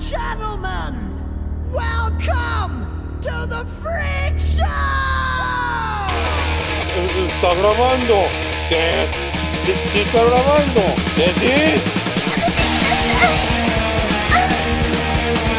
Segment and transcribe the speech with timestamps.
[0.00, 0.94] gentlemen,
[1.70, 2.86] welcome
[3.20, 4.64] to the Freak Show!
[7.28, 8.28] Está grabando.
[8.68, 8.76] Sí,
[9.64, 10.82] sí, sí está grabando.
[11.16, 11.26] ¿Sí?
[11.40, 11.54] sí?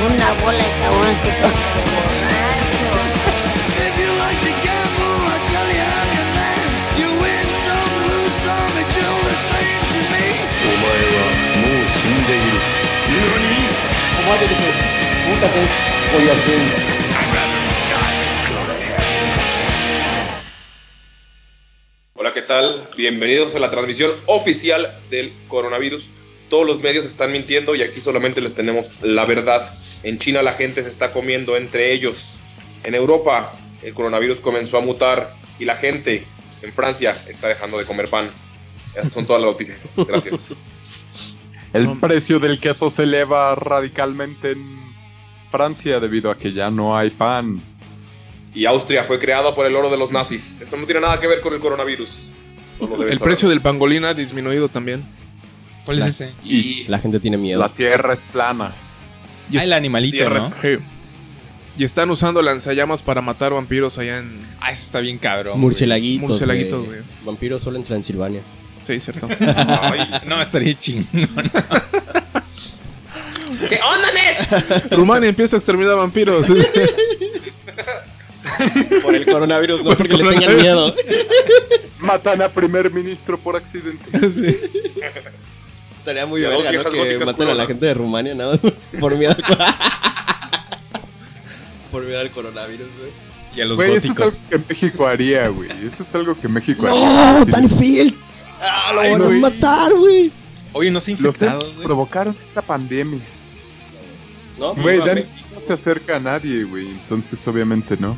[0.06, 1.54] Una bola de cabrones que todos
[3.78, 6.68] If you like to gamble, I tell you I'm your man.
[7.02, 10.26] You win some, lose some, it's all the same to me.
[10.64, 11.22] お前は
[11.58, 12.78] もう死んでいる。
[13.08, 13.91] 何
[22.15, 22.89] Hola, ¿qué tal?
[22.97, 26.11] Bienvenidos a la transmisión oficial del coronavirus.
[26.49, 29.77] Todos los medios están mintiendo y aquí solamente les tenemos la verdad.
[30.05, 32.39] En China la gente se está comiendo entre ellos.
[32.85, 36.25] En Europa el coronavirus comenzó a mutar y la gente
[36.63, 38.31] en Francia está dejando de comer pan.
[39.13, 39.91] Son todas las noticias.
[39.97, 40.55] Gracias.
[41.73, 44.63] El precio del queso se eleva radicalmente en
[45.51, 47.61] Francia debido a que ya no hay pan.
[48.55, 50.61] Y Austria fue creada por el oro de los nazis.
[50.61, 52.11] Esto no tiene nada que ver con el coronavirus.
[52.79, 55.03] Solo El precio del pangolín ha disminuido también.
[55.87, 56.33] ¿Cuál es ese?
[56.45, 57.61] Y La gente tiene miedo.
[57.61, 58.75] La tierra es plana.
[59.55, 60.29] Ah, el animalito.
[60.29, 60.41] ¿no?
[61.79, 64.41] Y están usando lanzallamas para matar vampiros allá en...
[64.61, 65.59] Ah, eso está bien cabrón.
[65.59, 66.29] Murcielaguitos.
[66.29, 67.01] Murcielaguitos, güey.
[67.25, 68.43] Vampiros solo en Transilvania.
[68.87, 69.29] Sí, cierto.
[70.27, 71.07] No, estaría chingón.
[73.69, 74.37] ¿Qué onda, Ned?
[74.93, 76.47] Rumania empieza a exterminar vampiros.
[79.03, 80.95] Por el coronavirus, no porque le tengan miedo.
[82.01, 84.31] Matan a primer ministro por accidente.
[84.31, 84.57] Sí.
[85.99, 86.91] Estaría muy verga, ¿no?
[86.91, 89.43] Que maten a la gente de Rumania nada más por miedo al
[91.91, 93.11] Por miedo al coronavirus, güey.
[93.55, 95.71] Y a los Güey, eso es algo que México haría, güey.
[95.87, 97.39] Eso es algo que México haría.
[97.39, 97.45] ¡No!
[97.45, 98.32] ¡Danfield!
[98.63, 100.31] ¡Ah, lo Ay, van a matar, güey!
[100.73, 101.85] Oye, no se Los infectados, güey.
[101.87, 103.21] provocaron esta pandemia.
[104.59, 104.75] ¿No?
[104.75, 106.87] Güey, Viva Dani no se acerca a nadie, güey.
[106.87, 108.17] Entonces, obviamente, no.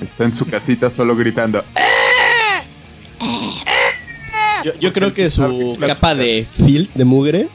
[0.00, 1.62] Está en su casita solo gritando.
[4.64, 7.48] Yo, yo creo que su capa de filt, de mugre,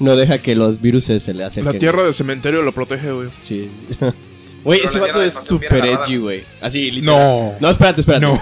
[0.00, 1.72] no deja que los virus se le acerquen.
[1.72, 3.30] La tierra del cementerio lo protege, güey.
[3.44, 3.70] Sí.
[4.62, 6.44] Güey, ese vato es súper edgy, güey.
[6.60, 7.18] Así, literal.
[7.18, 7.54] No.
[7.60, 8.26] No, espérate, espérate.
[8.26, 8.38] No.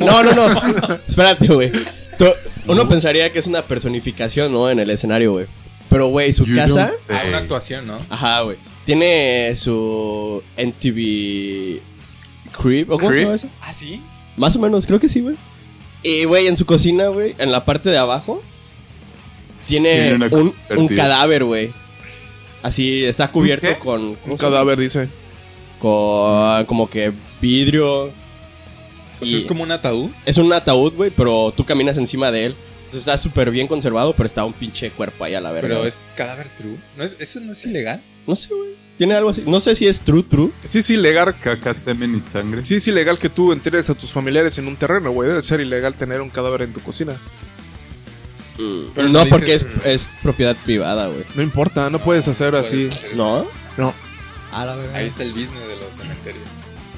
[0.00, 0.94] No, no, no.
[1.06, 1.70] espérate, güey.
[2.66, 4.70] Uno pensaría que es una personificación, ¿no?
[4.70, 5.46] En el escenario, güey.
[5.88, 6.88] Pero, güey, su "You casa.
[6.88, 7.16] say".
[7.16, 7.98] Ah, una actuación, ¿no?
[8.08, 8.56] Ajá, güey.
[8.84, 11.80] Tiene su NTV
[12.60, 12.90] Crib.
[12.90, 13.48] ¿O cómo se llama eso?
[13.62, 14.00] Ah, sí.
[14.36, 15.36] Más o menos, creo que sí, güey.
[16.02, 18.42] Y, güey, en su cocina, güey, en la parte de abajo,
[19.66, 20.14] tiene,
[20.76, 21.72] un, cadáver, güey.
[22.62, 23.76] Así está cubierto qué?
[23.76, 24.14] con.
[24.16, 24.56] ¿cómo Un se llama?
[24.56, 25.08] cadáver, dice.
[25.78, 28.10] Con como que vidrio.
[29.20, 30.10] Pues Y es como un ataúd.
[30.26, 32.54] es un ataúd, güey, pero tú caminas encima de él.
[32.86, 35.68] Entonces está súper bien conservado, pero está un pinche cuerpo ahí a la verga.
[35.68, 36.76] Pero es cadáver true.
[36.96, 38.02] ¿No es, ¿Eso no es ilegal?
[38.26, 38.70] No sé, güey.
[38.98, 39.44] Tiene algo así.
[39.46, 40.50] No sé si es true, true.
[40.66, 41.34] Sí, es ilegal.
[41.40, 42.66] Caca, semen y sangre.
[42.66, 45.28] Sí, es ilegal que tú enteres a tus familiares en un terreno, güey.
[45.28, 47.14] Debe ser ilegal tener un cadáver en tu cocina.
[48.94, 51.24] Pero no, porque es, es propiedad privada, güey.
[51.34, 52.88] No importa, no puedes hacer Puedes así.
[52.92, 53.16] hacer.
[53.16, 53.46] ¿No?
[53.78, 53.94] No.
[54.52, 54.98] A la verga.
[54.98, 56.48] Ahí está el business de los cementerios.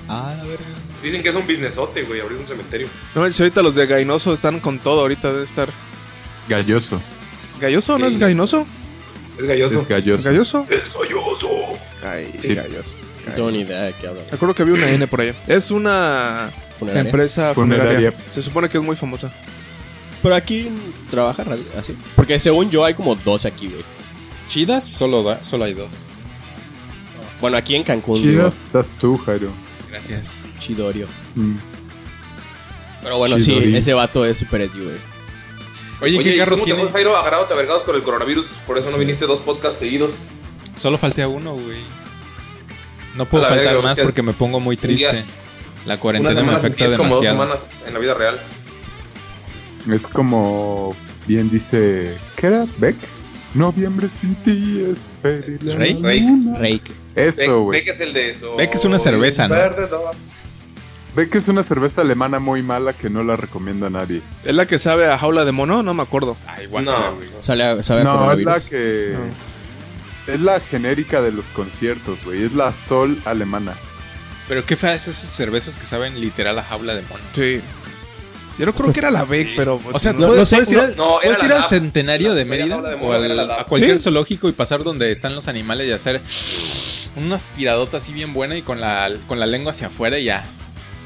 [0.08, 0.64] A la verga.
[1.02, 2.88] Dicen que es un businessote, güey, abrir un cementerio.
[3.14, 5.00] No ahorita los de Gainoso están con todo.
[5.00, 5.68] Ahorita debe estar.
[6.48, 7.00] Galloso.
[7.60, 7.98] ¿Galloso?
[7.98, 8.18] ¿No es.
[8.18, 8.66] Gainoso?
[9.38, 9.80] Es galloso.
[9.80, 10.24] Es galloso.
[10.24, 10.66] ¿Galloso?
[10.70, 11.48] Es galloso.
[12.04, 12.54] Ay, Sí.
[12.54, 12.96] galloso.
[13.26, 14.24] No tengo ni idea de qué hablan.
[14.28, 15.34] Me acuerdo que había una N por allá.
[15.46, 17.08] Es una Funeraria.
[17.10, 17.92] empresa funeraria.
[18.12, 18.30] Funeraria.
[18.30, 19.32] Se supone que es muy famosa.
[20.22, 20.68] Pero aquí
[21.10, 21.44] trabaja
[21.78, 21.96] así.
[22.14, 23.82] Porque según yo hay como dos aquí, güey.
[24.48, 25.90] Chidas, solo, da- solo hay dos.
[27.40, 28.20] Bueno, aquí en Cancún.
[28.20, 29.50] Chidas estás tú, Jairo.
[29.92, 30.40] Gracias.
[30.58, 31.06] Chidorio.
[31.36, 31.56] Mm.
[33.02, 33.66] Pero bueno, Chidori.
[33.70, 34.96] sí, ese vato es super edgy, güey.
[36.00, 36.82] Oye, Oye, ¿qué ¿y carro ¿cómo te tiene?
[36.82, 38.46] fue, Jairo, agarrándote a vergados con el coronavirus?
[38.66, 40.14] Por eso no viniste dos podcasts seguidos.
[40.74, 41.80] Solo falté a uno, güey.
[43.16, 45.12] No puedo faltar verga, más porque me pongo muy triste.
[45.12, 45.24] día-
[45.84, 47.36] La cuarentena me afecta ti es como dos demasiado.
[47.54, 48.40] semanas en la vida real.
[49.92, 52.16] Es como bien dice.
[52.36, 52.64] ¿Qué era?
[52.78, 52.96] ¿Beck?
[53.54, 56.58] Noviembre sin ti es la Rake, luna.
[56.58, 56.92] Rake.
[57.14, 57.80] Eso, güey.
[57.80, 58.56] Beck es el de eso.
[58.56, 59.54] Beck es una cerveza, ¿no?
[61.14, 64.22] Beck es una cerveza alemana muy mala que no la recomiendo a nadie.
[64.44, 65.82] ¿Es la que sabe a jaula de mono?
[65.82, 66.36] No me acuerdo.
[66.46, 66.70] Ay, No.
[66.70, 67.28] guácala, güey.
[67.42, 69.14] Sale a, sabe a No, es la que.
[70.26, 72.44] Es la genérica de los conciertos, güey.
[72.44, 73.74] Es la Sol alemana.
[74.48, 77.22] Pero qué feas esas cervezas que saben literal a jaula de mono.
[77.32, 77.60] Sí.
[78.62, 79.54] Yo no creo que era la Beck, Sí.
[79.56, 79.80] pero.
[79.92, 82.44] O sea, No, puedes, no puedes ir, no- al, no, puedes ir al centenario de
[82.44, 84.04] Mérida de o al- a cualquier Sí.
[84.04, 86.20] zoológico y pasar donde están los animales y hacer
[87.16, 90.44] una aspiradota así bien buena y con la, con la lengua hacia afuera y ya.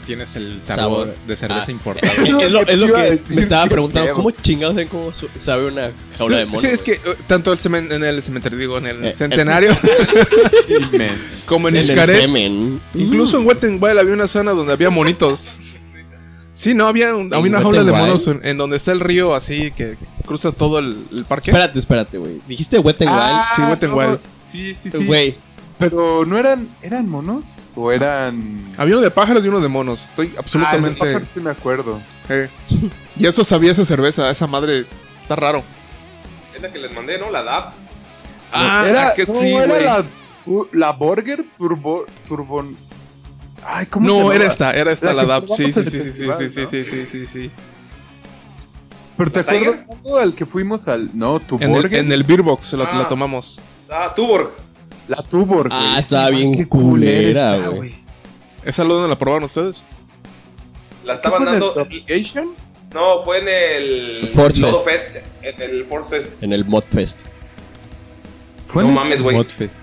[0.05, 1.15] tienes el sabor, Sabor.
[1.27, 1.71] de cerveza Ah.
[1.73, 2.13] importada.
[2.13, 2.61] Es, es lo,
[2.97, 4.13] es que me estaba preguntando.
[4.13, 6.61] ¿Cómo chingados ven cómo sabe una jaula de mono?
[6.61, 9.75] Sí, es que eh, tanto el cemen- en el cementerio, digo, en el Eh, centenario,
[10.69, 11.09] Sí, man.
[11.47, 12.81] como en En el semen.
[12.95, 15.57] incluso en n Wild había una zona donde había monitos.
[16.57, 18.03] Sí, no, había, un- había una jaula de Wild?
[18.07, 21.51] monos en, en donde está el río así que cruza todo el, el parque.
[21.51, 22.41] Espérate, espérate, güey.
[22.49, 24.19] ¿Dijiste Wet n Ah, Sí, Wet n no, Wild.
[24.41, 25.01] Sí, sí, Wild?
[25.01, 25.07] sí.
[25.07, 25.39] Güey,
[25.79, 27.73] Pero no eran, ¿eran monos?
[27.77, 28.71] ¿O eran...?
[28.79, 30.05] Había uno de pájaros y uno de monos.
[30.05, 31.05] Estoy Ah, absolutamente.
[31.07, 32.01] el pájaro sí me acuerdo.
[32.31, 32.49] Eh.
[33.19, 34.87] Y eso sabía esa cerveza, esa madre.
[35.21, 35.63] Está raro.
[36.55, 37.31] Es la que les mandé, ¿no?
[37.31, 37.75] La DAP.
[38.51, 39.85] Ah, era, que no, sí, era güey.
[39.85, 40.05] la,
[40.47, 42.07] u- la Burger Turbo...
[42.27, 42.65] Turbo...
[43.65, 45.49] Ay, ¿cómo se No, era esta, era esta La DAP.
[45.49, 46.67] Sí, sí, en sí, sí, sí, festival, sí, ¿no?
[46.69, 47.51] sí, sí, sí, sí.
[49.17, 51.11] ¿Pero te acuerdas cuando al que fuimos al...
[51.17, 52.99] No, tu En el, en el Beer Box la, Ah.
[52.99, 53.59] la tomamos.
[53.91, 54.51] Ah, Tuborg.
[55.09, 56.01] La Tuborg, Ah, güey.
[56.01, 57.95] estaba Sí, bien culera, güey.
[58.65, 59.85] ¿Esa dónde la probaron ustedes?
[61.05, 61.73] La ¿Qué estaban en dando.
[61.75, 62.49] Obligation?
[62.93, 64.31] No, fue en el.
[64.35, 65.17] Force Lodo Fest.
[65.43, 66.43] En el Force Fest.
[66.43, 67.21] En el Modfest.
[68.67, 69.37] Fue no mames, güey.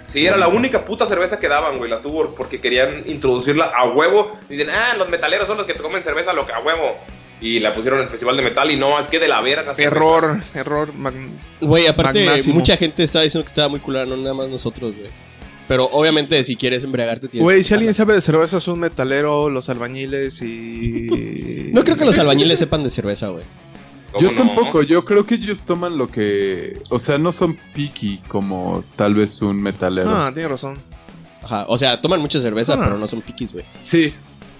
[0.06, 3.90] Sí, era la única puta cerveza que daban, güey, la Tuborg, porque querían introducirla a
[3.90, 4.32] huevo.
[4.50, 6.96] Dicen, ah, los metaleros son los que comen cerveza lo que a huevo.
[7.42, 9.74] Y la pusieron en el festival de metal y no, es que de la verga.
[9.76, 9.84] cerveza.
[9.96, 10.94] Error, error.
[10.94, 11.14] mag-
[11.60, 12.56] Güey, aparte, Magnásimo.
[12.56, 15.10] mucha gente estaba diciendo que estaba muy culera, no nada más nosotros, güey.
[15.68, 18.80] Pero obviamente, si quieres embriagarte, tienes Güey, que si alguien sabe de cerveza, es un
[18.80, 21.70] metalero, los albañiles y.
[21.74, 23.46] No creo que los albañiles sepan de cerveza, güey.
[24.14, 24.38] ¿Cómo Yo no?
[24.38, 26.80] tampoco, yo creo que ellos toman lo que...
[26.90, 30.10] O sea, no son picky como tal vez un metalero.
[30.16, 30.78] Ah, tiene razón.
[31.42, 32.82] Ajá, o sea, toman mucha cerveza, Ah.
[32.84, 33.66] pero no son piquis, güey.
[33.74, 34.14] Sí,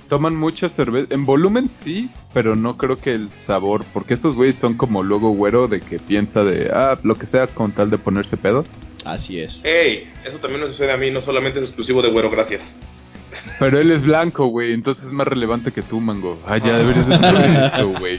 [0.10, 1.08] toman mucha cerveza.
[1.14, 3.86] En volumen sí, pero no creo que el sabor...
[3.94, 6.70] Porque esos güeyes son como luego güero de que piensa de...
[6.74, 8.64] Ah, lo que sea con tal de ponerse pedo.
[9.06, 9.62] Así es.
[9.64, 12.76] Ey, eso también me sucede a mí, no solamente es exclusivo de güero, gracias.
[13.60, 16.40] Pero él es blanco, güey, entonces es más relevante que tú, Mango.
[16.48, 18.18] Ah, ya deberías de saber eso, güey.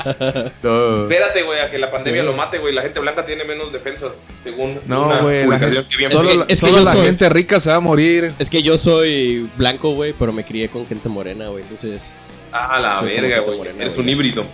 [0.62, 1.02] No.
[1.08, 2.74] Espérate, güey, a que la pandemia lo mate, güey.
[2.74, 6.10] La gente blanca tiene menos defensas, según No, una güey, la publicación gente- que Es
[6.12, 8.32] Solo, que- la, es que solo yo la soy- gente rica se va a morir.
[8.38, 11.62] Es que yo soy blanco, güey, pero me crié con gente morena, güey.
[11.62, 12.12] Entonces,
[12.52, 13.68] Ah, la verga, gente güey.
[13.80, 14.44] Eres un híbrido.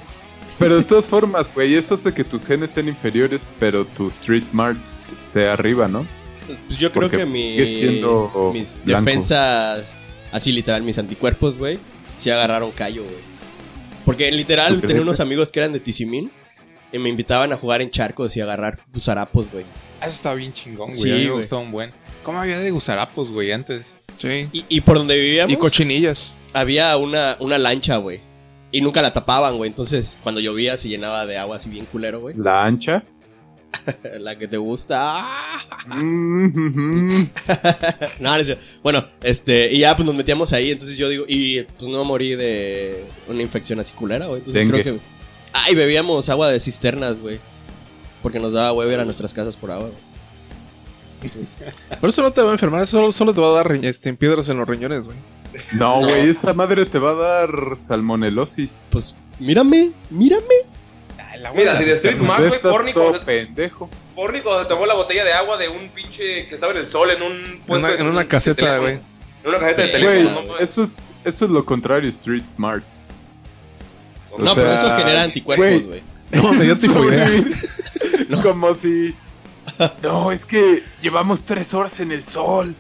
[0.59, 4.45] Pero de todas formas, güey, eso hace que tus genes sean inferiores, pero tu street
[4.53, 6.07] marks esté arriba, ¿no?
[6.67, 9.05] pues yo creo Porque, que mi, sigue siendo mis blanco.
[9.07, 9.95] defensas,
[10.33, 11.79] así literal, mis anticuerpos, güey,
[12.17, 13.31] sí agarraron callo, güey.
[14.05, 15.03] Porque literal ¿Tú tenía crees?
[15.03, 16.31] unos amigos que eran de Tizimín
[16.93, 19.65] y me invitaban a jugar en charcos y agarrar gusarapos, güey.
[20.01, 21.01] Ah, Eso estaba bien chingón, güey.
[21.03, 21.39] Sí, a mí me güey.
[21.43, 21.93] gustaba un buen.
[22.23, 23.99] ¿Cómo había de gusarapos, güey, antes?
[24.19, 24.49] Sí.
[24.53, 26.33] Y, y por donde vivíamos Y cochinillas.
[26.53, 28.21] había una, una lancha, güey.
[28.73, 29.69] Y nunca la tapaban, güey.
[29.69, 32.35] Entonces, cuando llovía se llenaba de agua así bien culero, güey.
[32.37, 33.03] La ancha.
[34.21, 35.25] La que te gusta.
[35.87, 37.23] Mm,
[38.21, 38.45] No, no.
[38.83, 42.35] Bueno, este, y ya pues nos metíamos ahí, entonces yo digo, y pues no morí
[42.35, 44.39] de una infección así culera, güey.
[44.39, 44.83] Entonces Dengue.
[44.83, 45.01] creo que.
[45.53, 47.41] Ay, bebíamos agua de cisternas, güey.
[48.23, 50.11] Porque nos daba huevo ir a nuestras casas por agua, güey.
[52.01, 54.13] Pero eso no te va a enfermar, eso solo, solo te va a dar este,
[54.15, 55.17] piedras en los riñones, güey.
[55.73, 56.07] No, No.
[56.09, 58.87] güey, esa madre te va a dar salmonelosis.
[58.91, 60.45] Pues, mírame, mírame.
[61.55, 62.19] Mira, si de Street.
[62.19, 62.61] Smart, güey,
[62.93, 63.89] cuando, pendejo.
[64.69, 67.33] Tomó la botella de agua de un pinche que estaba en el sol en un
[67.33, 68.95] En puesto una, en una de caseta, güey.
[69.43, 70.61] En una caseta de teléfono, mames.
[70.61, 72.85] eso es, eso es lo contrario, street smart.
[74.31, 75.87] O no, sea, pero eso genera anticuerpos, güey.
[75.87, 76.03] güey.
[76.31, 77.29] No, me dio tifoidea.
[78.29, 78.41] No.
[78.43, 79.15] Como si...
[80.03, 82.77] No, es que llevamos tres horas en el sol.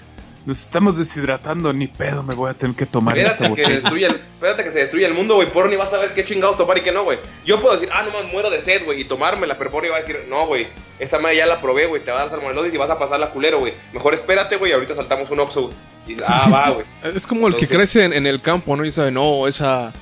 [0.46, 3.80] Nos estamos deshidratando, ni pedo, me voy a tener que tomar esta Espérate que, botella.
[3.80, 5.52] destruya el- espérate que se destruya el mundo, güey.
[5.52, 7.18] Porni va a saber qué chingados tomar y qué no, güey.
[7.44, 9.96] Yo puedo decir, ah, no me muero de sed, güey, y tomármela, pero Porni va
[9.96, 10.68] a decir, no, güey,
[10.98, 13.30] esa madre ya la probé, güey, te va a dar salmonelosis y vas a pasarla
[13.30, 13.74] culero, güey.
[13.92, 15.70] Mejor espérate, güey, ahorita saltamos un Oxxo.
[16.08, 16.86] Y ah, va, güey.
[17.14, 18.84] Es como el que crece en, en el campo, ¿no?
[18.86, 19.92] Y sabe, no, esa,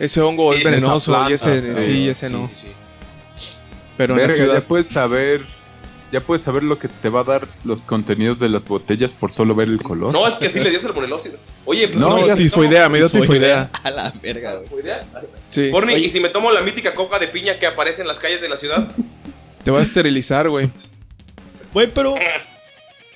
[0.00, 2.48] ese hongo Sí, es venenoso planta, y ese, sí, sí, ese no.
[2.48, 2.66] Sí, sí,
[3.36, 3.52] sí.
[3.96, 4.54] Pero en la Verga, ciudad.
[4.54, 5.46] ya puedes saber...
[6.14, 9.32] Ya puedes saber lo que te va a dar los contenidos de las botellas por
[9.32, 10.12] solo ver el color.
[10.12, 11.32] No, es que sí le dio salmonelosis.
[11.64, 13.68] Oye, No, No, digas, tifoidea, me dio tifoidea.
[13.82, 14.84] A la verga, güey.
[15.50, 15.70] Sí.
[15.72, 16.06] Porni, Oye.
[16.06, 18.48] ¿y si me tomo la mítica coca de piña que aparece en las calles de
[18.48, 18.92] la ciudad?
[19.64, 20.70] Te va a esterilizar, güey.
[21.72, 22.14] Güey, pero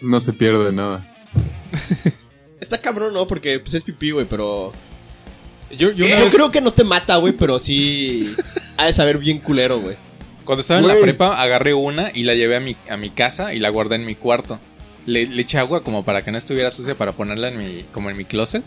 [0.01, 1.07] No se pierde nada.
[2.61, 3.29] está cabrón, ¿no?
[3.29, 4.73] Porque pues es pipí, güey, pero...
[5.71, 8.35] Yo, yo Yo creo que no te mata, güey, pero sí...
[8.77, 10.08] Ha de saber bien culero, güey.
[10.49, 13.53] Cuando estaba en la prepa, agarré una y la llevé a mi, a mi casa
[13.53, 14.59] y la guardé en mi cuarto.
[15.05, 18.09] Le, le eché agua como para que no estuviera sucia para ponerla en mi, como
[18.09, 18.63] en mi closet.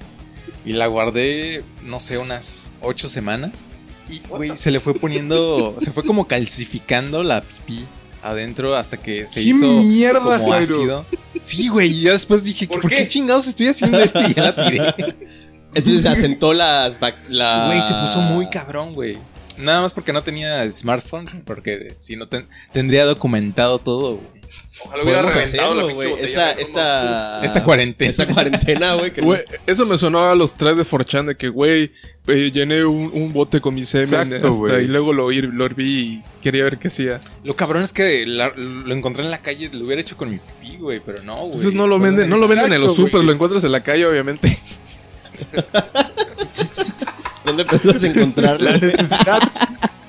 [0.64, 3.66] Y la guardé, no sé, unas ocho semanas.
[4.12, 7.88] Y, güey, se le fue poniendo, se fue como calcificando la pipí
[8.22, 10.76] adentro hasta que se ¿Qué hizo mierda, como Jairo?
[10.76, 11.06] ácido.
[11.42, 12.98] Sí, güey, y ya después dije, ¿Por ¿por, qué?
[12.98, 13.08] qué?
[13.08, 14.22] chingados estoy haciendo esto?
[14.22, 15.16] Y ya la tiré.
[15.74, 17.00] Entonces se asentó las...
[17.32, 19.18] la- Güey, se puso muy cabrón, güey.
[19.62, 24.42] Nada más porque no tenía smartphone, porque si no ten- tendría documentado todo, güey.
[24.84, 26.14] Ojalá hubiera reventado hacerlo, güey.
[26.20, 27.46] Esta, esta...
[27.46, 28.10] Esta cuarentena.
[28.12, 29.12] Esta cuarentena, güey.
[29.12, 31.92] que no- Güey, eso me sonó a los tres de Forchan de que, güey,
[32.28, 34.86] eh, llené un, un bote con mi semen Exacto, hasta, güey.
[34.86, 37.22] y luego lo, ir- lo herví y quería ver qué hacía.
[37.46, 40.40] Lo cabrón es que la- lo encontré en la calle, lo hubiera hecho con mi
[40.40, 41.46] pipí, güey, pero no, güey.
[41.48, 43.26] Entonces no lo venden, no lo venden en los super, güey.
[43.28, 44.58] lo encuentras en la calle, obviamente.
[47.46, 48.78] ¿Dónde puedes La encontrarla?
[48.78, 49.42] necesidad.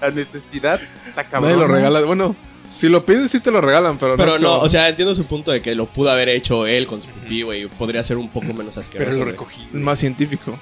[0.00, 1.50] la necesidad está cabrón.
[1.50, 1.74] Nadie lo ¿no?
[1.74, 2.00] regala.
[2.02, 2.36] Bueno,
[2.76, 5.14] si lo pides sí te lo regalan, pero, Pero es no, como- o sea, entiendo
[5.14, 7.66] su punto de que lo pudo haber hecho él con su pipí, güey.
[7.66, 9.10] Podría ser un poco menos asqueroso.
[9.10, 9.68] Pero lo recogí.
[9.72, 10.58] más científico.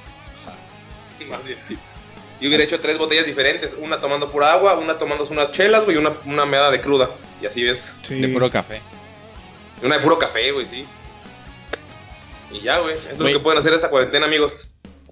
[1.29, 1.59] Más bien.
[2.41, 5.97] Yo hubiera hecho tres botellas diferentes, una tomando pura agua, una tomándose unas chelas, güey,
[5.97, 7.11] y una, una meada de cruda.
[7.43, 7.95] Y así ves.
[8.03, 8.19] Sí.
[8.21, 8.81] De puro café.
[9.83, 10.87] Y Una de puro café, güey, sí.
[12.51, 12.97] Y ya, güey.
[12.97, 14.69] Eso es lo que pueden hacer esta cuarentena, amigos.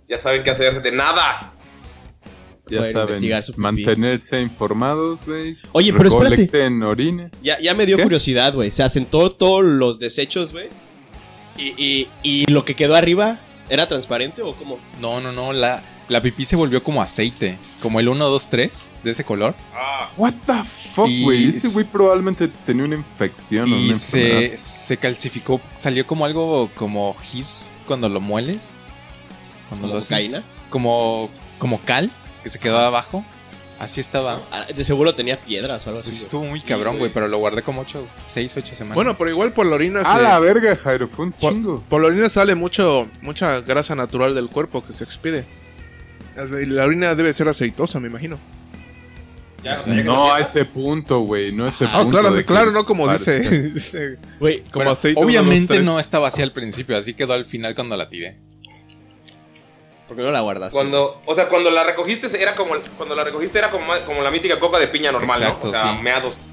[0.08, 0.80] Ya saben qué hacer.
[0.82, 1.52] De nada.
[2.70, 3.62] Ya saben, investigar su pipí.
[3.62, 5.56] mantenerse informados, güey.
[5.72, 6.84] Oye, pero espérate.
[6.84, 7.40] Orines.
[7.42, 8.02] Ya, ya me dio ¿Qué?
[8.02, 8.70] curiosidad, güey.
[8.70, 10.68] Se asentó todos los desechos, güey.
[11.56, 13.38] Y, y, y lo que quedó arriba,
[13.68, 14.78] ¿era transparente o cómo?
[15.00, 17.58] No, no, no, la, la pipí se volvió como aceite.
[17.82, 19.54] Como el 1, 2, 3 de ese color.
[19.74, 20.52] Ah, What the
[20.94, 21.48] fuck, güey.
[21.48, 24.50] Ese güey probablemente tenía una infección o Y una enfermedad.
[24.52, 28.74] se, se calcificó, salió como algo como gis cuando lo mueles.
[29.68, 30.42] Cuando ¿Como lo haces- cocaína?
[30.70, 32.10] Como, como cal,
[32.42, 33.24] que se quedó abajo.
[33.78, 34.40] Así estaba.
[34.50, 36.10] Ah, De seguro tenía piedras o algo así.
[36.10, 38.96] Pues estuvo muy cabrón, güey, pero lo guardé como 8, 6, 8 semanas.
[38.96, 41.08] Bueno, pero igual por la orina A se- la verga, Jairo.
[41.08, 41.84] Fue un por, chingo.
[41.88, 45.44] por la orina sale mucho, mucha grasa natural del cuerpo que se expide.
[46.66, 48.38] La orina debe ser aceitosa, me imagino.
[49.62, 51.52] ya, o sea, ya que No a ese punto, güey.
[51.52, 52.10] No a ese Ah, punto.
[52.18, 53.40] claro, de que claro, no como dice.
[53.74, 55.20] dice Güey, como Bueno, aceite.
[55.20, 58.36] uno, dos, obviamente no estaba así al principio, así quedó al final cuando la tiré.
[60.08, 60.74] ¿Por qué no la guardaste?
[60.74, 64.30] Cuando, o sea, cuando la recogiste era como cuando la recogiste era como, como la
[64.30, 65.70] mítica coca de piña normal, Exacto, ¿no?
[65.72, 66.02] O sea, sí.
[66.02, 66.46] meados.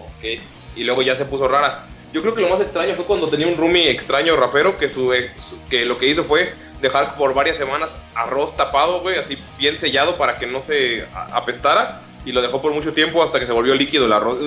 [0.00, 0.40] Ok.
[0.76, 1.84] Y luego ya se puso rara.
[2.12, 5.12] Yo creo que lo más extraño fue cuando tenía un roomie extraño rapero que su,
[5.12, 9.78] su- que lo que hizo fue dejar por varias semanas arroz tapado, güey, así bien
[9.78, 13.52] sellado para que no se apestara y lo dejó por mucho tiempo hasta que se
[13.52, 14.38] volvió líquido el arroz.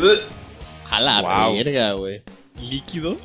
[0.89, 1.53] A la Wow.
[1.55, 2.21] verga, güey.
[2.59, 3.17] ¿Líquido?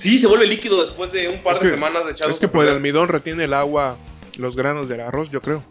[0.00, 2.30] Sí, se vuelve líquido después de un par Es de que- semanas de echado.
[2.30, 3.98] Es que por el almidón retiene el agua,
[4.38, 5.62] los granos del arroz, yo creo.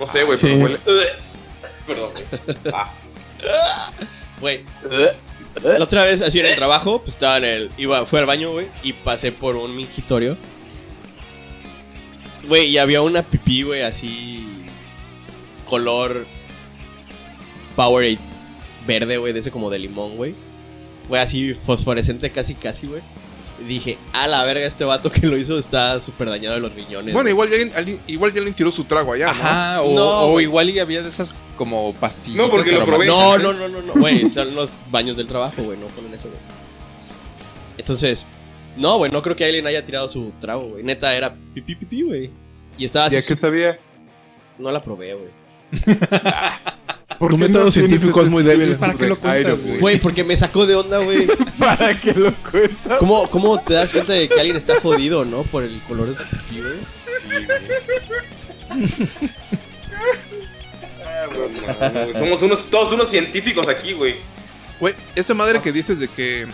[0.00, 0.46] No sé, güey, Sí.
[0.46, 0.78] pero huele.
[0.86, 1.02] Ugh.
[1.86, 2.24] Perdón, güey.
[2.74, 2.94] Ah.
[4.40, 4.64] Güey.
[5.62, 7.70] La otra vez, así en el trabajo, pues estaba en el.
[7.76, 10.36] Iba, fui al baño, güey, y pasé por un mingitorio.
[12.46, 14.64] Güey, y había una pipí, güey, así.
[15.66, 16.24] Color.
[17.76, 18.18] Powerade
[18.86, 20.34] verde, güey, de ese como de limón, güey.
[21.08, 23.00] Güey, así fosforescente, casi, casi, güey.
[23.60, 26.72] Y dije, a la verga, este vato que lo hizo está súper dañado de los
[26.74, 27.12] riñones.
[27.12, 27.32] Bueno, güey".
[27.32, 29.30] igual ya, alguien- alguien- igual ya alguien tiró su trago allá, ¿no?
[29.32, 30.44] Ajá, o, No, o güey.
[30.44, 32.36] igual y había de esas como pastillas.
[32.36, 33.06] No, porque lo probé.
[33.06, 36.28] No, no, no, no, no, güey, son los baños del trabajo, güey, no ponen eso,
[36.28, 36.38] güey.
[37.78, 38.24] Entonces,
[38.76, 40.84] no, güey, no creo que alguien haya tirado su trago, güey.
[40.84, 42.30] Neta, era pipí, pipí, güey.
[42.76, 43.16] Y estaba así.
[43.16, 43.76] ¿Ya que sabía?
[44.58, 45.30] No la probé, güey.
[47.18, 48.68] ¿Por Tu método no científico es muy débil.
[48.68, 51.26] Entonces, ¿para qué lo cuentas, Güey, porque me sacó de onda, güey.
[51.58, 52.98] ¿Para qué lo cuentas?
[52.98, 55.42] ¿Cómo, ¿Cómo te das cuenta de que alguien está jodido, no?
[55.42, 56.78] Por el color de su güey.
[61.02, 64.16] No, güey, Somos unos, todos unos científicos aquí, güey.
[64.78, 66.46] Güey, esa madre que dices de que.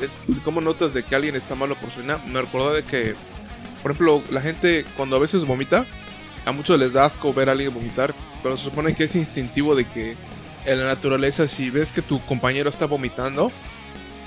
[0.00, 2.18] Es, ¿Cómo notas de que alguien está malo por su orina?
[2.18, 3.16] Me recordó de que,
[3.82, 5.86] por ejemplo, la gente cuando a veces vomita,
[6.44, 9.74] a muchos les da asco ver a alguien vomitar, pero se supone que es instintivo
[9.74, 10.16] de que
[10.64, 13.50] en la naturaleza, si ves que tu compañero está vomitando,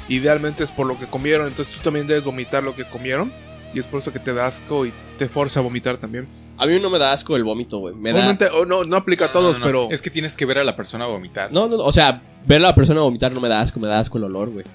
[0.10, 3.32] idealmente es por lo que comieron, entonces tú también debes vomitar lo que comieron,
[3.74, 6.28] y es por eso que te da asco y te forza a vomitar también.
[6.58, 7.96] A mí no me da asco el vómito, güey.
[7.96, 8.18] Me da.
[8.18, 9.86] Obviamente, o no, no aplica a todos, No, no, no.
[9.86, 9.88] pero.
[9.92, 11.52] Es que tienes que ver a la persona vomitar.
[11.52, 13.88] No, no, no, o sea, ver a la persona vomitar no me da asco, me
[13.88, 14.66] da asco el olor, güey.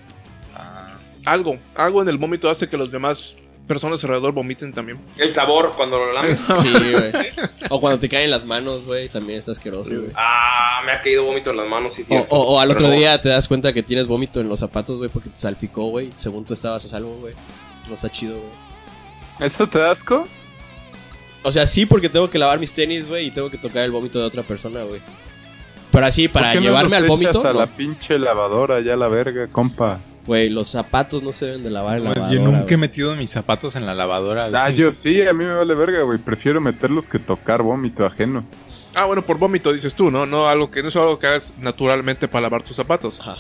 [0.57, 0.95] Ah,
[1.27, 4.99] algo, algo en el vómito hace que los demás personas alrededor vomiten también.
[5.19, 6.39] El sabor cuando lo lames.
[6.63, 7.13] Sí, güey.
[7.71, 10.13] O cuando te caen las manos, güey, también está asqueroso, güey.
[10.15, 12.35] Ah, me ha caído vómito en las manos, sí, O, cierto.
[12.35, 12.95] o- o al Pero otro no.
[12.95, 16.11] día te das cuenta que tienes vómito en los zapatos, güey, porque te salpicó, güey.
[16.17, 17.35] Según tú estabas a salvo, güey.
[17.89, 18.53] No está chido, güey.
[19.41, 20.29] ¿Eso te da asco?
[21.43, 23.91] O sea, sí, porque tengo que lavar mis tenis, güey, y tengo que tocar el
[23.91, 25.01] vómito de otra persona, güey.
[25.91, 27.59] Pero así, para ¿Por qué no llevarme los al vómito, a no.
[27.61, 29.99] la pinche lavadora ya la verga, compa?
[30.27, 32.45] Güey, los zapatos no se deben de lavar en la pues lavadora.
[32.45, 34.49] yo nunca he metido mis zapatos en la lavadora.
[34.53, 36.19] Ah, yo sí, a mí me vale verga, güey.
[36.19, 38.45] Prefiero meterlos que tocar vómito ajeno.
[38.95, 40.27] Ah, bueno, por vómito dices tú, ¿no?
[40.27, 43.21] No algo que no es algo que hagas naturalmente para lavar tus zapatos.
[43.21, 43.37] Ajá.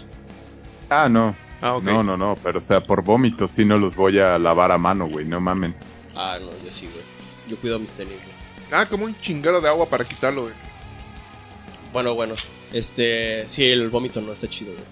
[0.88, 1.34] Ah, no.
[1.60, 1.84] Ah, ok.
[1.84, 2.36] No, no, no.
[2.42, 5.24] Pero, o sea, por vómito sí no los voy a lavar a mano, güey.
[5.24, 5.74] No mamen.
[6.14, 7.02] Ah, no, yo sí, güey.
[7.48, 8.36] Yo cuido mis tenis, güey.
[8.72, 10.54] Ah, como un chingado de agua para quitarlo, güey.
[11.92, 12.34] Bueno, bueno.
[12.72, 13.46] Este.
[13.48, 14.84] Sí, el vómito no está chido, güey.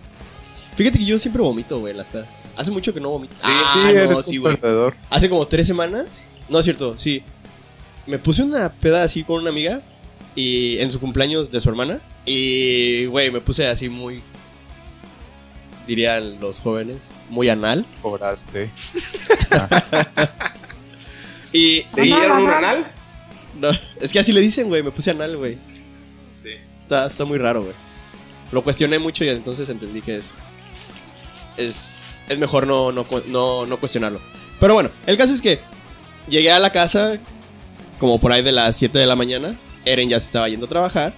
[0.76, 2.26] Fíjate que yo siempre vomito, güey, en las pedas.
[2.56, 3.34] Hace mucho que no vomito.
[3.42, 4.56] ah, sí, no, sí, güey.
[5.10, 6.06] Hace como tres semanas.
[6.48, 7.22] No es cierto, sí.
[8.06, 9.80] Me puse una peda así con una amiga.
[10.36, 12.00] Y en su cumpleaños de su hermana.
[12.26, 14.20] Y, güey, me puse así muy.
[15.86, 17.10] Dirían los jóvenes.
[17.30, 17.86] Muy anal.
[18.02, 18.70] Cobraste.
[21.52, 21.82] Y.
[21.94, 22.84] ¿Te y- dieron un anal?
[23.60, 24.82] no, es que así le dicen, güey.
[24.82, 25.56] Me puse anal, güey.
[26.34, 26.50] Sí.
[26.80, 27.74] Está, está muy raro, güey.
[28.50, 30.32] Lo cuestioné mucho y entonces entendí que es.
[31.56, 34.20] Es, es mejor no, no, no, no cuestionarlo.
[34.60, 35.60] Pero bueno, el caso es que
[36.28, 37.18] llegué a la casa
[37.98, 39.56] como por ahí de las 7 de la mañana.
[39.84, 41.14] Eren ya se estaba yendo a trabajar.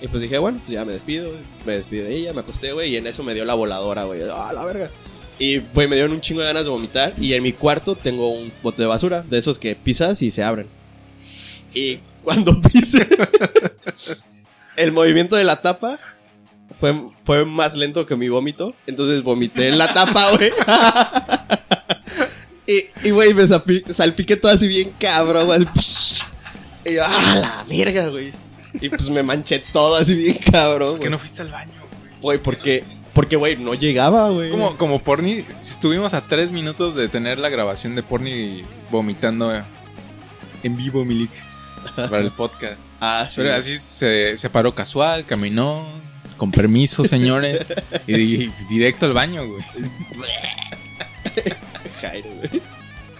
[0.00, 1.30] Y pues dije, bueno, pues ya me despido.
[1.64, 2.92] Me despido de ella, me acosté, güey.
[2.92, 4.22] Y en eso me dio la voladora, güey.
[4.30, 4.90] ¡Ah, la verga!
[5.38, 7.14] Y, güey, me dieron un chingo de ganas de vomitar.
[7.18, 9.22] Y en mi cuarto tengo un bote de basura.
[9.22, 10.68] De esos que pisas y se abren.
[11.72, 13.06] Y cuando pisé,
[14.76, 15.98] el movimiento de la tapa
[16.78, 18.74] fue, fue más lento que mi vómito.
[18.86, 20.52] Entonces vomité en la tapa, güey.
[22.66, 25.66] y, y, güey, me salpi- salpiqué todo así bien cabrón, güey.
[26.86, 28.32] Y yo, ¡ah, la verga, güey!
[28.80, 32.20] Y pues me manché todo así bien cabrón, ¿Por qué no fuiste al baño, güey?
[32.20, 34.50] Güey, porque, porque, güey, no llegaba, güey.
[34.50, 39.52] Como, como Porni, estuvimos a tres minutos de tener la grabación de Porni vomitando
[40.62, 41.30] en vivo, Milik,
[41.96, 42.80] para el podcast.
[43.00, 43.34] Ah, sí.
[43.36, 45.86] Pero así se, se paró casual, caminó,
[46.36, 47.66] con permiso, señores,
[48.06, 49.62] y, di- directo al baño, güey.
[52.00, 52.62] Jairo, güey.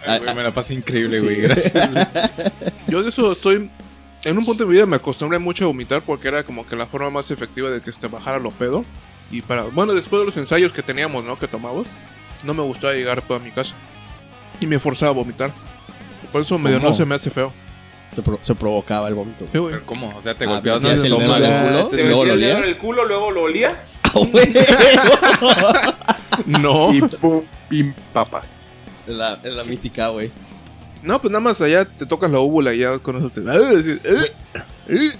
[0.06, 1.24] Ay, güey, me la pasé increíble, Sí.
[1.24, 1.90] güey, gracias.
[2.88, 3.70] Yo de eso estoy.
[4.24, 6.76] En un punto de mi vida me acostumbré mucho a vomitar porque era como que
[6.76, 8.84] la forma más efectiva de que te bajara lo pedo.
[9.30, 9.62] Y para.
[9.64, 11.38] Bueno, después de los ensayos que teníamos, ¿no?
[11.38, 11.88] Que tomamos,
[12.42, 13.74] no me gustaba llegar a mi casa.
[14.60, 15.52] Y me forzaba a vomitar.
[16.32, 16.90] Por eso medio ¿Cómo?
[16.90, 17.52] no se me hace feo.
[18.14, 19.46] Se, pro- se provocaba el vómito.
[19.52, 20.12] Pero ¿cómo?
[20.16, 21.34] O sea, te Ah, golpeabas ¿me el estómago.
[21.44, 21.88] el culo?
[21.88, 22.74] ¿Te ¿Luego lo el olías?
[22.74, 23.76] culo, luego lo olía?
[24.04, 24.52] ¡Ah, güey!
[26.46, 26.92] No.
[26.92, 28.64] Y pum, pim, papas.
[29.06, 30.30] Es la, es la mítica, güey.
[31.02, 33.40] No, pues nada más allá te tocas la úvula y ya con eso te.
[33.48, 33.54] ¡Ah!
[33.54, 33.98] "Eh".
[34.04, 34.18] Eh.
[34.88, 35.12] Eh,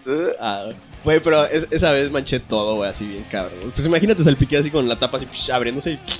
[0.07, 0.35] eh.
[0.39, 0.65] Ah,
[1.03, 3.71] güey, pero es- esa vez manché todo, güey, así bien cabrón.
[3.73, 5.95] Pues imagínate salpiqué así con la tapa así psh, abriéndose y...
[5.97, 6.19] psh.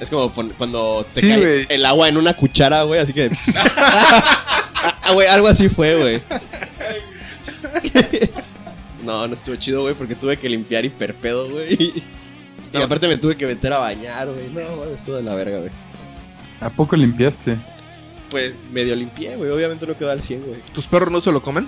[0.00, 3.30] Es como cuando te Sí, cae el agua en una cuchara, güey, así que...
[5.02, 6.22] Ah, güey, algo así fue, güey.
[9.02, 12.02] No, no estuvo chido, güey, porque tuve que limpiar hiperpedo, güey.
[12.72, 14.48] Y aparte me tuve que meter a bañar, güey.
[14.48, 15.70] No, güey, estuvo de la verga, güey.
[16.60, 17.56] ¿A poco limpiaste?
[18.30, 19.50] Pues medio limpié, güey.
[19.50, 20.62] Obviamente no quedó al 100, güey.
[20.72, 21.66] ¿Tus perros no se lo comen?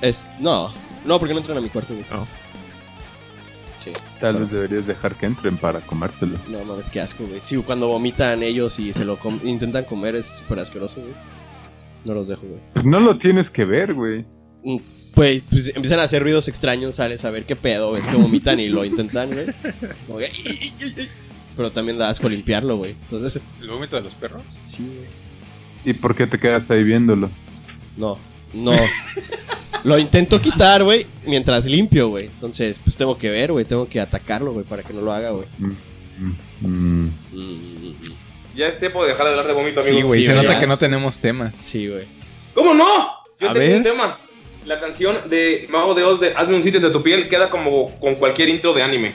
[0.00, 0.24] Es...
[0.38, 0.72] No,
[1.04, 2.06] no, porque no entran a mi cuarto, güey.
[2.12, 2.26] Oh.
[3.94, 4.02] Sí.
[4.20, 6.36] Tal vez deberías dejar que entren para comérselo.
[6.48, 7.40] No mames, qué asco, güey.
[7.44, 11.14] Sí, cuando vomitan ellos y se lo com- intentan comer es súper asqueroso, güey.
[12.04, 12.60] No los dejo, güey.
[12.74, 14.24] Pues no lo tienes que ver, güey.
[14.64, 14.78] Mm,
[15.14, 18.60] Pues, pues empiezan a hacer ruidos extraños, sales a ver qué pedo, ves que vomitan
[18.60, 19.46] y lo intentan, güey.
[20.06, 20.30] Como que-
[21.56, 22.94] Pero también da asco limpiarlo, güey.
[23.10, 24.42] Entonces, ¿El vómito de los perros?
[24.66, 25.08] sí, güey.
[25.84, 27.30] ¿Y por qué te quedas ahí viéndolo?
[27.96, 28.16] No,
[28.54, 28.72] no.
[29.84, 32.24] lo intento quitar, güey, mientras limpio, güey.
[32.24, 33.64] Entonces, pues tengo que ver, güey.
[33.64, 35.46] Tengo que atacarlo, güey, para que no lo haga, güey.
[35.58, 35.72] Mm,
[36.18, 37.10] mm, mm.
[37.32, 37.94] Mm,
[38.56, 39.96] Ya es tiempo de dejar de hablar de vómito, amigos.
[39.96, 40.60] Sí, güey, Sí, se nota ya.
[40.60, 41.56] que no tenemos temas.
[41.56, 42.06] Sí, güey.
[42.54, 42.86] ¿Cómo no?
[43.40, 43.76] Yo A tengo ver.
[43.76, 44.18] un tema.
[44.66, 47.98] La canción de Mago de Oz de Hazme un sitio de tu piel queda como
[48.00, 49.14] con cualquier intro de anime.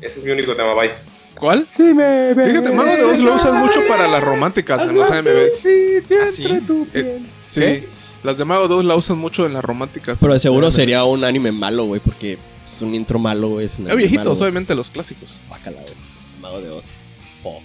[0.00, 0.90] Ese es mi único tema, bye.
[1.34, 1.66] ¿Cuál?
[1.68, 5.66] Sí, me Fíjate, Mago de Oz lo usan mucho para las románticas en los AMVs.
[6.22, 6.46] ¿Ah, sí?
[6.94, 7.84] Eh, sí,
[8.22, 10.18] las de Mago de Oz la usan mucho en las románticas.
[10.20, 13.66] Pero de seguro sería un anime malo, güey, porque es un intro malo, güey.
[13.66, 15.40] Es un anime viejitos, malo, obviamente los clásicos.
[15.48, 15.94] Bácala, güey.
[16.40, 16.92] Mago de Oz.
[17.44, 17.60] Oh,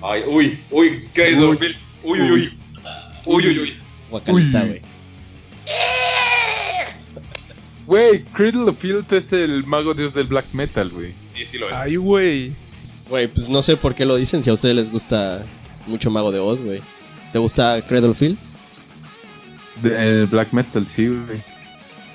[0.00, 1.58] Ay, uy, uy, ¿qué es Uy.
[2.04, 2.52] Uy, uy, uy.
[3.26, 3.74] Uy, uy, uy.
[4.10, 4.68] guacalita, Uy.
[4.68, 4.82] güey.
[7.86, 11.12] Güey, Cradle of Filth es el mago dios del black metal, güey.
[11.34, 11.72] Sí, sí lo es.
[11.74, 12.52] Ay, güey.
[13.08, 15.42] Güey, pues no sé por qué lo dicen si a ustedes les gusta
[15.86, 16.82] mucho Mago de Oz, güey.
[17.32, 18.36] ¿Te gusta Cradle Field?
[18.36, 18.47] De-
[19.84, 21.42] El black metal, sí, güey.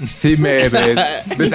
[0.08, 0.95] Sí, me ves.
[1.38, 1.52] ves-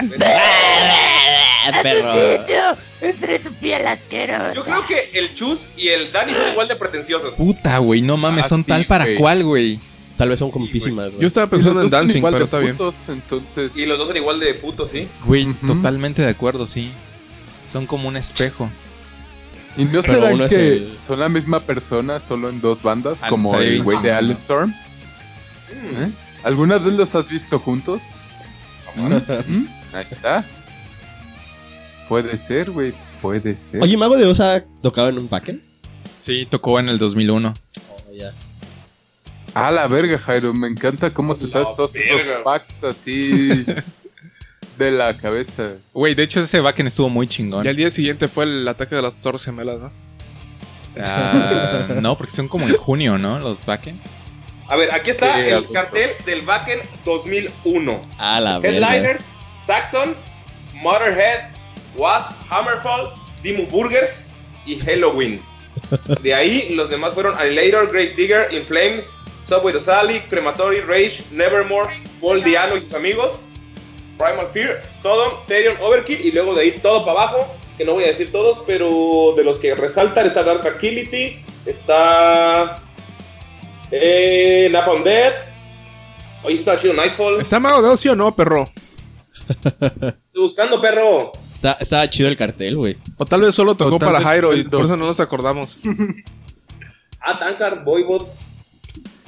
[1.83, 2.77] perro.
[3.01, 4.53] Entre tu piel asquerosa.
[4.55, 7.35] Yo creo que el Chus y el Dani son igual de pretenciosos.
[7.35, 9.17] Puta, güey, no mames, Ah, son sí, tal para güey.
[9.17, 9.81] cual, güey.
[10.17, 11.21] Tal vez son compísimas, güey.
[11.21, 12.77] Yo estaba pensando en Dancing, igual pero está bien.
[13.09, 13.77] entonces.
[13.77, 15.07] Y los dos son igual de putos, ¿sí?
[15.25, 15.67] Güey, Ujú.
[15.75, 16.91] totalmente de acuerdo, sí.
[17.65, 18.69] Son como un espejo.
[19.77, 22.83] ¿Y no Pero será uno es que el- son la misma persona, solo en dos
[22.83, 23.23] bandas?
[23.23, 24.17] Ah, como estaría el bien güey de chingón.
[24.25, 24.75] Alestorm.
[25.71, 26.11] ¿Eh?
[26.45, 28.03] ¿Alguna vez los has visto juntos?
[28.95, 29.15] ¿Mm?
[29.15, 29.69] ¿Mm?
[29.93, 30.45] Ahí está.
[32.09, 32.95] Puede ser, güey.
[33.21, 33.83] Puede ser.
[33.83, 35.63] Oye, ¿Mago de Oz ha tocado en un packen?
[36.21, 37.53] Sí, tocó en el 2001.
[37.91, 38.33] Oh, ya.
[39.55, 40.55] Ah, la verga, Jairo.
[40.55, 42.45] Me encanta cómo te La sabes todos esos verga.
[42.45, 43.65] packs así
[44.79, 45.73] de la cabeza.
[45.93, 47.65] Güey, de hecho ese Backen estuvo muy chingón.
[47.65, 49.91] Y al día siguiente fue el ataque de las Torres Gemelas, ¿no?
[51.01, 53.39] Ah, no, porque son como en junio, ¿no?
[53.39, 54.01] Los Backen.
[54.69, 58.01] A ver, aquí está el cartel del Backen 2001.
[58.19, 58.95] A la verga.
[58.95, 59.25] Headliners,
[59.65, 60.15] Saxon,
[60.75, 61.51] Motorhead,
[61.97, 63.11] Wasp, Hammerfall,
[63.43, 64.27] Dimu Burgers
[64.67, 65.41] y Halloween.
[66.21, 69.07] De ahí los demás fueron Annihilator, Great Digger, In Flames,
[69.43, 73.41] Subway to Sally, Crematory, Rage, Nevermore, Paul Diano y sus amigos,
[74.19, 78.05] Primal Fear, Sodom, Therion, Overkill y luego de ahí todo para abajo, que no voy
[78.05, 82.83] a decir todos, pero de los que resaltan está Dark Tranquility, está
[83.91, 85.35] eh, Napalm Death,
[86.43, 88.69] hoy está chido Nightfall, ¿Está mago de ocio o no, perro?
[89.49, 91.33] estoy buscando perro.
[91.55, 92.97] Está, estaba chido el cartel, güey.
[93.17, 95.79] O tal vez solo tocó para Jairo y por eso no nos acordamos.
[97.21, 98.23] Ah, Tankard, Voivod.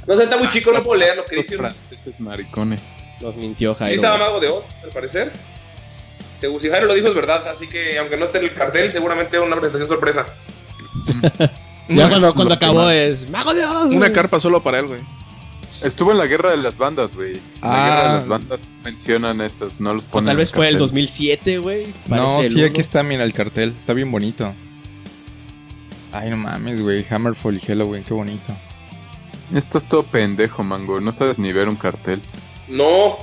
[0.06, 1.56] No sé, está muy chico, no puedo leer lo que Los dice.
[1.58, 2.80] franceses maricones.
[3.20, 3.96] Nos mintió Sí, Jairo.
[3.96, 4.28] estaba güey.
[4.28, 5.32] Mago de Oz, al parecer.
[6.38, 7.46] Según si Jairo lo dijo, es verdad.
[7.48, 10.26] Así que, aunque no esté en el cartel, seguramente es una presentación sorpresa.
[11.90, 13.86] Ya cuando, cuando acabó es Mago de Oz.
[13.90, 14.12] Una güey".
[14.12, 15.00] carpa solo para él, güey.
[15.82, 17.32] Estuvo en la guerra de las bandas, güey.
[17.36, 17.68] En Ah.
[17.70, 20.26] La guerra de las bandas mencionan esas, no los O ponen.
[20.26, 20.78] tal en vez fue el cartel.
[20.78, 21.86] 2007, güey.
[22.06, 23.74] No, el sí, aquí está, mira el cartel.
[23.76, 24.52] Está bien bonito.
[26.12, 27.04] Ay, no mames, güey.
[27.08, 28.52] Hammerfall y Halloween, qué bonito.
[29.54, 31.00] Estás todo pendejo, mango.
[31.00, 32.20] No sabes ni ver un cartel.
[32.68, 33.16] No.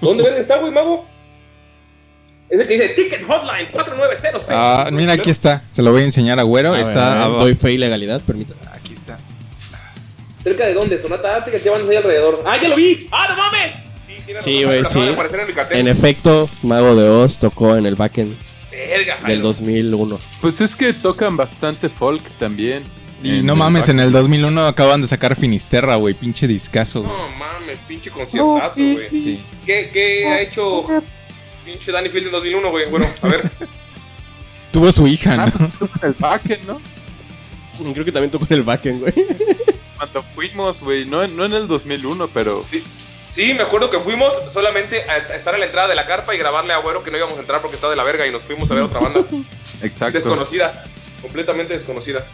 [0.00, 1.04] ¿Dónde está, güey, Mago?
[2.50, 4.44] Es el que dice Ticket Hotline 4906.
[4.50, 5.62] Ah, mira, aquí está.
[5.72, 6.72] Se lo voy a enseñar a Güero.
[6.72, 7.40] A está ver, abajo.
[7.40, 8.60] Doy fe y legalidad, permítame.
[8.72, 9.18] Aquí está.
[10.42, 10.98] ¿Cerca de dónde?
[11.00, 12.42] Sonata Ártica, ¿qué bandas hay alrededor?
[12.46, 13.06] ¡Ah, ya lo vi!
[13.10, 13.74] ¡Ah, no mames!
[14.06, 15.36] Sí, Sí, güey, acaba de sí.
[15.40, 15.78] en mi cartel.
[15.78, 18.34] En efecto, Mago de Oz tocó en el backend
[18.70, 19.42] Verga, del Jairo.
[19.42, 20.18] 2001.
[20.40, 22.82] Pues es que tocan bastante folk también.
[23.22, 26.14] Y En no mames, en el 2001 acaban de sacar Finisterra, güey.
[26.14, 27.12] Pinche discazo, güey.
[27.12, 29.08] No mames, pinche conciertazo, güey.
[29.10, 29.38] Sí.
[29.66, 30.84] ¿Qué, ¿Qué ha hecho
[31.68, 32.86] pinche Danny Field en 2001, güey?
[32.88, 33.50] Bueno, a ver.
[34.72, 35.52] Tuvo su hija, Ah, ¿no?
[35.52, 36.80] pues estuvo en el backend, ¿no?
[37.92, 39.12] Creo que también tocó en el backend, güey.
[39.96, 41.04] Cuando fuimos, güey.
[41.04, 42.64] No, no en el 2001, pero.
[43.30, 46.34] Sí, me acuerdo que fuimos solamente a a estar en la entrada de la carpa
[46.34, 48.32] y grabarle a Güero que no íbamos a entrar porque estaba de la verga y
[48.32, 49.20] nos fuimos a ver otra banda.
[49.82, 50.18] Exacto.
[50.18, 50.84] desconocida.
[51.22, 52.26] Completamente desconocida.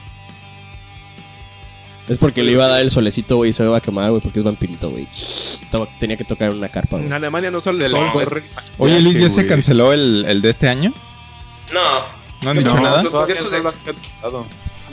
[2.09, 4.21] Es porque le iba a dar el solecito, güey, y se iba a quemar, güey,
[4.21, 5.09] porque es vampirito, güey.
[5.99, 7.07] Tenía que tocar en una carpa, güey.
[7.07, 8.27] En Alemania no sale el sol, güey.
[8.79, 10.93] Oye, Luis, ¿ya se canceló el, el de este año?
[11.73, 11.81] No.
[12.43, 13.03] ¿No han No, dicho nada?
[13.03, 13.63] los conciertos no de-.
[13.63, 13.75] Los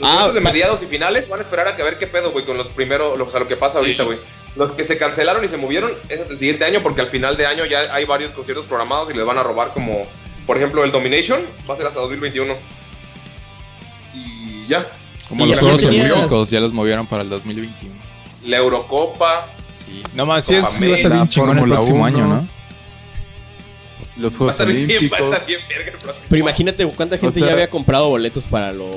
[0.00, 2.56] conciertos de mediados y finales van a esperar a que ver qué pedo, güey, con
[2.56, 4.18] los primeros, los, a lo que pasa ahorita, güey.
[4.56, 7.36] Los que se cancelaron y se movieron es hasta el siguiente año porque al final
[7.36, 10.06] de año ya hay varios conciertos programados y les van a robar como,
[10.46, 12.54] por ejemplo, el Domination va a ser hasta 2021.
[14.14, 14.86] Y ya.
[15.32, 17.94] Como Y los Juegos Olímpicos, ya los movieron para el 2021.
[18.44, 19.46] La Eurocopa.
[19.72, 20.02] Sí.
[20.14, 22.04] No más, sí, es, sí va a estar bien chingón el próximo 1.
[22.04, 22.48] año, ¿no?
[24.18, 25.20] Los Va a Juegos estar bien, va a Olímpicos.
[25.32, 26.26] estar bien verga el próximo.
[26.28, 28.94] Pero imagínate cuánta gente sea- ya había comprado boletos para los,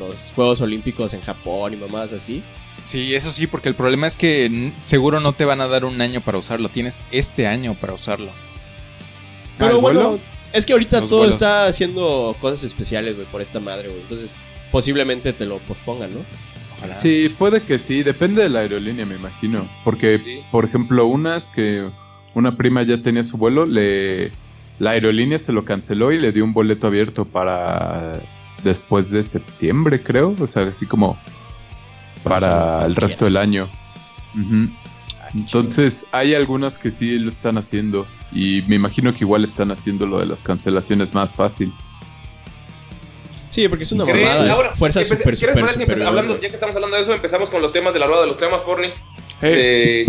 [0.00, 2.42] los Juegos Olímpicos en Japón y mamás así.
[2.80, 6.00] Sí, eso sí, porque el problema es que seguro no te van a dar un
[6.00, 6.68] año para usarlo.
[6.70, 8.30] Tienes este año para usarlo.
[9.58, 10.20] Pero ¿Al bueno, vuelo?
[10.52, 11.36] es que ahorita Los todo vuelos.
[11.36, 14.00] está haciendo cosas especiales, güey, por esta madre, güey.
[14.00, 14.34] Entonces,
[14.72, 16.20] posiblemente te lo pospongan, ¿no?
[16.78, 16.96] Ojalá.
[16.96, 19.68] Sí, puede que sí, depende de la aerolínea, me imagino.
[19.84, 20.40] Porque, Sí.
[20.50, 21.88] por ejemplo, unas que
[22.34, 24.32] una prima ya tenía su vuelo, le
[24.78, 28.18] la aerolínea se lo canceló y le dio un boleto abierto para
[28.64, 30.34] después de septiembre, creo.
[30.40, 31.16] O sea, así como
[32.24, 33.68] para el resto del año.
[34.34, 34.70] Ujú.
[35.34, 38.06] Entonces, hay algunas que sí lo están haciendo.
[38.32, 41.72] Y me imagino que igual están haciendo lo de las cancelaciones más fácil.
[43.52, 44.52] Sí, porque es una mamada.
[44.52, 46.02] Ahora, fuerza empe- super, ¿quieres super, super.
[46.06, 48.26] hablando, Ya que estamos hablando de eso, empezamos con los temas de la rueda de
[48.26, 48.88] los temas, Porni.
[49.40, 50.06] Hey, Eh,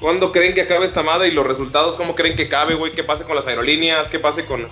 [0.00, 1.96] ¿Cuándo creen que acabe esta madre y los resultados?
[1.96, 2.92] ¿Cómo creen que cabe, güey?
[2.92, 4.08] ¿Qué pase con las aerolíneas?
[4.08, 4.62] ¿Qué pase con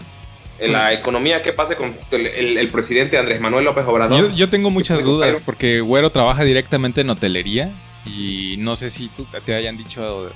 [0.58, 1.42] eh, la economía?
[1.42, 4.18] ¿Qué pase con el, el- el presidente Andrés Manuel López Obrador?
[4.18, 7.70] Yo, yo tengo muchas dudas porque Güero trabaja directamente en hotelería
[8.06, 10.30] y no sé si tú- te hayan dicho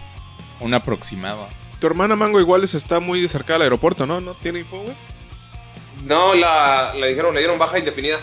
[0.61, 1.49] un aproximado.
[1.81, 4.21] tu hermana Mango igual es- está muy cerca del aeropuerto, ¿no?
[4.21, 4.95] ¿No tiene info, güey?
[6.05, 8.19] No, la, le dijeron, le dieron baja indefinida.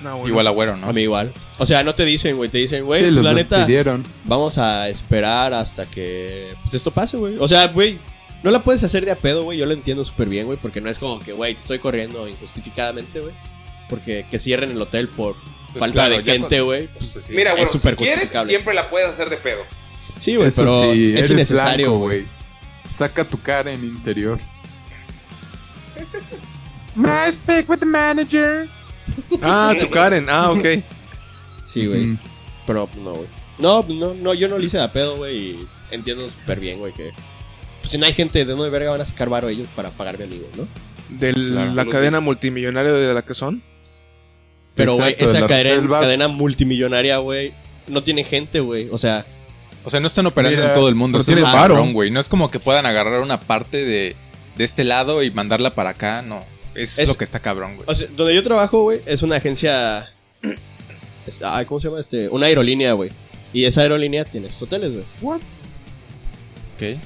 [0.00, 0.28] No, bueno.
[0.28, 0.86] Igual a Güero, ¿no?
[0.88, 1.32] A mí igual.
[1.58, 4.02] O sea, no te dicen, güey, te dicen, güey, sí, pues, los la neta, despidieron.
[4.24, 7.36] vamos a esperar hasta que pues esto pase, güey.
[7.38, 7.98] O sea, güey,
[8.42, 9.58] no la puedes hacer de a pedo, güey.
[9.58, 12.28] Yo lo entiendo súper bien, güey, porque no es como que, güey, te estoy corriendo
[12.28, 13.32] injustificadamente, güey.
[13.88, 15.36] Porque que cierren el hotel por
[15.72, 16.88] Pues falta claro, de ya gente, con- güey.
[16.88, 17.34] Pues sí.
[17.34, 18.50] Mira, bueno, si súper quieres, justificable.
[18.50, 19.62] siempre la puedes hacer de pedo.
[20.20, 22.24] Sí, güey, Eso pero sí, es eres innecesario, blanco, güey.
[22.94, 24.38] Saca tu cara en interior.
[26.96, 28.68] Nice pick with the manager.
[29.42, 30.26] Ah, tu Karen.
[30.30, 30.64] Ah, ok.
[31.64, 32.02] Sí, güey.
[32.06, 32.18] Mm.
[32.66, 33.26] Pero pues, no, güey.
[33.58, 35.36] No, pues, no, no, yo no le hice a pedo, güey.
[35.38, 37.10] Y entiendo súper bien, güey, que.
[37.80, 39.90] Pues si no hay gente de no de verga, van a sacar varo ellos para
[39.90, 41.18] pagarme a mí, güey, ¿no?
[41.18, 41.74] De Claro.
[41.74, 43.62] la cadena multimillonaria de la que son.
[44.74, 47.52] Pero, güey, de esa cadena, multimillonaria, güey,
[47.86, 48.88] no tiene gente, güey.
[48.90, 49.24] O sea,
[49.84, 51.18] O sea, no están operando Mira, en todo el mundo.
[51.18, 51.52] lo varo.
[51.74, 52.10] cabrón, güey.
[52.10, 54.16] No es como que puedan agarrar una parte de,
[54.56, 56.22] de este lado y mandarla para acá.
[56.22, 56.44] No.
[56.74, 57.88] Es, Es- lo que está cabrón, güey.
[57.88, 60.10] o sea, donde yo trabajo, güey, es una agencia.
[61.26, 62.00] es- Ay, ¿cómo se llama?
[62.00, 63.10] Este, una aerolínea, güey.
[63.52, 65.38] Y esa aerolínea tiene sus hoteles, güey.
[66.74, 66.98] Ok.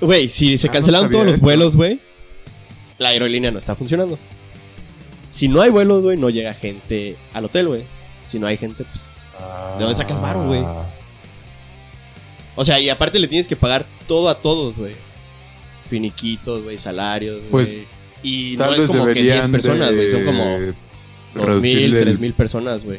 [0.00, 1.44] Güey, si se Ah, cancelaron no todos los eso.
[1.44, 2.00] vuelos, güey,
[2.98, 4.18] la aerolínea no está funcionando.
[5.30, 7.84] Si no hay vuelos, güey, no llega gente al hotel, güey.
[8.26, 9.04] Si no hay gente, pues.
[9.78, 10.64] ¿De dónde sacas varo, güey?
[12.56, 14.94] O sea, y aparte le tienes que pagar todo a todos, güey.
[15.92, 17.50] Finiquitos, güey, salarios, güey.
[17.50, 17.84] Pues,
[18.22, 20.10] y no es como que 10 deberían personas, güey.
[20.10, 20.74] Son como 2.000,
[21.34, 22.98] reducirle el- 3.000 personas, güey.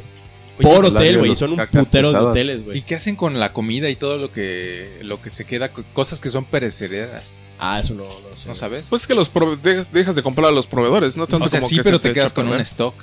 [0.62, 1.32] Por hotel, güey.
[1.32, 2.82] y Son un putero de hoteles, ¿Y güey.
[2.84, 5.70] qué hacen con la comida y todo lo que lo que se queda?
[5.70, 7.34] Co- Cosas que son perecederas.
[7.60, 8.48] Ah, eso no, no sé.
[8.48, 8.88] ¿No sabes?
[8.90, 9.32] Pues es que los
[9.64, 12.00] dejas, dejas de comprar a los proveedores, no tanto o sea, como sí, que pero
[12.00, 12.94] te quedas con un stock.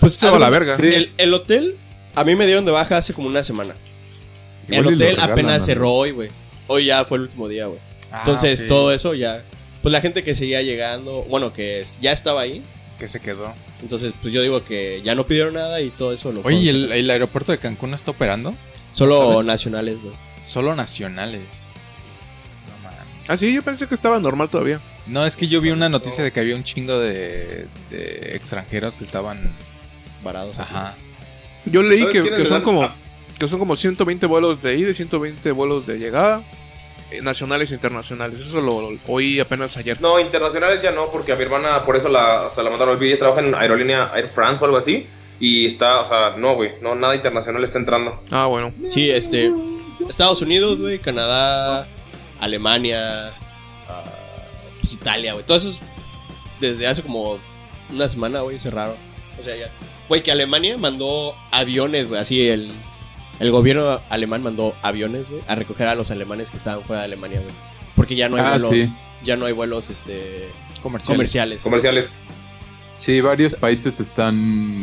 [0.00, 0.76] Pues Se va a la verga.
[0.76, 0.84] Sí.
[0.90, 1.76] El, el hotel,
[2.14, 3.74] a mí me dieron de baja hace como una semana.
[4.68, 5.64] Igual y el hotel regalan, apenas ¿no?
[5.66, 6.28] cerró hoy, güey.
[6.66, 7.78] Hoy ya fue el último día, güey.
[8.12, 9.42] Ah, Entonces, todo eso ya.
[9.82, 12.62] Pues la gente que seguía llegando, bueno, que ya estaba ahí.
[12.98, 13.52] Que se quedó.
[13.82, 16.70] Entonces, pues yo digo que ya no pidieron nada y todo eso lo Oye, ¿y
[16.70, 18.54] fueron el, aeropuerto de Cancún no está operando?
[18.90, 19.46] Solo ¿sabes?
[19.46, 20.14] nacionales, güey.
[20.42, 21.42] Solo nacionales.
[22.68, 22.98] No mames.
[23.28, 24.80] Ah, sí, yo pensé que estaba normal todavía.
[25.06, 28.96] No, es que yo vi una noticia de que había un chingo de, de extranjeros
[28.96, 29.52] que estaban.
[30.24, 30.58] Varados.
[30.58, 30.94] Ajá.
[31.66, 32.94] Yo leí ¿Sabes que, son como Ah.
[33.38, 36.42] que son como 120 vuelos de ida y 120 vuelos de llegada,
[37.22, 38.40] nacionales e internacionales.
[38.40, 40.00] Eso lo, lo oí apenas ayer.
[40.00, 42.96] No, internacionales ya no, porque a mi hermana por eso la, o sea, la mandaron
[42.96, 45.06] al Ella trabaja en aerolínea Air France o algo así.
[45.38, 48.22] Y está, o sea, no, güey, no, nada internacional está entrando.
[48.30, 48.72] Ah, bueno.
[48.88, 49.52] Sí, este.
[50.08, 50.98] Estados Unidos, güey.
[50.98, 51.86] Canadá.
[52.40, 53.32] Alemania.
[54.80, 55.44] pues Italia, güey.
[55.44, 55.80] Todos esos.
[56.60, 57.38] Desde hace como
[57.90, 58.96] una semana, güey, cerraron.
[59.38, 59.70] O sea, ya.
[60.08, 62.20] Güey, que Alemania mandó aviones, güey.
[62.20, 62.70] Así el.
[63.38, 67.06] El gobierno alemán mandó aviones, güey, a recoger a los alemanes que estaban fuera de
[67.06, 67.52] Alemania, güey.
[67.94, 68.70] Porque ya no hay Ah, vuelos.
[68.70, 68.90] sí.
[69.24, 70.48] Ya no hay vuelos, este.
[70.80, 71.16] Comerciales.
[71.16, 71.62] Comerciales.
[71.62, 72.14] Comerciales.
[72.98, 74.34] Sí, varios países están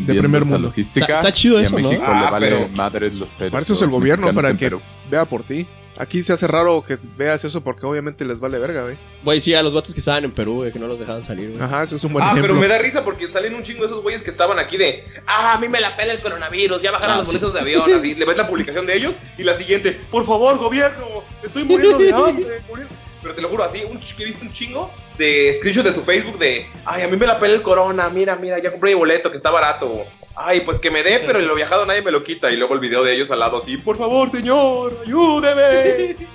[0.05, 0.59] De viendo primer mundo.
[0.59, 1.05] logística.
[1.05, 1.89] Está- está chido y eso, a ¿no?
[1.89, 3.51] México Ah, le vale pero- madres los pedos.
[3.51, 4.81] Para eso es el gobierno, para que Perú.
[5.09, 5.65] vea por ti.
[5.97, 8.97] Aquí se hace raro que veas eso porque obviamente les vale verga, güey.
[9.23, 11.51] Güey, sí, a los vatos que estaban en Perú, güey, que no los dejaban salir,
[11.51, 11.61] güey.
[11.61, 12.47] Ajá, eso es un buen Ah, ejemplo.
[12.47, 15.03] pero me da risa porque salen un chingo de esos güeyes que estaban aquí de,
[15.27, 17.35] ah, a mí me la pela el coronavirus, ya bajaron Ah, los sí.
[17.37, 20.57] boletos de avión, así, le ves la publicación de ellos y la siguiente, por favor,
[20.57, 21.05] gobierno,
[21.43, 22.93] estoy muriendo de hambre, muriendo".
[23.21, 25.91] Pero te lo juro, así, un ch- que he visto un chingo de screenshots de
[25.93, 28.91] tu Facebook de, ay, a mí me la pela el corona, mira, mira, ya compré
[28.91, 30.03] mi boleto que está barato.
[30.35, 32.51] Ay, pues que me dé, pero lo viajado nadie me lo quita.
[32.51, 36.15] Y luego el video de ellos al lado así, por favor, señor, ayúdeme.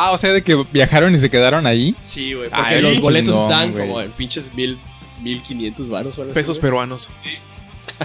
[0.00, 1.92] Ah, o sea, de que viajaron y se quedaron ahí.
[2.04, 3.72] Sí, güey, porque Ay, los boletos güey.
[3.72, 4.78] como en pinches mil,
[5.20, 7.10] mil quinientos varos así, Pesos peruanos.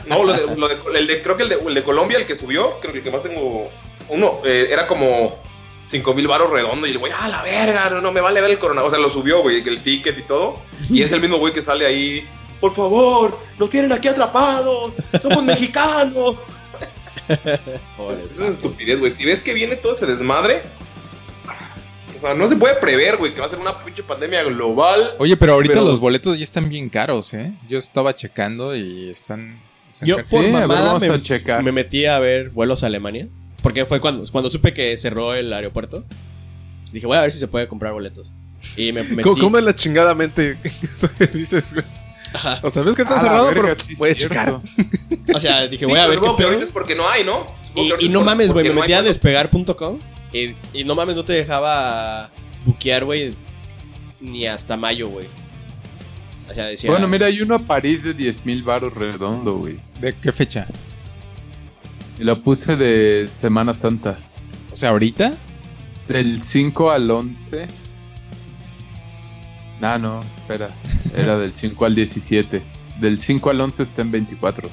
[0.07, 2.25] No, lo de, lo de- el de, creo que el de, el de Colombia, el
[2.25, 3.69] que subió, creo que el que más tengo,
[4.09, 5.37] uno, eh, era como
[5.85, 6.87] 5 mil baros redondo.
[6.87, 8.91] Y el güey, ah, la verga, no, no me vale ver el coronavirus.
[8.91, 10.57] O sea, lo subió, güey, el ticket y todo.
[10.89, 12.27] Y es el mismo güey que sale ahí,
[12.63, 16.37] por favor, nos tienen aquí atrapados, somos mexicanos.
[17.97, 19.13] Joder, Esa es estupidez, güey.
[19.13, 20.61] Si ves que viene todo ese desmadre,
[22.17, 25.15] o sea, no se puede prever, güey, que va a ser una pinche pandemia global.
[25.19, 27.51] Oye, pero ahorita Pero- los boletos ya están bien caros, ¿eh?
[27.67, 29.59] Yo estaba checando y están.
[29.91, 30.15] están Yo-.
[30.15, 31.61] Por Sí, mamada me- a checar.
[31.63, 33.27] Me metí a ver vuelos a Alemania.
[33.61, 36.05] Porque fue cuando, cuando supe que cerró el aeropuerto.
[36.93, 38.31] Dije, voy a ver si se puede comprar boletos.
[38.77, 39.21] Y me metí.
[39.21, 40.57] ¿Cómo, cómo es la chingadamente?
[41.33, 41.85] dices, güey?
[42.33, 42.59] Ajá.
[42.63, 44.15] O sea, ves que está cerrado, verga, pero sí, cierto.
[44.15, 44.61] checar.
[45.33, 47.23] O sea, dije, Sí, voy a pero ver supongo que ahorita es porque no hay,
[47.23, 47.45] ¿no?
[47.75, 49.99] Y, no por- mames, güey, me no metí a despegar.com
[50.31, 52.29] y, y no mames, no te dejaba
[52.65, 53.33] buquear, güey,
[54.19, 55.27] ni hasta mayo, güey.
[56.49, 56.89] O sea, decía...
[56.89, 59.79] Bueno, mira, hay uno a París de 10 mil baros redondo, güey.
[60.01, 60.67] ¿De qué fecha?
[62.19, 64.17] Y lo puse de Semana Santa.
[64.71, 65.33] O sea, ahorita.
[66.07, 67.67] Del 5 al 11.
[69.83, 70.69] Nah, no, espera.
[71.13, 72.63] Era del 5 al 17.
[73.01, 74.69] Del 5 al 11 está en 24.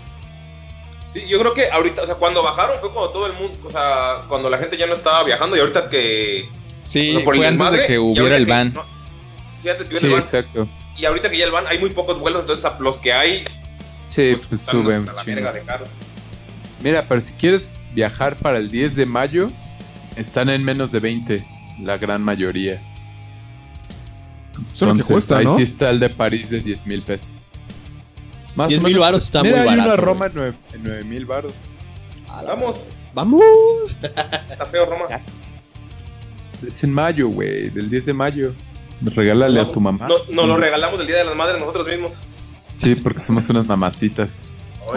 [1.13, 3.71] Sí, yo creo que ahorita, o sea, cuando bajaron fue cuando todo el mundo, o
[3.73, 6.49] sea, cuando la gente ya no estaba viajando y ahorita que...
[6.85, 8.73] Sí, o sea, por el fue antes de que hubiera el que- ban.
[8.73, 8.85] no,
[9.61, 10.21] sí, antes que hubiera Sí, el ban.
[10.23, 10.69] exacto.
[10.97, 13.43] Y ahorita que ya el ban, hay muy pocos vuelos, entonces los que hay,
[14.07, 15.01] Sí, pues, pues suben.
[15.09, 15.35] hasta la chingo.
[15.35, 15.89] verga de caros.
[16.85, 19.49] Mira, pero si quieres viajar para el 10 de mayo,
[20.15, 21.45] están en menos de 20,
[21.81, 22.81] la gran mayoría.
[24.73, 25.57] Eso es lo que cuesta, ahí ¿no?
[25.57, 27.53] sí está el de París de 10 mil pesos.
[28.57, 29.89] Más 10 o mil varos está Mira, muy hay barato.
[29.89, 31.53] una Roma en nueve- en 9 mil varos.
[32.47, 32.85] Vamos,
[33.15, 33.43] ¡Vamos!
[34.03, 35.05] está feo Roma.
[36.67, 38.53] Es en mayo, güey, del 10 de mayo.
[39.03, 40.07] Regálale a tu mamá.
[40.07, 42.21] No, nos lo regalamos del Día de las Madres nosotros mismos.
[42.77, 44.43] Sí, porque somos unas mamacitas.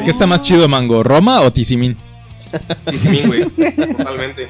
[0.03, 1.03] ¿Qué está más chido, Mango?
[1.03, 1.95] ¿Roma o Tizimín?
[2.89, 3.45] Tizimín, güey.
[3.97, 4.49] Totalmente.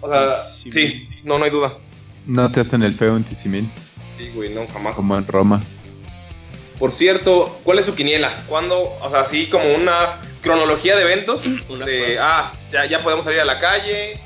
[0.00, 1.74] O sea, Sí, sí, no, no hay duda.
[2.26, 3.70] No te hacen el feo en Tizimín,
[4.18, 4.94] Sí, güey, no, jamás.
[4.94, 5.60] como en Roma.
[6.78, 8.36] Por cierto, ¿cuál es su quiniela?
[8.48, 8.80] ¿Cuándo?
[9.00, 11.42] O sea, así como una cronología de eventos.
[11.68, 14.18] Una de, ah, ya, ya podemos salir a la calle.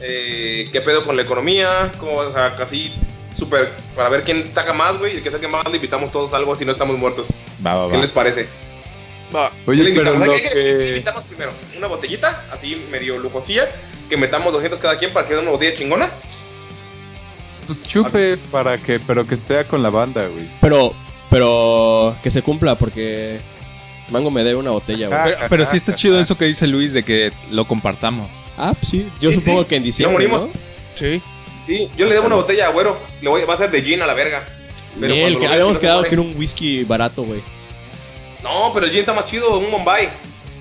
[0.00, 1.90] eh, ¿Qué pedo con la economía?
[1.98, 2.92] ¿Cómo, o sea, casi
[3.36, 5.16] súper para ver quién saca más, güey.
[5.16, 7.26] El que saque más, le invitamos todos algo si no estamos muertos.
[7.64, 8.02] Va, va, ¿Qué va.
[8.02, 8.48] les parece?
[9.34, 9.50] Va.
[9.64, 10.26] ¿Qué Oye, le pero invitamos?
[10.28, 10.88] lo ¿Qué- qué- qué que...
[10.88, 11.52] invitamos primero?
[11.76, 12.44] ¿Una botellita?
[12.52, 13.68] Así medio lujosilla.
[14.08, 16.10] Que metamos 200 cada quien para que dé una botella chingona.
[17.68, 20.46] Pues chupe para que, pero que sea con la banda, güey.
[20.60, 20.92] Pero,
[21.30, 23.38] pero que se cumpla porque
[24.10, 25.20] Mango me debe una botella, güey.
[25.24, 28.32] Pero, pero sí está chido eso que dice Luis de que lo compartamos.
[28.56, 29.08] Ah, pues sí.
[29.20, 29.68] Yo Sí, supongo sí.
[29.68, 30.48] que en diciembre, Ya morimos.
[30.54, 30.60] ¿no?
[30.96, 31.22] Sí.
[31.66, 32.96] Sí, yo le debo una botella a Güero.
[33.20, 34.42] Le voy, va a ser de gin a la verga.
[34.98, 37.40] Pero Miel, cuando que lo habíamos quedado que era un whisky barato, güey.
[38.42, 40.08] No, pero el gin está más chido, un Bombay.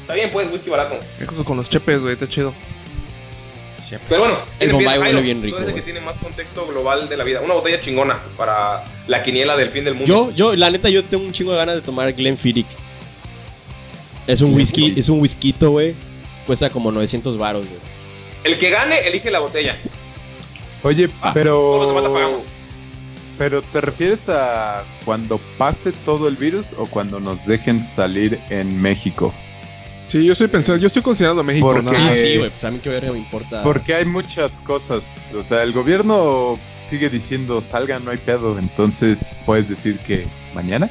[0.02, 1.00] Está bien, pues, whisky barato.
[1.20, 2.54] Eso con los chepes, güey, está chido.
[4.10, 6.68] Pero bueno, El ¿quién Bombay huele bien tú rico, eres el que tiene más contexto
[6.68, 7.42] global de la vida.
[7.42, 10.08] Una botella chingona para la quiniela del fin del mundo.
[10.08, 12.68] Yo, yo, la neta, yo tengo un chingo de ganas de tomar Glenfiddich.
[14.28, 15.96] Es un whisky, es un whisky, güey.
[16.46, 17.80] Cuesta como 900 varos, güey.
[18.44, 19.78] El que gane, elige la botella.
[20.84, 22.12] Oye, Ah, la pero...
[22.14, 22.44] pagamos.
[23.38, 28.82] Pero ¿te refieres a cuando pase todo el virus o cuando nos dejen salir en
[28.82, 29.34] México?
[30.10, 32.72] Sí, yo estoy pensando, yo estoy considerando México, Porque- nada Ah, sí, güey, pues a
[32.72, 33.62] mí qué verga me importa.
[33.64, 35.04] Porque hay muchas cosas.
[35.38, 38.58] O sea, el gobierno sigue diciendo salgan, no hay pedo.
[38.58, 40.90] Entonces puedes decir que mañana.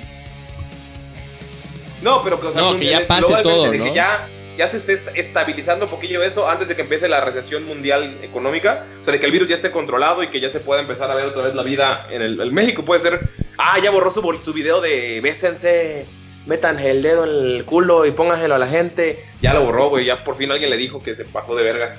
[2.03, 3.95] No, pero que, o sea, No, que ya pase todo, de que ¿no?
[3.95, 7.65] ya, ya se esté est- estabilizando un poquillo eso antes de que empiece la recesión
[7.65, 8.85] mundial económica.
[9.01, 11.11] O sea, de que el virus ya esté controlado y que ya se pueda empezar
[11.11, 12.85] a ver otra vez la vida en el, el México.
[12.85, 16.05] Puede ser, ah, ya borró su, su video de bésense,
[16.47, 19.25] metan el dedo en el culo y pónganselo a la gente.
[19.43, 20.05] Ya lo borró, güey.
[20.05, 21.97] Ya por fin alguien le dijo que se pasó de verga.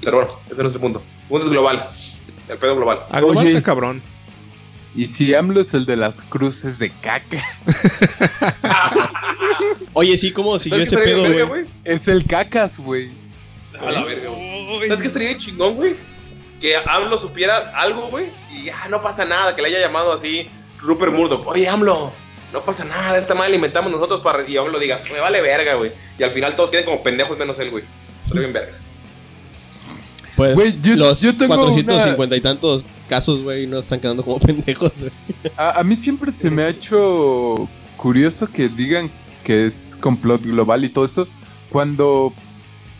[0.00, 1.02] Pero bueno, ese no es el punto.
[1.22, 1.88] El punto es global.
[2.48, 2.98] El pedo global.
[3.10, 3.48] A global Oye.
[3.50, 4.02] está cabrón.
[4.96, 7.42] Y si AMLO es el de las cruces de caca,
[9.92, 11.64] Oye, sí, ¿cómo siguió ¿Sabes qué ese pedo, güey?
[11.82, 13.10] es el cacas, güey.
[13.80, 14.88] A la verga, güey.
[14.88, 15.96] ¿Sabes qué estaría chingón, güey?
[16.60, 20.48] Que AMLO supiera algo, güey, y ya no pasa nada, que le haya llamado así
[20.78, 21.44] Rupert Murdoch.
[21.46, 22.12] Oye, AMLO,
[22.54, 24.48] no pasa nada, esta madre la inventamos nosotros para...
[24.48, 25.90] Y AMLO diga, me vale verga, güey.
[26.18, 27.84] Y al final todos queden como pendejos menos él, güey.
[28.22, 28.72] Estaría bien verga.
[30.36, 34.92] Pues yo- los yo tengo 450 y tantos casos, güey, no están quedando como pendejos,
[35.00, 35.12] güey.
[35.56, 39.10] A, a mí siempre se me ha hecho curioso que digan
[39.44, 41.28] que es complot global y todo eso.
[41.70, 42.32] Cuando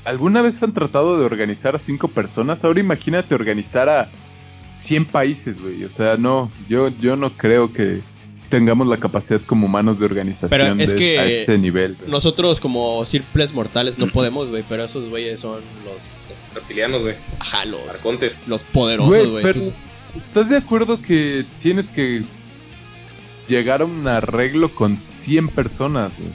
[0.05, 4.09] alguna vez han tratado de organizar a cinco personas, ahora imagínate organizar a
[4.77, 5.85] 100 países, güey.
[5.85, 8.01] O sea, no, yo, yo no creo que
[8.57, 11.97] tengamos la capacidad como humanos de organización Pero es de- que a ese nivel.
[11.99, 12.09] güey.
[12.11, 16.27] Nosotros como simples mortales no podemos, güey, pero esos güeyes son los...
[16.55, 17.17] Reptilianos, güey.
[17.41, 18.37] Ajá, los, Arcontes.
[18.47, 19.73] los poderosos, Güey, Entonces,
[20.17, 22.23] ¿estás de acuerdo que tienes que
[23.49, 26.31] llegar a un arreglo con 100 personas, güey?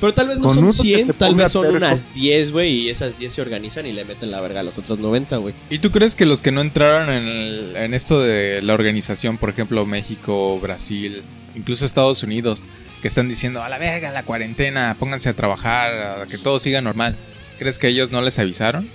[0.00, 2.50] Pero tal vez no Con son uno que 100, se tal vez son unas 10,
[2.50, 5.36] güey, y esas 10 se organizan y le meten la verga a los otros 90,
[5.36, 5.54] güey.
[5.70, 9.38] ¿Y tú crees que los que no entraron en, el- en esto de la organización,
[9.38, 11.22] por ejemplo México, Brasil,
[11.54, 12.64] incluso Estados Unidos,
[13.02, 16.80] que están diciendo a la verga la cuarentena, pónganse a trabajar, a que todo siga
[16.80, 17.16] normal,
[17.58, 18.88] ¿crees que ellos no les avisaron?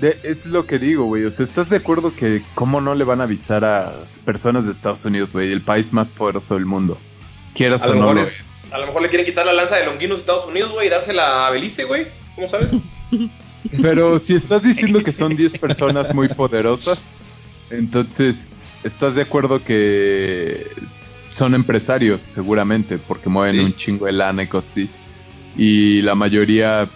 [0.00, 1.24] De- es lo que digo, güey.
[1.24, 4.72] O sea, ¿estás de acuerdo que cómo no le van a avisar a personas de
[4.72, 5.50] Estados Unidos, güey?
[5.52, 6.98] El país más poderoso del mundo.
[7.54, 9.52] Quieras A o lo, no mejor lo es- a lo mejor le quieren quitar la
[9.54, 12.08] lanza de Longinos a Estados Unidos, güey, y dársela a Belice, güey.
[12.34, 12.72] ¿Cómo sabes?
[13.80, 16.98] Pero si estás diciendo que son 10 personas muy poderosas,
[17.70, 18.36] entonces
[18.84, 20.66] estás de acuerdo que
[21.30, 23.60] son empresarios, seguramente, porque mueven Sí.
[23.60, 24.90] un chingo de lana y cosas así.
[25.56, 26.88] Y la mayoría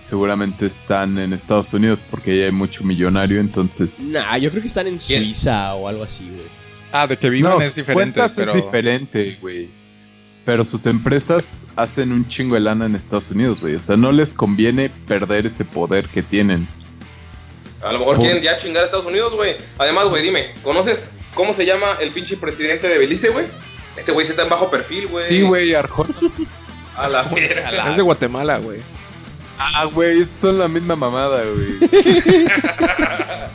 [0.00, 3.98] seguramente están en Estados Unidos porque ahí hay mucho millonario, entonces...
[4.00, 5.24] Nah, yo creo que están en ¿Quién?
[5.24, 6.46] Suiza o algo así, güey.
[6.92, 8.54] Ah, de que vivan No, es diferente, cuentas pero...
[8.56, 9.68] es diferente, güey.
[10.44, 13.74] Pero sus empresas hacen un chingo de lana en Estados Unidos, güey.
[13.74, 16.68] O sea, no les conviene perder ese poder que tienen.
[17.82, 19.56] A lo mejor Por- quieren ya chingar a Estados Unidos, güey.
[19.76, 23.46] Además, güey, dime, ¿conoces cómo se llama el pinche presidente de Belice, güey?
[23.96, 25.24] Ese güey sí está en bajo perfil, güey.
[25.24, 26.14] Sí, güey, Arjona.
[26.96, 27.90] A la verga.
[27.90, 28.80] Es de Guatemala, güey.
[29.58, 31.78] Ah, güey, son la misma mamada, güey.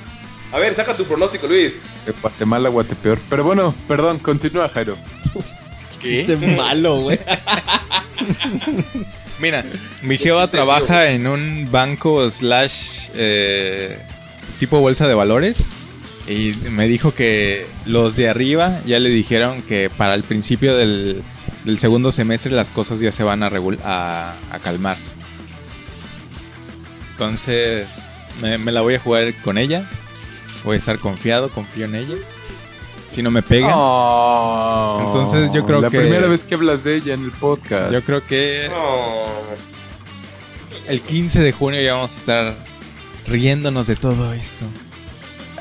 [0.54, 1.74] A ver, saca tu pronóstico, Luis.
[2.06, 3.20] De Guatemala, Guatepeor.
[3.30, 4.98] Pero bueno, perdón, continúa, Jairo.
[6.00, 7.20] Chiste malo, güey.
[9.40, 9.64] Mira,
[10.02, 14.00] mi jeva trabaja en un banco slash eh,
[14.60, 15.66] tipo bolsa de valores
[16.28, 21.24] y me dijo que los de arriba ya le dijeron que para el principio del,
[21.66, 24.98] del segundo semestre las cosas ya se van a, regul- a, a calmar.
[27.12, 29.90] Entonces me, me la voy a jugar con ella.
[30.64, 32.16] Voy a estar confiado, confío en ella.
[33.10, 36.96] Si no me pega, Oh, Entonces, yo creo la que- primera vez que hablas de
[36.98, 37.92] ella en el podcast.
[37.92, 39.26] yo creo que No.
[40.88, 42.56] el 15 de junio ya vamos a estar
[43.28, 44.66] riéndonos de todo esto.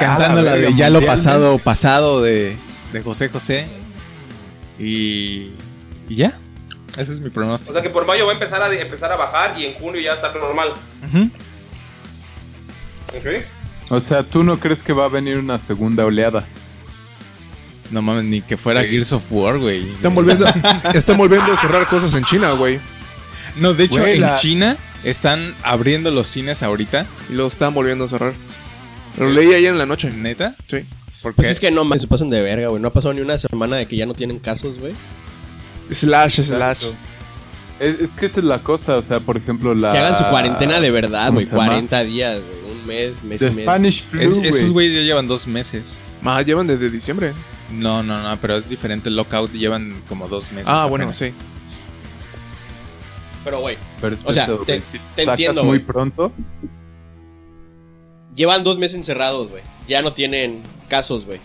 [0.01, 2.57] Cantando la la de Ya lo pasado, pasado de,
[2.93, 3.69] de José José.
[4.79, 5.51] Y,
[6.09, 6.33] y ya.
[6.97, 7.73] Ese es mi O pronóstico.
[7.73, 10.15] sea que por mayo va a empezar a, empezar a bajar y en junio ya
[10.15, 10.73] está normal.
[11.09, 11.31] Ujú.
[13.17, 13.45] ¿Ok?
[13.91, 16.45] O sea, ¿tú no crees que va a venir una segunda oleada?
[17.91, 19.91] No mames, ni que fuera Gears of War, güey.
[19.93, 20.47] Están volviendo,
[20.95, 22.79] están volviendo a cerrar cosas en China, güey.
[23.57, 27.05] No, de hecho, Güey, en la- China están abriendo los cines ahorita.
[27.29, 28.33] Y lo están volviendo a cerrar.
[29.19, 30.11] Lo leí ayer en la noche.
[30.11, 30.55] ¿Neta?
[30.69, 30.79] Sí.
[31.23, 32.81] Porque Pues es que no mames, se pasan de verga, güey.
[32.81, 34.95] No ha pasado ni una semana de que ya no tienen casos, güey.
[35.91, 36.85] Slash, slash.
[37.79, 39.93] Es, es que esa es la cosa, o sea, por ejemplo, la...
[39.93, 41.47] Que hagan su cuarentena de verdad, ¿cómo güey.
[41.47, 41.67] se llama?
[41.67, 42.73] 40 días, güey.
[42.79, 43.63] Un mes, mes The y medio.
[43.65, 44.49] Spanish Flu, es- güey.
[44.49, 46.01] esos güeyes ya llevan dos meses.
[46.23, 47.33] Más llevan desde diciembre.
[47.73, 49.09] No, no, no, pero es diferente.
[49.09, 50.69] El lockout llevan como dos meses.
[50.69, 51.17] Ah, bueno, apenas.
[51.17, 51.33] sí.
[53.45, 55.87] Pero, güey, Pero es o sea, te- güey, si te sacas entiendo, muy güey.
[55.87, 56.33] pronto.
[58.41, 59.63] Llevan dos meses encerrados, güey.
[59.87, 61.41] Ya no tienen casos, güey.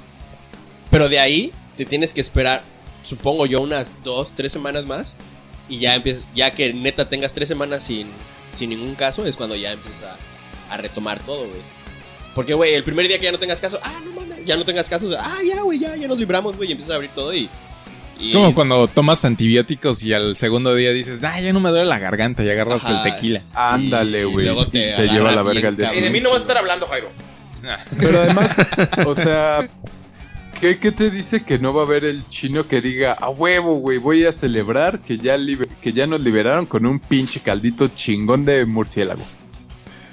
[0.90, 2.64] Pero de ahí te tienes que esperar,
[3.04, 5.16] supongo yo, unas dos, tres semanas más.
[5.68, 8.08] Y ya empiezas, ya que neta tengas tres semanas sin,
[8.54, 11.62] sin ningún caso, es cuando ya empiezas a, a retomar todo, güey.
[12.34, 14.64] Porque, güey, el primer día que ya no tengas caso, ah, no mames, ya no
[14.64, 17.34] tengas caso, ah, ya, güey, ya, ya nos libramos, güey, y empiezas a abrir todo
[17.34, 17.50] y.
[18.20, 21.70] Es y- como cuando tomas antibióticos y al segundo día dices, ah, ya no me
[21.70, 23.04] duele la garganta y agarras Ajá.
[23.04, 23.44] el tequila.
[23.54, 24.50] Ándale, y güey.
[24.50, 26.58] y te Te, lleva la verga el día Y de mí no vas a estar
[26.58, 27.10] hablando, Jairo.
[28.00, 28.56] Pero además,
[29.06, 29.68] o sea,
[30.62, 33.80] ¿qué, qué te dice que no va a haber el chino que diga, a huevo,
[33.80, 35.36] güey, voy a celebrar que ya,
[35.82, 39.24] que ya nos liberaron con un pinche caldito chingón de murciélago?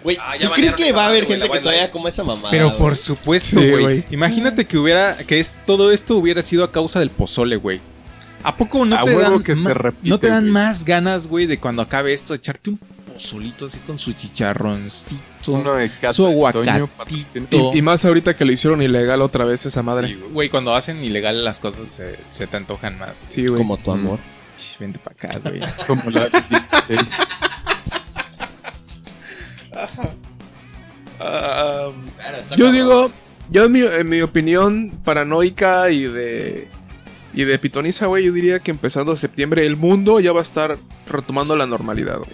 [0.03, 1.93] Güey, Ah, ¿tú crees que va a haber gente que todavía Light.
[1.93, 2.51] coma esa mamada?
[2.51, 4.03] Pero por supuesto, güey.
[4.11, 7.81] Imagínate que hubiera, que es, todo esto hubiera sido a causa del pozole, güey.
[8.43, 10.53] ¿A poco no A te dan, que se ma- repite, no te dan güey.
[10.53, 12.79] más ganas, güey, de cuando acabe esto, echarte un
[13.13, 15.23] pozolito así con su chicharroncito,
[15.53, 16.89] Uno de Cata su aguacatito?
[17.51, 20.09] Y, y más ahorita que lo hicieron ilegal otra vez esa madre.
[20.09, 23.25] Sí, güey, cuando hacen ilegal las cosas se, se te antojan más.
[23.29, 23.59] Sí, güey.
[23.59, 24.19] Como tu amor.
[24.57, 25.61] Ch, Vente para acá, güey.
[25.87, 27.01] Como la 16.
[32.57, 33.11] Yo digo,
[33.51, 36.69] yo en mi, en mi opinión paranoica y de
[37.35, 40.77] y de pitoniza, güey, yo diría que empezando septiembre el mundo ya va a estar
[41.07, 42.31] retomando la normalidad, güey.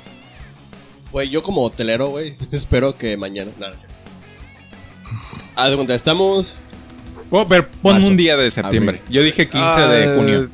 [1.13, 3.51] Güey, yo como hotelero, güey, espero que mañana.
[3.59, 3.79] Nada, no,
[5.57, 6.55] Haz de cuenta, estamos.
[7.31, 9.03] Oh, pero ponme Marzo, un día de septiembre.
[9.11, 10.51] Yo dije 15 Ah, de junio.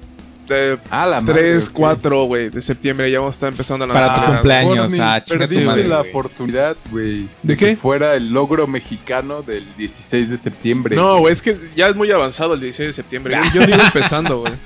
[0.49, 1.73] De Ah, la madre, 3, ok.
[1.75, 4.93] 4, güey, de septiembre ya vamos a estar empezando la Para tu cumpleaños.
[5.01, 5.23] Ah,
[5.65, 7.29] madre, la oportunidad, güey.
[7.43, 7.77] ¿De que qué?
[7.77, 10.97] fuera el logro mexicano del 16 de septiembre.
[10.97, 13.39] No, güey, es que ya es muy avanzado el 16 de septiembre.
[13.55, 14.53] Yo, yo digo empezando, güey.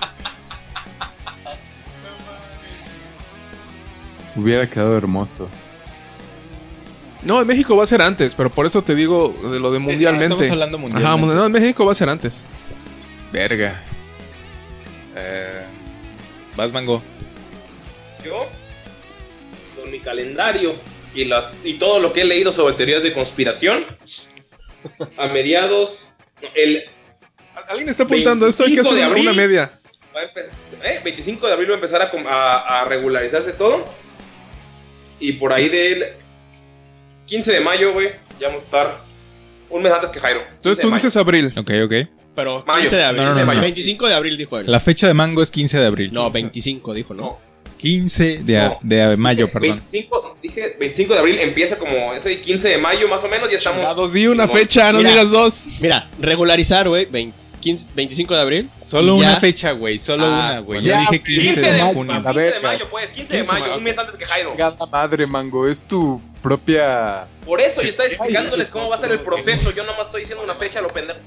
[4.36, 5.48] Hubiera quedado hermoso.
[7.22, 9.80] No, en México va a ser antes, pero por eso te digo de lo de
[9.80, 10.34] mundialmente.
[10.34, 11.20] Estamos hablando Ajá, mundialmente.
[11.20, 12.44] mundial- no, en México va a ser antes.
[13.32, 13.82] Verga.
[15.16, 15.62] Eh,
[16.58, 17.02] vas, Mango.
[18.24, 18.46] Yo,
[19.80, 20.74] con mi calendario
[21.14, 23.86] y, las, y todo lo que he leído sobre teorías de conspiración,
[25.16, 26.14] a mediados.
[26.54, 26.84] El,
[27.68, 29.28] Alguien está apuntando esto, hay que 25 hacer abril.
[29.28, 29.72] una media.
[30.84, 33.84] eh, 25 de abril va a empezar a, a- a regularizarse todo.
[35.20, 36.12] Y por ahí del
[37.26, 38.98] 15 de mayo, güey, ya vamos a estar
[39.70, 40.40] un mes antes que Jairo.
[40.40, 41.02] 15 Entonces de tú mayo.
[41.04, 41.52] dices abril.
[41.56, 41.92] Ok, ok.
[42.38, 42.80] Pero Mayo.
[42.82, 43.24] 15 de abril.
[43.24, 43.60] No, no, no, no.
[43.60, 44.66] 25 de abril dijo él.
[44.70, 46.10] La fecha de Mango es 15 de abril.
[46.12, 47.22] No, 25 dijo, ¿no?
[47.22, 47.38] No.
[47.78, 49.76] 15 de, a- de mayo, Dije perdón.
[49.78, 53.58] 25, dije 25 de abril, empieza como ese 15 de mayo más o menos, ya
[53.58, 53.80] estamos...
[53.80, 55.10] Chingados, di una fecha, no Mira.
[55.10, 55.66] digas dos.
[55.80, 58.70] Mira, regularizar, güey, 20 15 25 de abril.
[58.84, 59.98] Solo una ya- fecha, güey.
[59.98, 60.64] Solo Ah, una, güey.
[60.64, 60.80] bueno.
[60.82, 62.12] Yo Ya, dije 15 15 de, junio.
[62.14, 63.76] La 15 de mayo, pues, 15 de 15 de mayo, mayo.
[63.78, 64.50] un mes antes que Jairo.
[64.50, 65.66] Chingada madre, mango.
[65.68, 67.26] Es tu propia.
[67.44, 69.72] Por eso, yo estaba explicándoles cómo va a ser el proceso.
[69.74, 71.18] Yo nomás estoy diciendo una fecha, lo pendejo.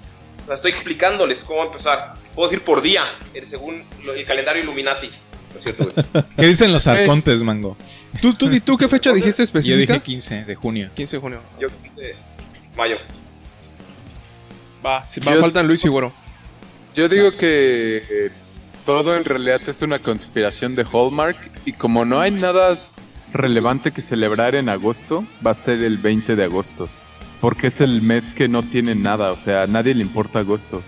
[0.43, 2.13] O sea, estoy explicándoles cómo va a empezar.
[2.35, 3.03] Puedo decir por día,
[3.43, 3.83] según
[4.15, 5.09] el calendario Illuminati.
[5.55, 5.91] No cierto.
[6.37, 7.77] ¿Qué dicen los arcontes, Mango?
[8.21, 9.93] ¿Tú, tú, tú qué fecha dijiste Yo específica?
[9.93, 10.89] dije 15 de junio.
[10.95, 11.39] 15 de junio.
[11.59, 12.15] Yo 15 de
[12.75, 12.97] mayo.
[14.85, 16.13] Va, sí, va, Yo- faltan Luis y Güero.
[16.95, 18.31] Yo digo que eh,
[18.85, 22.77] todo en realidad es una conspiración de Hallmark y como no hay nada
[23.31, 26.89] relevante que celebrar en agosto, va a ser el 20 de agosto.
[27.41, 30.81] Porque es el mes que no tiene nada, o sea, a nadie le importa agosto.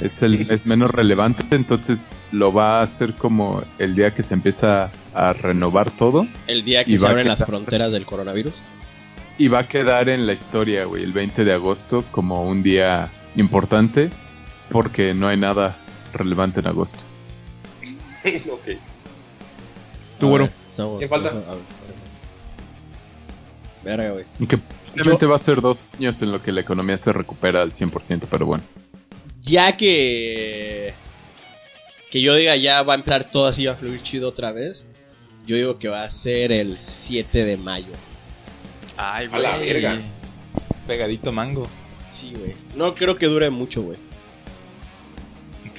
[0.00, 4.34] Es el mes menos relevante, entonces lo va a hacer como el día que se
[4.34, 8.54] empieza a renovar todo El día que Y se abren las fronteras del coronavirus.
[9.38, 13.10] y va a quedar en la historia, güey, el 20 de agosto como un día
[13.36, 14.10] importante
[14.70, 15.78] porque no hay nada
[16.12, 17.04] relevante en agosto.
[18.24, 18.78] ok.
[20.18, 20.48] Tú, bueno.
[20.98, 21.28] ¿Quién falta?
[21.28, 21.75] a ver,
[23.86, 24.24] Verga, güey.
[24.40, 27.62] Y que probablemente va a ser dos años en lo que la economía se recupera
[27.62, 28.64] al 100%, pero bueno.
[29.42, 30.92] Ya que.
[32.10, 34.86] Que yo diga ya va a empezar todo así a fluir chido otra vez.
[35.46, 37.92] Yo digo que va a ser el 7 de mayo.
[38.96, 40.00] Ay, A la verga.
[40.88, 41.68] Pegadito mango.
[42.10, 42.54] Sí, güey.
[42.74, 43.98] No creo que dure mucho, güey.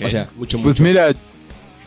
[0.06, 0.84] O sea, mucho, Pues mucho.
[0.84, 1.10] mira,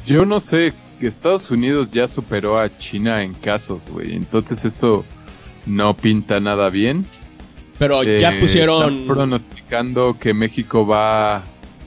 [0.05, 4.15] yo no sé, que Estados Unidos ya superó a China en casos, güey.
[4.15, 5.05] Entonces eso
[5.67, 7.07] no pinta nada bien.
[7.79, 9.05] Pero Eh, ya Están pusieron.
[9.07, 11.45] pronosticando que México va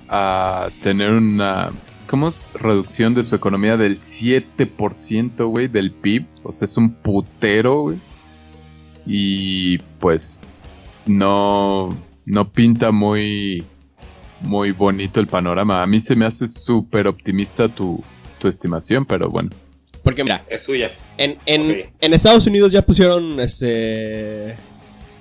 [0.09, 1.71] a tener una.
[2.07, 2.53] ¿Cómo es?
[2.59, 6.25] Reducción de su economía del 7%, güey, del PIB.
[6.43, 7.97] O sea, es un putero, güey.
[9.05, 10.39] Y pues
[11.05, 11.89] no,
[12.25, 13.63] no pinta muy,
[14.41, 15.81] muy bonito el panorama.
[15.81, 18.03] A mí se me hace súper optimista tu,
[18.39, 19.49] tu estimación, pero bueno.
[20.03, 20.91] Porque mira, Es suya.
[21.17, 24.55] en, en, en Estados Unidos ya pusieron este.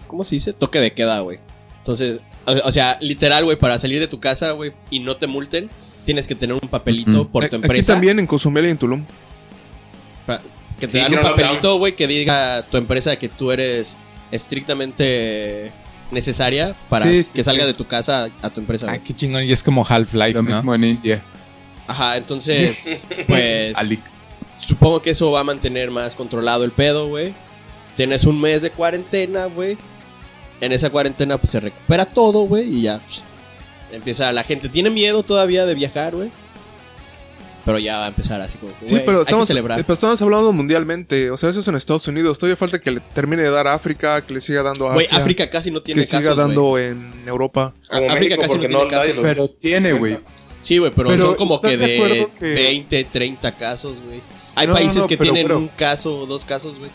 [0.09, 0.53] ¿Cómo se dice?
[0.53, 1.39] Toque de queda, güey.
[1.79, 5.27] Entonces, o, o sea, literal, güey, para salir de tu casa, güey, y no te
[5.27, 5.71] multen,
[6.05, 7.93] tienes que tener un papelito por tu Aquí empresa.
[7.95, 9.05] también en Cozumel y en Tulum.
[10.81, 13.97] Que te Sí, dan un papelito, güey, que diga tu empresa que tú eres
[14.33, 15.73] estrictamente
[16.11, 17.69] necesaria para Sí, sí, que salgas sí.
[17.69, 18.87] de tu casa a tu empresa.
[18.91, 19.07] Ay, güey.
[19.07, 19.45] qué chingón.
[19.45, 20.57] Y es como Half-Life, Lo ¿no?
[20.57, 21.23] mismo en India.
[21.87, 24.22] Ajá, entonces, pues Alex.
[24.67, 27.35] Supongo que eso va a mantener más controlado el pedo, güey.
[27.97, 29.77] Tienes un mes de cuarentena, güey.
[30.61, 33.21] En esa cuarentena pues se recupera todo, güey, y ya psh,
[33.93, 36.31] empieza la gente tiene miedo todavía de viajar, güey.
[37.65, 39.79] Pero ya va a empezar así como que, Sí, güey, pero hay estamos, que celebrar.
[39.79, 41.31] eh, pero estamos hablando mundialmente.
[41.31, 42.37] O sea, eso es en Estados Unidos.
[42.39, 45.07] Todavía falta que le termine de dar a África, que le siga dando a Güey,
[45.07, 46.47] Asia, África casi no tiene que siga casos, güey.
[46.49, 47.73] dando en Europa.
[47.89, 49.19] Como África México, casi no tiene casos.
[49.23, 50.19] Pero tiene, güey.
[50.61, 54.01] Sí, güey, pero, Pero, son como que ¿estás de de, acuerdo que- 20, 30 casos,
[54.01, 54.21] güey.
[54.55, 56.91] Hay No, países no, que pero, tienen pero- un caso o dos casos, güey.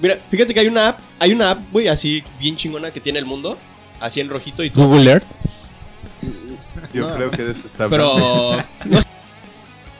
[0.00, 3.18] Mira, fíjate que hay una app, hay una app, güey, así bien chingona que tiene
[3.18, 3.58] el mundo,
[4.00, 4.86] así en rojito y todo.
[4.88, 5.26] Google Earth.
[6.92, 7.14] Yo No.
[7.16, 7.88] creo que de eso está.
[7.88, 9.00] Pero no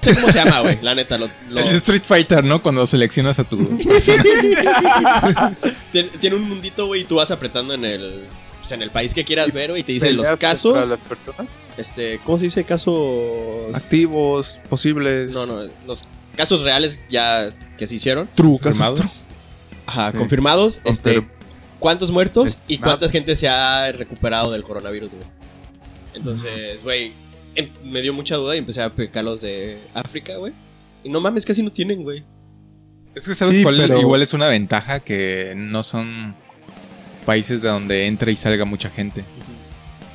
[0.01, 1.18] sé cómo se llama, güey, la neta.
[1.18, 2.62] Lo, lo- El Street Fighter, ¿no?
[2.62, 3.57] Cuando seleccionas a tu
[5.92, 8.24] tiene, tiene un mundito, güey, y tú vas apretando en el,
[8.61, 11.01] pues, en el país que quieras ver, güey, y te dice los ¿Peleas casos, las
[11.01, 11.57] personas?
[11.76, 12.64] este, ¿cómo se dice?
[12.64, 13.74] Casos...
[13.74, 15.30] Activos, posibles.
[15.30, 16.05] No, no, los
[16.39, 18.30] casos reales ya que se hicieron.
[18.34, 19.01] True, casos Confirmados.
[19.01, 19.82] true.
[19.86, 20.16] Ajá, Sí.
[20.18, 20.80] confirmados.
[20.84, 21.28] Este, Confirm-
[21.80, 25.24] ¿Cuántos muertos y cuánta gente se ha recuperado del coronavirus, güey?
[26.14, 27.12] Entonces, güey,
[27.55, 28.91] em- me dio mucha duda y empecé a
[29.22, 30.53] los de África, güey.
[31.05, 32.24] Y no mames, casi no tienen, güey.
[33.14, 36.34] Es que sabes Sí, cuál pero- igual es una ventaja que no son
[37.26, 39.20] países de donde entra y salga mucha gente.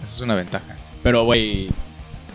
[0.03, 0.75] Esa es una ventaja.
[1.01, 1.69] Pero, güey,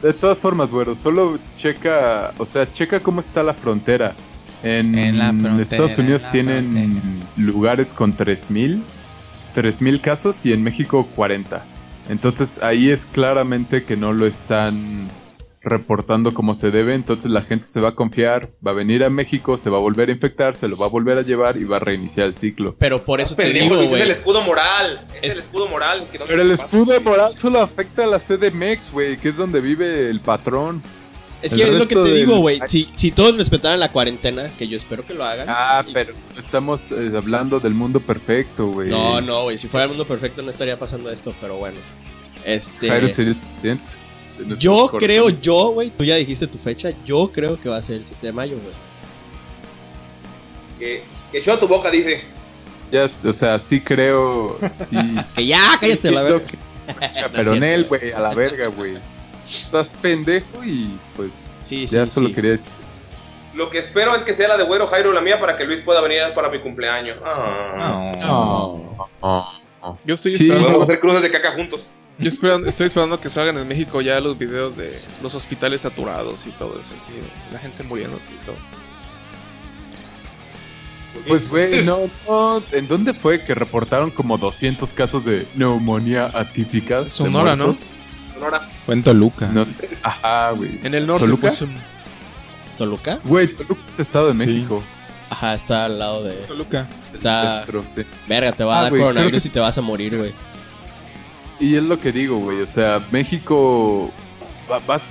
[0.02, 4.14] De todas formas, güero, solo checa, o sea, checa cómo está la frontera.
[4.62, 7.02] En, En la frontera, Estados Unidos en tienen
[7.36, 8.82] lugares con 3000,
[9.54, 11.64] 3000 casos y en México 40.
[12.08, 15.08] Entonces ahí es claramente que no lo están
[15.68, 19.10] reportando como se debe, entonces la gente se va a confiar, va a venir a
[19.10, 21.64] México, se va a volver a infectar, se lo va a volver a llevar y
[21.64, 22.74] va a reiniciar el ciclo.
[22.78, 24.02] pero por eso te Pendejo, digo, ese es güey.
[24.02, 25.06] el escudo moral.
[25.16, 26.04] Es, Es- el escudo moral.
[26.10, 26.64] que no se Pero el pasa.
[26.64, 30.82] escudo moral solo afecta a la CDMX, güey, que es donde vive el patrón.
[31.40, 32.60] Es el que es lo que te digo, güey.
[32.66, 35.46] Si, si todos respetaran la cuarentena, que yo espero que lo hagan.
[35.48, 38.88] Ah, y- pero estamos eh, hablando del mundo perfecto, güey.
[38.90, 39.56] No, no, güey.
[39.56, 41.76] Si fuera el mundo perfecto no estaría pasando esto, pero bueno.
[42.44, 42.88] Este.
[42.88, 43.36] Jairo sería
[44.58, 47.96] Yo creo, yo, güey, tú ya dijiste tu fecha, yo creo que va a ser
[47.96, 48.74] el 7 de mayo, güey.
[50.78, 52.22] Que, que yo a tu boca dice.
[52.92, 54.58] Ya, o sea, sí creo.
[54.88, 54.96] Sí.
[55.34, 56.46] Que ya, cállate la verga.
[56.46, 56.56] que-
[57.20, 57.88] No Pero es en él, cierto.
[58.06, 58.98] güey, a la verga, güey.
[59.46, 61.32] Estás pendejo y pues.
[61.64, 62.34] Sí, sí, ya solo sí.
[62.34, 62.68] quería decir.
[63.54, 65.80] Lo que espero es que sea la de Güero Jairo la mía para que Luis
[65.80, 67.18] pueda venir para mi cumpleaños.
[67.24, 68.14] Ah.
[68.18, 69.08] No.
[69.20, 69.98] no.
[70.04, 70.44] Yo estoy Sí.
[70.44, 70.66] esperando.
[70.68, 71.90] Podemos hacer cruces de caca juntos.
[72.18, 76.46] Yo esperando- estoy esperando que salgan en México ya los videos de los hospitales saturados
[76.46, 77.12] y todo eso, así,
[77.52, 78.56] la gente muriéndose y todo.
[81.26, 82.62] Pues, güey, no, no.
[82.72, 87.02] ¿En dónde fue que reportaron como 200 casos de neumonía atípica?
[87.02, 87.74] de Sonora, ¿no?
[88.34, 88.68] Sonora.
[88.86, 89.48] Fue en Toluca.
[89.48, 89.88] No sé.
[90.02, 90.78] Ajá, güey.
[90.84, 91.48] En el norte, ¿Toluca?
[91.48, 91.70] pues, um,
[92.76, 93.18] Toluca.
[93.24, 94.46] Güey, Toluca es Estado de Sí.
[94.46, 94.82] México.
[95.30, 96.34] Ajá, está al lado de.
[96.46, 96.88] Toluca.
[97.12, 97.62] Está.
[97.64, 98.02] Centro, sí.
[98.28, 100.32] Verga, te va a Ah, dar coronavirus que- y te vas a morir, güey.
[101.60, 102.60] Y es lo que digo, güey.
[102.60, 104.10] O sea, México.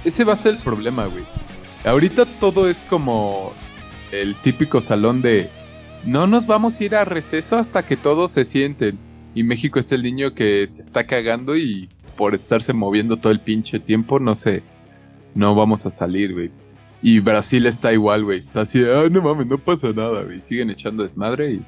[0.06, 1.26] ese va a ser el problema, güey.
[1.84, 3.54] Ahorita todo es como
[4.12, 5.50] el típico salón de.
[6.06, 8.98] No nos vamos a ir a receso hasta que todos se sienten.
[9.34, 13.40] Y México es el niño que se está cagando y por estarse moviendo todo el
[13.40, 14.64] pinche tiempo, no sé.
[15.36, 16.52] No vamos a salir, güey.
[17.02, 18.40] Y Brasil está igual, güey.
[18.40, 20.42] Está así, ah, no mames, no pasa nada, güey.
[20.42, 21.66] Siguen echando desmadre y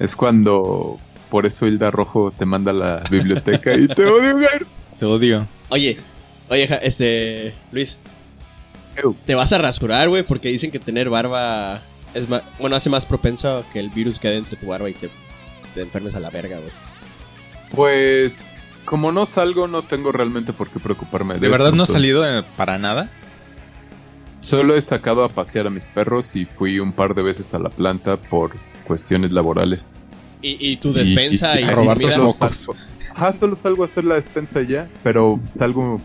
[0.00, 0.98] es cuando
[1.30, 4.48] por eso Hilda Rojo te manda a la biblioteca y te odio, güey.
[4.98, 5.46] Te odio.
[5.70, 5.96] Oye,
[6.48, 7.54] oye, este.
[7.72, 7.96] Luis,
[9.24, 11.80] te vas a rasurar, güey, porque dicen que tener barba
[12.12, 12.42] es más.
[12.58, 15.08] Bueno, hace más propenso que el virus quede entre tu barba y te,
[15.74, 16.72] te enfermes a la verga, güey.
[17.74, 21.90] Pues como no salgo, no tengo realmente por qué preocuparme de ¿De verdad no has
[21.90, 23.08] salido eh, para nada?
[24.40, 27.58] Solo he sacado a pasear a mis perros y fui un par de veces a
[27.58, 28.52] la planta por
[28.86, 29.92] cuestiones laborales.
[30.42, 32.66] Y, y tu despensa y, a a robar focos.
[32.68, 32.76] salgo-
[33.14, 36.00] Ajá, solo salgo a hacer la despensa y ya, pero salgo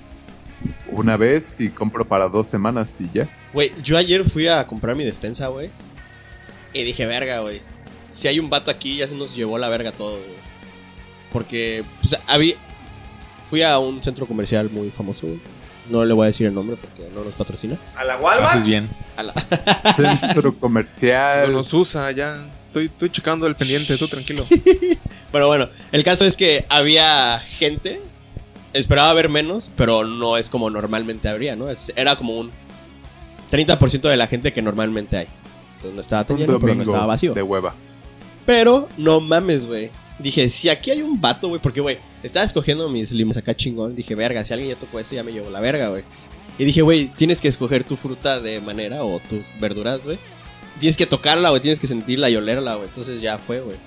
[0.92, 3.30] una vez y compro para dos semanas y ya.
[3.54, 5.70] Güey, yo ayer fui a comprar mi despensa, güey.
[6.74, 7.62] Y dije, verga, güey.
[8.12, 10.46] Si hay un vato aquí, ya se nos llevó la verga todo, güey.
[11.32, 12.56] Porque, pues, había...
[13.44, 15.40] Fui a un centro comercial muy famoso, güey.
[15.90, 17.78] No le voy a decir el nombre porque no nos patrocina.
[17.96, 18.56] ¿A la Walmart?
[18.56, 18.90] Haces bien.
[19.18, 19.34] A la-
[19.96, 21.54] Centro No comercial.
[21.54, 22.50] nos usa ya.
[22.76, 24.46] Estoy, estoy checando el pendiente, tú tranquilo.
[25.32, 28.02] Pero bueno, el caso es que había gente.
[28.74, 31.70] Esperaba ver menos, pero no es como normalmente habría, ¿no?
[31.70, 32.52] Es- era como un
[33.50, 35.28] 30% de la gente que normalmente hay.
[35.76, 37.34] Entonces no estaba tan lleno, pero no estaba vacío.
[37.34, 37.76] de hueva.
[38.46, 39.90] Pero no mames, güey.
[40.20, 43.96] Dije, si aquí hay un vato, güey, porque, güey, estaba escogiendo mis limos acá chingón.
[43.96, 46.04] Dije, verga, si alguien ya tocó ese, ya me llevó la verga, güey.
[46.58, 50.18] Y dije, güey, tienes que escoger tu fruta de manera o tus verduras, güey.
[50.80, 52.88] Tienes que tocarla, güey, tienes que sentirla y olerla, güey.
[52.90, 53.78] Entonces ya fue, güey.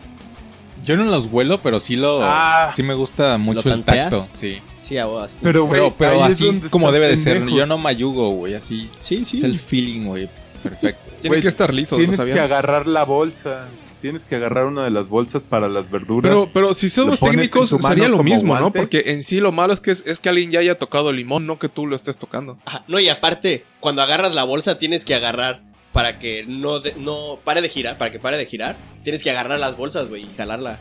[0.84, 2.20] Yo no los huelo, pero sí lo.
[2.22, 2.70] Ah.
[2.74, 4.26] sí me gusta mucho el tacto.
[4.30, 4.60] Sí.
[4.80, 5.36] Sí, a vos.
[5.42, 7.46] Pero, güey, Pero, así como debe de ser.
[7.46, 8.54] Yo no mayugo, güey.
[8.54, 8.88] Así.
[9.02, 9.36] Sí, sí.
[9.36, 10.30] Es el feeling, güey.
[10.62, 11.10] Perfecto.
[11.20, 13.66] Tiene Güey, que estar liso, ¿lo Tienes que agarrar la bolsa.
[14.00, 16.30] Tienes que agarrar una de las bolsas para las verduras.
[16.30, 18.72] Pero, pero si somos técnicos, sería lo mismo, ¿no?
[18.72, 21.46] Porque en sí lo malo es que, es, es que alguien ya haya tocado limón,
[21.46, 22.58] no que tú lo estés tocando.
[22.64, 22.84] Ajá.
[22.86, 25.62] No, y aparte, cuando agarras la bolsa, tienes que agarrar
[25.92, 27.98] para que no, de- no pare de girar.
[27.98, 30.78] Para que pare de girar, tienes que agarrar las bolsas, güey, y jalarla.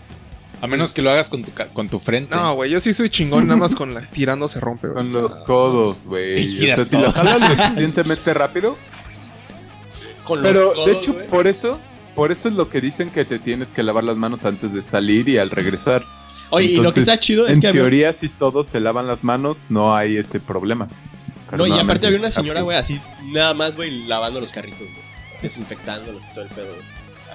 [0.59, 2.35] A menos que lo hagas con tu, ca- con tu frente.
[2.35, 5.03] No, güey, yo sí soy chingón, nada más con la tirando se rompe, güey.
[5.07, 6.39] Con los codos, güey.
[6.51, 8.75] Y O tiras sea, si lo jalas lo suficientemente rápido.
[10.23, 11.79] Con Pero los codos, de hecho, por eso,
[12.15, 14.81] por eso es lo que dicen que te tienes que lavar las manos antes de
[14.81, 16.03] salir y al regresar.
[16.49, 19.05] Oye, y lo que está chido es en que había- teoría, si todos se lavan
[19.07, 20.87] las manos, no hay ese problema.
[21.51, 25.07] No, y aparte había una señora, güey, así, nada más, güey, lavando los carritos, güey.
[25.41, 26.85] Desinfectándolos y todo el pedo, güey.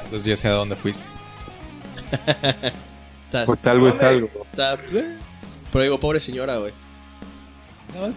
[0.05, 1.07] Entonces ya sé a dónde fuiste.
[3.47, 4.29] Pues algo es algo.
[4.47, 5.17] está, pues, eh.
[5.73, 6.73] Pero digo, pobre señora, güey.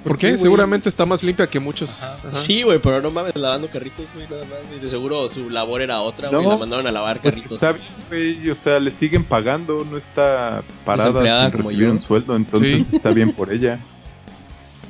[0.04, 0.38] ¿Por qué?
[0.38, 1.90] Seguramente está más limpia que muchos.
[2.04, 2.14] Ajá.
[2.30, 2.34] Ajá.
[2.34, 4.58] Sí, güey, pero no mames, lavando carritos, güey, nada más.
[4.76, 7.54] Y de seguro su labor era otra, güey, No, la mandaron a lavar Pues carritos.
[7.54, 8.50] está bien, güey.
[8.50, 11.92] O sea, le siguen pagando, no está parada sin como recibir yo.
[11.94, 12.96] un sueldo, entonces Sí.
[12.98, 13.80] está bien por ella.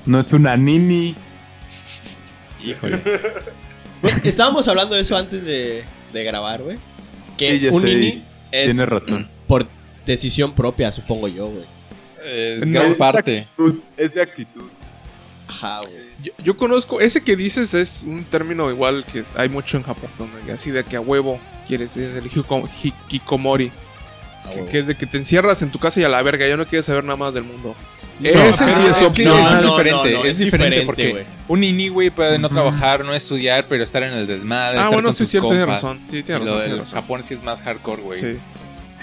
[0.06, 1.16] No es una nini.
[2.64, 3.00] Híjole.
[4.24, 5.84] Estábamos hablando de eso antes de,
[6.14, 6.78] de grabar, güey.
[7.38, 9.28] Que Sí, un sé, nini es Tienes razón.
[9.48, 9.68] por
[10.06, 11.66] decisión propia, supongo yo, güey.
[12.24, 13.40] Es No, gran es parte.
[13.42, 14.64] actitud, Es de actitud.
[15.48, 16.06] Ajá, güey.
[16.24, 19.84] Yo, yo conozco, ese que dices es un término igual que es- hay mucho en
[19.84, 23.72] Japón, donde así de que a huevo quieres es el hikikomori,
[24.44, 26.48] Ah, que, que es de que te encierras en tu casa y a la verga,
[26.48, 27.76] ya no quieres saber nada más del mundo.
[28.20, 29.14] No, ese pero sí es, es
[29.64, 34.14] diferente, es diferente porque un nini, güey, puede no trabajar, no estudiar, pero estar en
[34.14, 36.00] el desmadre, Ah, estar bueno, con sí, sus cierto, tiene razón.
[36.10, 37.02] Sí, tiene lo razón, del tiene razón.
[37.02, 38.18] Japón sí es más hardcore, güey.
[38.18, 38.38] Sí,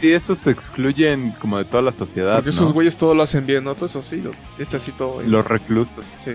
[0.00, 2.36] Sí, esos se excluyen como de toda la sociedad.
[2.36, 2.54] porque ¿no?
[2.56, 3.74] esos güeyes todo lo hacen bien, ¿no?
[3.74, 5.22] Todo eso sí, lo- es así todo.
[5.22, 6.06] Los reclusos.
[6.18, 6.32] Sí.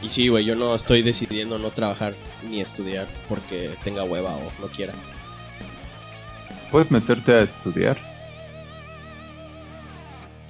[0.00, 2.14] Y sí, güey, yo no estoy decidiendo no trabajar
[2.48, 4.92] ni estudiar porque tenga hueva o no quiera.
[6.70, 7.98] Puedes meterte a estudiar.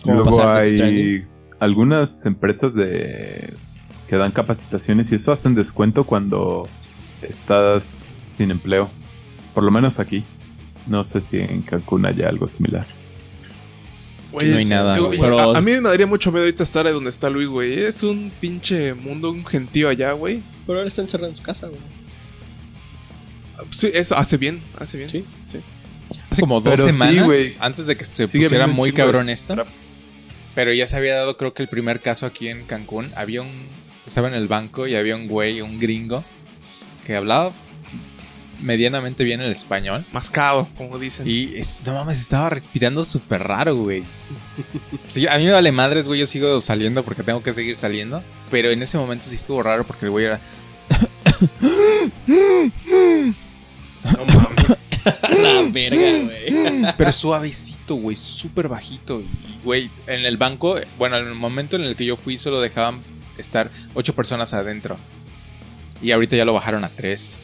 [0.02, 1.22] ¿Cómo Luego hay
[1.58, 3.52] algunas empresas de
[4.08, 6.68] que dan capacitaciones y eso hacen descuento cuando
[7.22, 8.88] estás sin empleo.
[9.54, 10.24] Por lo menos aquí.
[10.86, 12.86] No sé si en Cancún haya algo similar.
[14.32, 15.18] Güey, No hay nada, yo- güey.
[15.18, 17.80] a- Pero- A, mí me daría mucho miedo ahorita estar ahí donde está Luis, güey.
[17.84, 20.40] Es un pinche mundo, un gentío allá, güey.
[20.66, 21.80] Pero ahora está encerrado en su casa, güey.
[23.70, 25.10] Sí, eso hace bien, hace bien.
[25.10, 25.24] Sí.
[26.30, 27.56] Hace como dos Pero sí, semanas, güey.
[27.60, 29.66] antes de que se pusiera muy cabrón esto, trap.
[30.60, 33.48] Pero ya se había dado creo que el primer caso aquí en Cancún, había un,
[34.06, 36.22] estaba en el banco y había un güey, un gringo,
[37.06, 37.54] que hablaba
[38.60, 40.04] medianamente bien el español.
[40.12, 41.26] Mascado, como dicen.
[41.26, 41.54] Y
[41.86, 44.04] no mames, estaba respirando súper raro, güey.
[45.06, 46.20] Sí, a mí me vale madres, güey.
[46.20, 48.22] Yo sigo saliendo porque tengo que seguir saliendo.
[48.50, 50.40] Pero en ese momento sí estuvo raro porque el güey era.
[54.04, 54.79] No mames.
[55.42, 56.94] La verga, güey.
[56.96, 58.16] Pero suavecito, güey.
[58.16, 59.20] Súper bajito.
[59.20, 62.60] Y, güey, en el banco, bueno, en el momento en el que yo fui, solo
[62.60, 62.98] dejaban
[63.38, 64.96] estar ocho personas adentro.
[66.02, 67.36] Y ahorita ya lo bajaron a tres.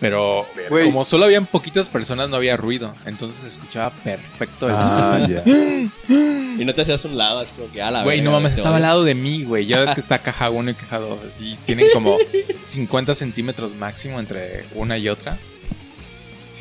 [0.00, 0.86] Pero Güey.
[0.86, 2.94] como solo habían poquitas personas, no había ruido.
[3.04, 5.18] Entonces se escuchaba perfecto el Ah.
[6.58, 8.76] Y no te hacías un lado, así como que a la Güey, no mames, estaba
[8.76, 9.64] al lado de mí, güey.
[9.66, 11.38] Ya ves que está caja 1 y caja 2.
[11.40, 12.18] Y tienen como
[12.64, 15.38] 50 centímetros máximo entre una y otra.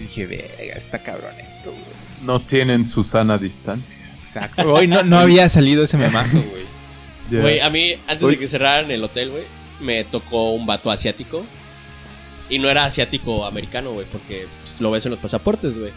[0.07, 1.83] Sí dije, verga, está cabrón esto, güey.
[2.21, 3.97] No tienen su sana distancia.
[4.21, 4.73] Exacto.
[4.73, 6.41] Hoy no, no había salido ese memazo,
[7.29, 7.41] güey.
[7.41, 8.33] Güey, a mí, antes Uy.
[8.33, 9.43] de que cerraran el hotel, güey,
[9.79, 11.45] me tocó un vato asiático.
[12.49, 15.93] Y no era asiático americano, güey, porque pues, lo ves en los pasaportes, güey.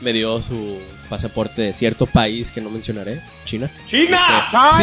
[0.00, 3.70] Me dio su pasaporte de cierto país que no mencionaré, China.
[3.86, 4.18] ¡China!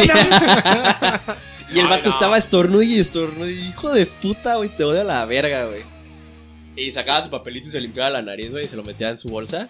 [0.00, 0.14] Este,
[1.72, 3.48] Y el vato estaba estornudo y estornudo.
[3.48, 5.82] y, Hijo de puta, güey, te odio a la verga, güey.
[6.82, 9.18] Y sacaba su papelito y se limpiaba la nariz, güey, y se lo metía en
[9.18, 9.68] su bolsa.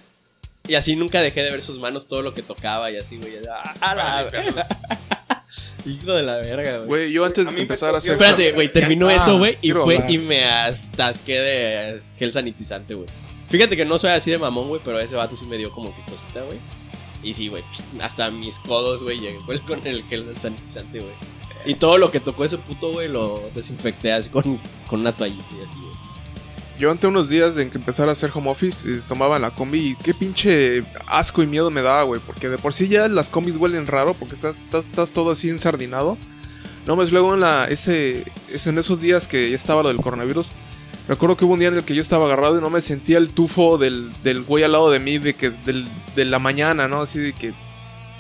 [0.69, 3.33] Y así nunca dejé de ver sus manos, todo lo que tocaba y así, güey.
[3.47, 4.31] A, a la
[5.87, 6.87] Hijo de la verga, güey.
[6.87, 8.13] Güey, yo antes de que empezara a hacer.
[8.13, 10.11] Espérate, güey, terminó Ah, eso, güey, y fue hablar.
[10.11, 13.09] y me atasqué de gel sanitizante, güey.
[13.49, 15.95] Fíjate que no soy así de mamón, güey, pero ese vato sí me dio como
[15.97, 16.59] que cosita, güey.
[17.23, 17.65] Y sí, güey,
[18.03, 21.15] hasta mis codos, güey, llegué con- con el gel sanitizante, güey.
[21.65, 25.45] Y todo lo que tocó ese puto, güey, lo desinfecté así con, con una toallita
[25.61, 25.90] y así, güey.
[26.81, 29.91] Yo ante unos días de que empezara a hacer home office, eh, tomaba la combi
[29.91, 32.23] y qué pinche asco y miedo me daba, güey.
[32.27, 36.17] Porque de por sí ya las combis huelen raro porque estás, todo así ensardinado.
[36.87, 40.53] No más luego en, la, ese- en esos días que ya estaba lo del coronavirus.
[41.07, 43.19] Recuerdo que hubo un día en el que yo estaba agarrado y no me sentía
[43.19, 46.89] el tufo del, del güey al lado de mí de que del, de la mañana,
[46.89, 47.03] ¿no?
[47.03, 47.53] Así de que...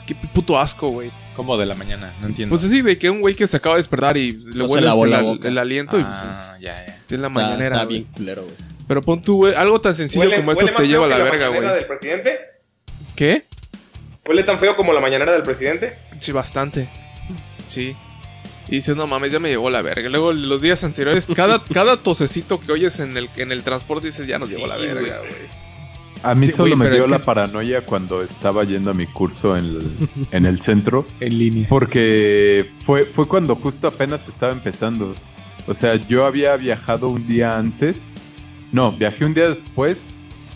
[0.07, 1.11] Qué puto asco, güey.
[1.41, 2.55] Como de la mañana, no entiendo.
[2.55, 4.88] Pues así de que un güey que se acaba de despertar y le No huele
[4.91, 5.49] el, la al- boca.
[5.49, 6.80] el aliento y pues Ah, es, ya, ya.
[6.84, 7.76] es la Está, mañanera.
[7.76, 8.55] está bien culero, güey.
[8.86, 11.16] Pero pon tú, güey, algo tan sencillo ¿Huele, como eso huele te lleva a la
[11.18, 11.61] verga, güey.
[11.62, 12.38] del presidente?
[13.16, 13.45] ¿Qué?
[14.26, 15.97] ¿Huele tan feo como la mañanera del presidente?
[16.18, 16.88] Sí, bastante.
[17.66, 17.97] Sí.
[18.68, 20.09] Y dices, no mames, ya me llevó la verga.
[20.11, 24.26] Luego los días anteriores, cada, cada tosecito que oyes en el, en el transporte dices,
[24.26, 24.88] ya nos Sí, llevó la güey.
[24.93, 25.32] verga, güey.
[26.23, 29.57] A mí Sí, solo me dio la es- paranoia cuando estaba yendo a mi curso
[29.57, 29.91] en el,
[30.33, 31.07] en el centro.
[31.21, 31.66] En línea.
[31.68, 35.14] Porque fue, fue cuando justo apenas estaba empezando.
[35.66, 38.12] O sea, yo había viajado un día antes.
[38.73, 40.11] No, viajé un día después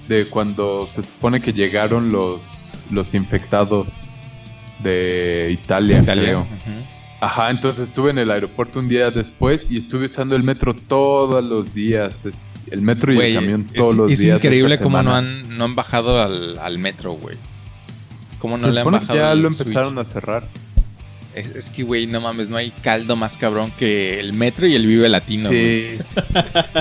[0.08, 4.00] de cuando se supone que llegaron los, los infectados
[4.82, 6.22] de Italia, Italia.
[6.24, 6.46] creo.
[7.20, 11.44] Ajá, entonces estuve en el aeropuerto un día después y estuve usando el metro todos
[11.46, 12.26] los días.
[12.26, 12.36] Es-
[12.70, 14.40] El metro y Güey, el camión es, todos los es días.
[14.40, 17.36] de increíble cómo no han, no han bajado al, al metro, güey.
[18.38, 19.60] Cómo no Se le han que bajado ya lo switch.
[19.68, 20.48] empezaron a cerrar.
[21.34, 24.74] Es, es que, güey, no mames, no hay caldo más cabrón que el metro y
[24.74, 25.98] el Vive Latino, güey.
[25.98, 25.98] Sí,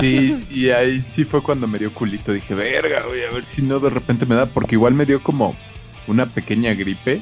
[0.00, 2.32] sí, y ahí sí fue cuando me dio culito.
[2.32, 4.46] Dije, verga, güey, a ver si no de repente me da.
[4.46, 5.56] Porque igual me dio como
[6.06, 7.20] una pequeña gripe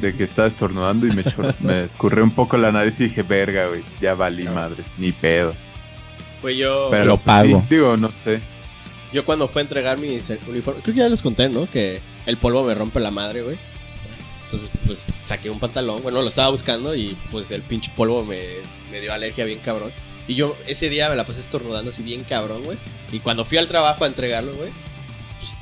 [0.00, 1.24] de que estaba estornudando y me,
[1.60, 5.54] me escurrió un poco la nariz y dije, verga, güey, ya valí madres, ni pedo.
[6.44, 7.60] Güey, yo, Pero lo pues, pago.
[7.60, 8.38] sí, digo, no sé.
[9.14, 11.66] yo cuando fue a entregar mi uniforme, creo que ya les conté, ¿no?
[11.70, 13.56] Que el polvo me rompe la madre, güey.
[14.44, 18.42] Entonces, pues saqué un pantalón, bueno, lo estaba buscando y pues el pinche polvo me,
[18.92, 19.90] me dio alergia bien cabrón.
[20.28, 22.76] Y yo ese día me la pasé estornudando así bien cabrón, güey.
[23.10, 24.70] Y cuando fui al trabajo a entregarlo, güey,
[25.40, 25.56] pues,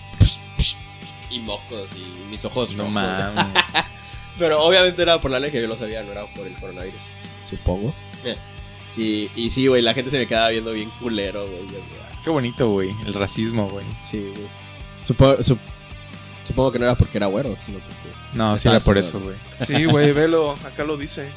[1.30, 2.92] y mocos y mis ojos No rojos.
[2.92, 3.46] mames.
[4.38, 7.00] Pero obviamente era por la alergia, yo lo sabía, no era por el coronavirus,
[7.48, 7.94] supongo.
[8.96, 11.60] Y, y sí, güey, la gente se me quedaba viendo bien culero, güey.
[12.02, 12.90] ah, Qué bonito, güey.
[13.06, 13.84] El racismo, güey.
[14.10, 14.46] Sí, güey.
[15.06, 15.58] Supo- sup-
[16.46, 18.16] supongo que no era porque era güero, sino porque...
[18.34, 19.36] No, sí era por eso, güey.
[19.66, 21.28] Sí, güey, velo, acá lo dice.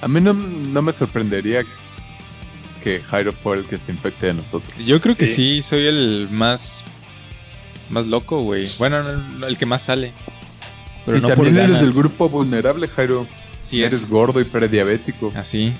[0.00, 1.62] A mí no, no me sorprendería
[2.82, 4.72] que Jairo fuera el que se infecte de nosotros.
[4.84, 5.62] Yo creo que Sí.
[5.62, 6.84] soy el más.
[7.90, 8.68] Más loco, güey.
[8.78, 10.12] Bueno, no, el que más sale.
[11.04, 11.82] Pero y no por también eres ganas.
[11.82, 13.26] del grupo vulnerable, Jairo.
[13.60, 14.08] Sí, eres es.
[14.10, 15.32] gordo y prediabético.
[15.36, 15.72] Así.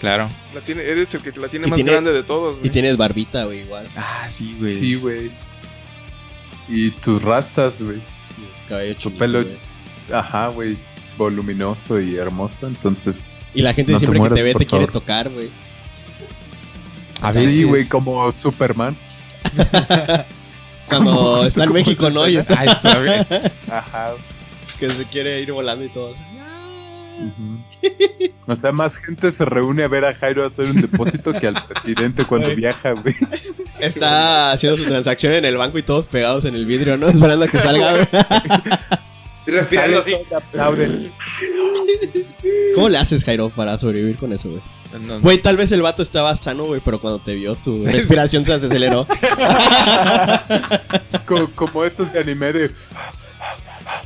[0.00, 0.28] Claro.
[0.54, 2.70] La tiene, eres el que la tiene Y más tiene- grande de todos, Y güey.
[2.70, 3.86] tienes barbita, güey, igual.
[3.96, 4.78] Ah, sí, güey.
[4.78, 5.30] Sí, güey.
[6.68, 7.98] Y tus rastas, güey.
[8.68, 9.56] Cabello Tu chinito, pelo- güey.
[10.12, 10.76] Ajá, güey.
[11.16, 12.66] Voluminoso y hermoso.
[12.68, 13.16] Entonces,
[13.54, 15.48] Y la gente No te siempre que te ve te quiere tocar, güey.
[17.20, 18.96] A sí, güey, como Superman.
[20.88, 22.26] Cuando está en México, ¿no?
[22.28, 23.26] Y está Ay, está bien.
[23.70, 24.12] Ajá.
[24.78, 26.14] que se quiere ir volando y todo.
[28.46, 31.66] O sea, más gente se reúne a ver a Jairo hacer un depósito que al
[31.66, 33.14] presidente cuando viaja, güey.
[33.78, 37.08] Está haciendo su transacción en el banco y todos pegados en el vidrio, ¿no?
[37.08, 38.06] Esperando a que salga, güey.
[39.46, 40.12] Respirando así.
[40.12, 41.12] Todos aplauden.
[42.74, 44.62] ¿Cómo le haces, Jairo, para sobrevivir con eso, güey?
[45.06, 48.46] No, Güey, tal vez el vato estaba sano, güey, pero cuando te vio su respiración
[48.46, 49.06] se aceleró.
[51.26, 52.70] Co- Como, esos de anime de.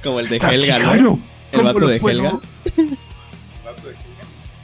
[0.03, 0.89] Como el de "Está Helga, ¿no?
[0.89, 1.19] Jairo,
[1.53, 2.19] El ¿cómo vato de puedo?"
[2.77, 2.97] Helga.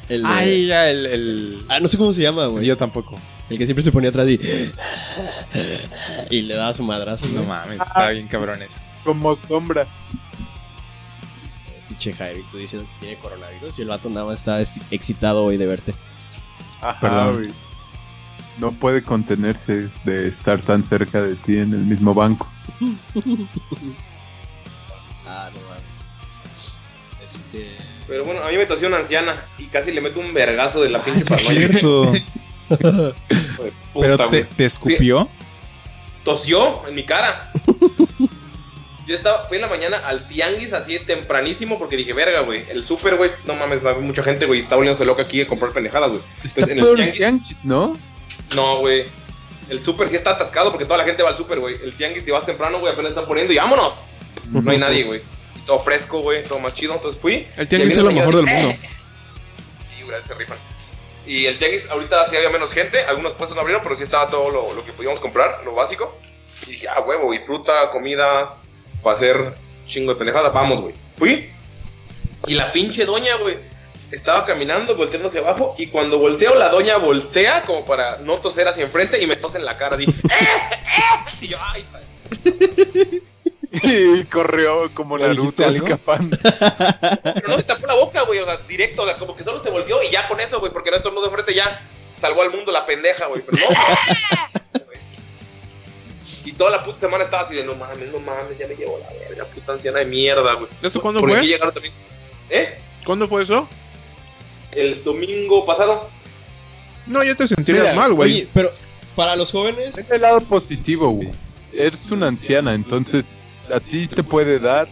[0.08, 2.64] El de- Ay, ya, el, el- Ah, no sé cómo se llama, güey.
[2.66, 3.16] Yo tampoco.
[3.50, 4.38] El que siempre se ponía atrás y.
[6.30, 7.46] Y le daba su madrazo, No ¿no?
[7.46, 8.80] mames, está bien cabrón eso.
[9.04, 9.86] Como sombra.
[11.88, 15.56] Pinche Jairito diciendo que tiene coronavirus y el vato nada más está ex- excitado hoy
[15.56, 15.94] de verte.
[16.82, 17.36] Ajá, Perdón.
[17.36, 17.48] güey.
[18.58, 22.50] No puede contenerse de estar tan cerca de ti en el mismo banco.
[25.30, 26.74] Ah, no mames.
[27.30, 27.76] Este.
[28.08, 30.88] Pero bueno, a mí me tosió una anciana y casi le meto un vergazo de
[30.90, 31.68] la pinche Sí, es paranoia.
[31.68, 32.12] cierto.
[32.68, 33.14] Puta,
[34.00, 34.44] Pero te, güey.
[34.44, 35.28] te escupió.
[36.24, 37.52] tosió en mi cara.
[39.06, 42.84] Yo estaba, fui en la mañana al tianguis así tempranísimo porque dije, verga, güey, el
[42.84, 45.46] súper, güey, no mames, va a haber mucha gente, güey, está volviéndose loca aquí a
[45.48, 46.22] comprar pendejadas, güey.
[46.44, 47.96] Está Entonces, en el peor el tianguis- tianguis, ¿no?
[48.54, 49.04] No, güey.
[49.70, 51.76] El súper sí está atascado porque toda la gente va al súper, güey.
[51.82, 54.08] El tianguis, si vas temprano, güey, apenas están poniendo y vámonos.
[54.50, 55.22] No hay nadie, güey.
[55.68, 56.94] Todo fresco, güey, todo más chido.
[56.94, 57.46] Entonces fui.
[57.58, 58.70] El tianguis es lo mejor del mundo.
[58.70, 58.78] "Eh".
[59.84, 60.56] Sí, güey, se rifan.
[61.26, 63.04] Y el tianguis ahorita sí había menos gente.
[63.04, 66.18] Algunos puestos no abrieron, pero sí estaba todo lo, lo que podíamos comprar, lo básico.
[66.66, 68.54] Y dije, ah, huevo, y fruta, comida,
[69.02, 69.54] para hacer
[69.86, 70.54] chingo de pendejadas.
[70.54, 70.94] Vamos, güey.
[71.18, 71.50] Fui.
[72.46, 73.58] Y la pinche doña, güey,
[74.10, 75.74] estaba caminando, volteando hacia abajo.
[75.76, 79.58] Y cuando volteo, la doña voltea como para no toser hacia enfrente y me tose
[79.58, 80.04] en la cara así.
[80.04, 80.08] ¡Eh!
[80.40, 81.36] ¡Eh!
[81.42, 81.84] Y yo, ay,
[83.82, 86.36] Y corrió como ¿Le dijiste Naruto escapando.
[87.34, 89.62] Pero no se tapó la boca, güey, o sea, directo, o sea, como que solo
[89.62, 91.80] se volteó y ya con eso, güey, porque no estornudó de frente ya
[92.18, 93.66] salvó al mundo la pendeja, güey, pero no.
[94.84, 94.98] güey.
[96.44, 98.98] y toda la puta semana estaba así de no mames, no mames, ya me llevó
[98.98, 100.68] la verga, puta anciana de mierda, güey.
[100.82, 101.40] ¿Esto cuándo Porque fue?
[101.40, 101.94] aquí llegaron también.
[102.50, 102.78] ¿Eh?
[103.04, 103.68] ¿Cuándo fue eso?
[104.72, 106.10] El domingo pasado.
[107.06, 108.48] No, ya te sentirías Mira, mal, güey.
[108.52, 108.70] Pero
[109.16, 109.96] para los jóvenes.
[109.96, 111.30] Es el lado positivo, güey.
[111.72, 113.34] Eres una anciana, entonces
[113.72, 114.88] a ti te puede dar,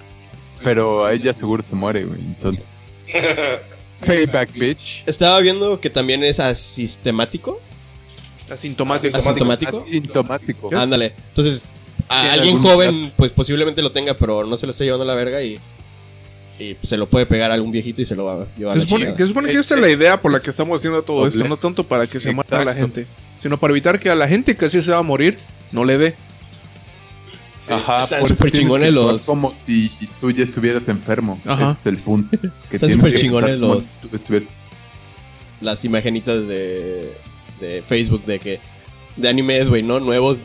[0.63, 2.21] pero a ella seguro se muere, güey.
[2.21, 2.85] Entonces,
[4.07, 5.05] payback, bitch.
[5.07, 7.61] Estaba viendo que también es asistemático.
[8.51, 9.17] Asintomático.
[9.17, 9.79] Asintomático.
[9.79, 10.71] Asintomático.
[10.77, 11.13] Ándale.
[11.29, 11.65] Entonces,
[12.09, 15.15] a alguien joven, pues posiblemente lo tenga, pero no se lo está llevando a la
[15.15, 15.59] verga y.
[16.59, 18.73] Y pues, se lo puede pegar a algún viejito y se lo va a llevar
[18.73, 20.81] a Se la supone, que supone que esta es la idea por la que estamos
[20.81, 23.07] haciendo todo esto, no tanto para que se mate a la gente,
[23.41, 25.37] sino para evitar que a la gente que así se va a morir
[25.73, 26.15] no le dé.
[27.69, 29.91] Ajá, Están súper chingones los- Como si
[30.21, 31.41] tú ya estuvieras enfermo.
[31.45, 31.65] Ajá.
[31.71, 32.37] Ese es el punto.
[32.71, 34.49] Que Están súper chingones los- si tú estuvieras-
[35.61, 37.13] Las imagenitas de,
[37.61, 38.61] de Facebook de que.
[39.17, 39.99] De animes, güey, ¿no?
[40.01, 40.39] Nuevos.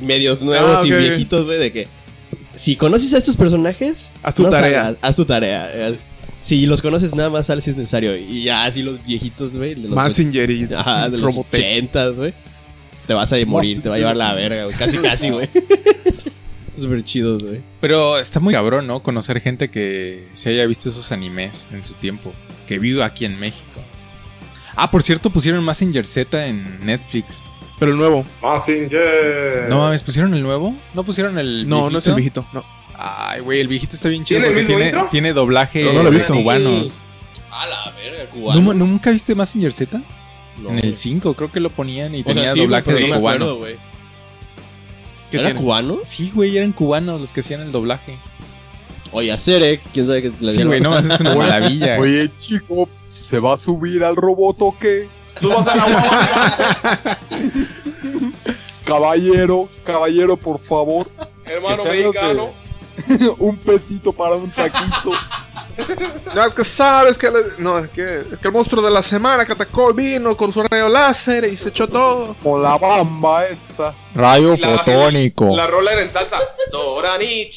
[0.00, 1.88] Medios nuevos Ah, y viejitos, güey, de que.
[2.56, 4.10] Si conoces a estos personajes.
[4.22, 4.84] Haz tu no tarea.
[4.84, 5.70] salgas, haz tu tarea.
[5.72, 5.98] eh,
[6.42, 8.16] Si los conoces, nada más sal si es necesario.
[8.16, 9.76] Y ya, así los viejitos, güey.
[9.76, 12.34] Massinger y Ajá, de los ochentas, güey.
[13.06, 14.76] Te vas a morir, te va a llevar la verga, güey.
[14.76, 15.48] Casi, casi, güey.
[16.76, 17.60] Súper chidos, güey.
[17.80, 19.02] Pero está muy cabrón, ¿no?
[19.02, 22.32] Conocer gente que se haya visto esos animes en su tiempo.
[22.66, 23.80] Que vive aquí en México.
[24.74, 27.44] Ah, por cierto, pusieron Massinger Z en Netflix.
[27.78, 28.24] Pero el nuevo.
[28.40, 29.66] Massinger.
[29.68, 30.74] No mames, ¿pusieron el nuevo?
[30.94, 32.46] ¿No pusieron el No, no es el viejito.
[32.52, 32.64] No.
[32.94, 36.08] Ay, güey, el viejito está bien chido ¿Tiene porque tiene, tiene doblaje Pero no lo
[36.08, 36.32] he visto.
[36.34, 37.02] cubanos.
[37.50, 38.74] A la verga, ¿No, cubano.
[38.74, 40.00] ¿Nunca viste Massinger Z?
[40.58, 42.92] No, en el 5 creo que lo ponían y O sea, tenía sí, güey, doblaje
[42.92, 43.44] de no cubano.
[43.44, 43.76] acuerdo, güey.
[45.30, 45.98] ¿Qué ¿Era cubano?
[46.04, 48.16] Sí, güey, eran cubanos los que hacían el doblaje.
[49.12, 51.98] Oye, a Cerec, quién sabe qué le Sí, güey, no, es una maravilla.
[52.00, 55.08] Oye, chico, ¿se va a subir al robot o qué?
[55.40, 57.18] Subas a la guagua,
[58.84, 61.08] Caballero, caballero, por favor.
[61.44, 62.50] hermano mexicano.
[63.38, 65.12] un pesito para un taquito.
[66.34, 69.02] No, es que sabes que, le- no, es que, es que el monstruo de la
[69.02, 72.36] semana que atacó vino con su rayo láser y se echó todo.
[72.44, 73.94] O la bamba esa.
[74.14, 75.54] Rayo La- fotónico.
[75.56, 76.38] La rola era en salsa.
[76.70, 77.50] Sorani,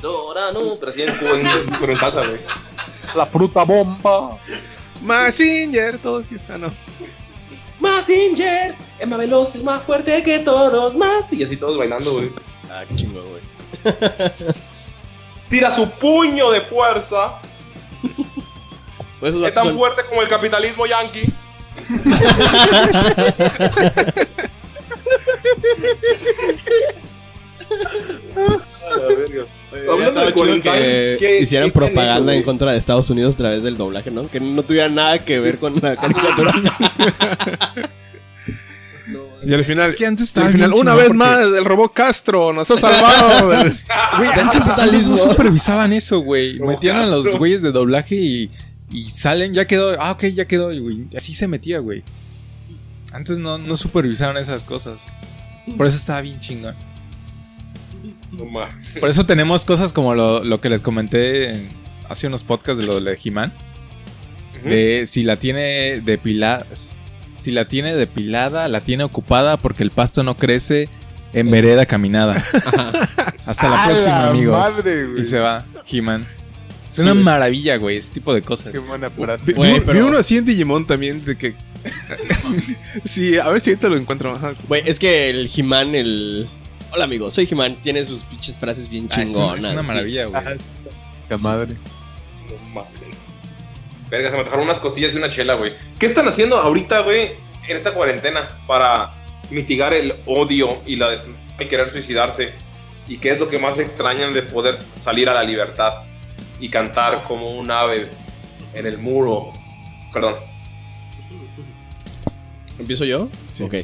[0.00, 0.78] Soranu.
[0.80, 0.92] Pero
[1.36, 2.40] en, pero en salsa, güey.
[3.14, 4.38] La fruta bomba.
[5.02, 6.22] Massinger, todo.
[6.48, 6.70] Ah, no.
[7.80, 11.32] Massinger, es más veloz, es más fuerte que todos más.
[11.32, 12.30] Y así todos bailando, güey.
[12.70, 13.42] Ah, qué chingón, güey.
[15.48, 17.40] Tira su puño de fuerza.
[19.20, 21.30] Pues Es tan son- fuerte como el capitalismo yankee.
[27.70, 29.44] A la verga.
[29.72, 34.10] Oye, Quarantine, que ¿qué- hicieran propaganda en contra de Estados Unidos a través del doblaje,
[34.10, 34.28] ¿no?
[34.28, 36.54] Que no tuviera nada que ver con la caricatura.
[39.44, 41.92] Y al final, Es que antes al final bien una vez porque- más, el robot
[41.94, 43.48] Castro nos ha salvado.
[44.18, 46.58] Güey, antes, antes no supervisaban eso, güey.
[46.60, 48.50] Metían a los güeyes de doblaje y,
[48.90, 49.96] y salen, ya quedó.
[50.00, 50.72] Ah, ok, ya quedó.
[50.72, 52.02] Y, güey, así se metía, güey.
[53.12, 55.12] Antes no, no supervisaron esas cosas.
[55.76, 56.74] Por eso estaba bien chingón.
[59.00, 61.68] Por eso tenemos cosas como lo, lo que les comenté en-
[62.08, 63.52] hace unos podcasts de lo de He-Man.
[64.64, 66.66] De si la tiene depilada.
[67.40, 70.88] Si la tiene depilada, la tiene ocupada porque el pasto no crece
[71.32, 72.42] en vereda caminada.
[73.46, 74.58] Hasta la ¡A próxima, amigos.
[74.58, 75.20] madre, güey!
[75.20, 76.26] Y se va, He-Man.
[76.90, 77.24] Es Sí, una güey.
[77.24, 78.72] maravilla, güey, ese tipo de cosas.
[78.72, 79.44] Qué buena frase.
[79.46, 81.54] Vi, Güey, vi- pero- vi uno así en Digimon también de que.
[83.04, 84.34] sí, a ver si ahorita lo encuentro.
[84.34, 84.52] Ajá.
[84.68, 86.48] Güey, es que el He-Man, el.
[86.92, 87.76] Hola, amigo, soy He-Man.
[87.82, 89.58] Tiene sus pinches frases bien Ah, es, chingonas.
[89.60, 89.88] una, es una sí.
[89.88, 90.42] maravilla, güey.
[91.28, 91.76] Qué madre.
[94.10, 95.72] Verga, se me dejaron unas costillas y una chela, güey.
[95.98, 97.32] ¿Qué están haciendo ahorita, güey,
[97.68, 99.14] en esta cuarentena para
[99.50, 101.10] mitigar el odio y la
[101.58, 102.52] y querer suicidarse?
[103.06, 105.92] ¿Y qué es lo que más extrañan de poder salir a la libertad
[106.60, 108.08] y cantar como un ave
[108.74, 109.52] en el muro?
[110.12, 110.34] Perdón.
[112.78, 113.28] ¿Empiezo yo?
[113.52, 113.62] Sí.
[113.62, 113.74] Ok.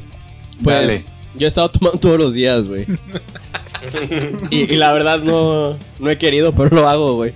[0.63, 1.05] Pues Dale.
[1.35, 2.85] yo he estado tomando todos los días, güey.
[4.51, 7.33] y, y la verdad no, no he querido, pero lo hago, güey.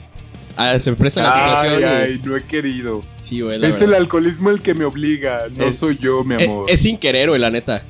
[0.62, 1.80] Ah, se presta la Ay, situación.
[1.82, 3.00] y- ay, no he querido.
[3.20, 6.34] Sí, güey, la Es el alcoholismo el que me obliga, no Es- soy yo, mi
[6.34, 6.70] Eh, amor.
[6.70, 7.82] Es, sin querer, güey, la neta.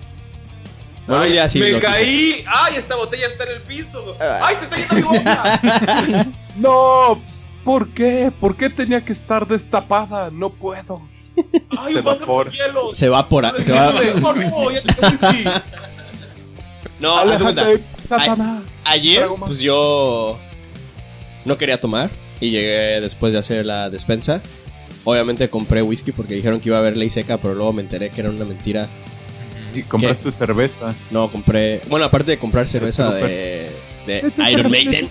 [1.07, 1.59] Bueno, Ay, ya sí.
[1.59, 2.45] me caí.
[2.47, 4.17] Ay, esta botella está en el piso.
[4.43, 5.59] Ay, se está yendo mi boca.
[6.57, 7.21] No,
[7.65, 8.31] ¿por qué?
[8.39, 10.31] ¿Por qué tenía que estar destapada?
[10.31, 10.95] No puedo.
[11.77, 12.51] Ay, Se un vaso evapora.
[12.51, 12.95] con hielo.
[12.95, 13.47] Se va por...
[13.47, 13.93] a- Se va...
[17.01, 17.17] No,
[18.09, 18.63] Satanás.
[18.85, 20.39] Ayer, pues yo
[21.45, 22.11] no quería tomar
[22.41, 24.41] y llegué después de hacer la despensa.
[25.05, 28.11] Obviamente compré whisky porque dijeron que iba a haber ley seca, pero luego me enteré
[28.11, 28.89] que era una mentira.
[29.75, 30.95] Y compraste cerveza.
[31.11, 31.81] No, compré.
[31.89, 33.71] Bueno, aparte de comprar cerveza Pero- de,
[34.07, 35.09] de Iron Maiden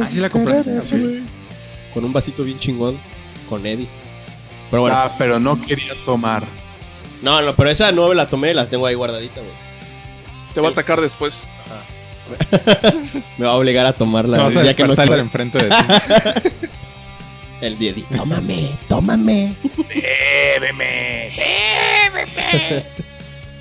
[0.00, 0.72] Ah, sí la compraste.
[1.92, 2.98] con un vasito bien chingón
[3.48, 3.86] con Eddie.
[4.70, 6.44] Pero bueno, Ah, pero no quería tomar.
[7.22, 9.52] no, no, pero esa no la tomé, las tengo ahí guardadita, güey.
[10.54, 11.44] Te va a atacar después.
[13.38, 14.36] Me va a obligar a tomarla.
[14.38, 15.16] No vas a ya que no quiero.
[15.16, 15.70] enfrente de ti.
[17.60, 18.04] El de Eddie.
[18.16, 19.54] Tómame, tómame.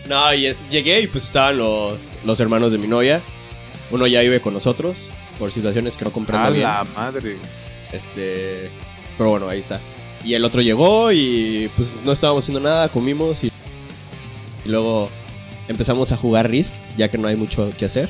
[0.07, 3.21] No, y es, llegué y pues estaban los, los hermanos de mi novia.
[3.89, 4.95] Uno ya vive con nosotros
[5.39, 6.63] por situaciones que no comprendo A bien.
[6.63, 7.37] la madre.
[7.91, 8.69] Este,
[9.17, 9.79] pero bueno, ahí está.
[10.25, 15.09] Y el otro llegó y pues no estábamos haciendo nada, comimos y, y luego
[15.69, 18.09] empezamos a jugar Risk, ya que no hay mucho que hacer.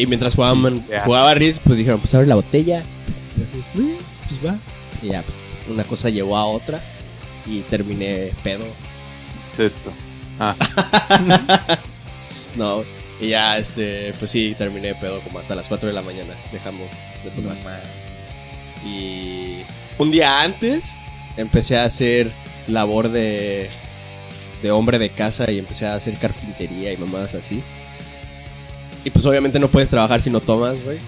[0.00, 1.04] Y mientras jugaban, Pistear.
[1.04, 2.82] jugaba Risk, pues dijeron, pues abre la botella.
[3.36, 3.40] Y
[3.78, 3.90] yo, "Mm,
[4.28, 4.56] Pues va.
[5.02, 5.38] Y ya, pues
[5.68, 6.80] una cosa llevó a otra
[7.46, 8.64] y terminé pedo.
[9.52, 9.92] Es esto.
[10.38, 10.54] Ah,
[12.56, 12.82] No,
[13.20, 16.34] y ya, este, pues sí, terminé pedo como hasta las 4 de la mañana.
[16.52, 16.88] Dejamos
[17.24, 17.56] de tomar.
[18.84, 19.58] Y
[19.98, 20.82] un día antes
[21.36, 22.30] empecé a hacer
[22.66, 23.68] labor de,
[24.62, 27.62] de hombre de casa y empecé a hacer carpintería y mamadas así.
[29.04, 30.98] Y pues obviamente no puedes trabajar si no tomas, güey.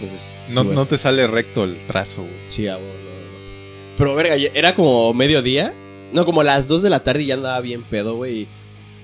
[0.00, 2.34] Entonces, No, no te sale recto el trazo, güey.
[2.48, 3.96] Sí, ah, bueno, no, no.
[3.98, 5.72] Pero verga, era como mediodía.
[6.12, 8.48] No, como las 2 de la tarde y ya andaba bien pedo, güey.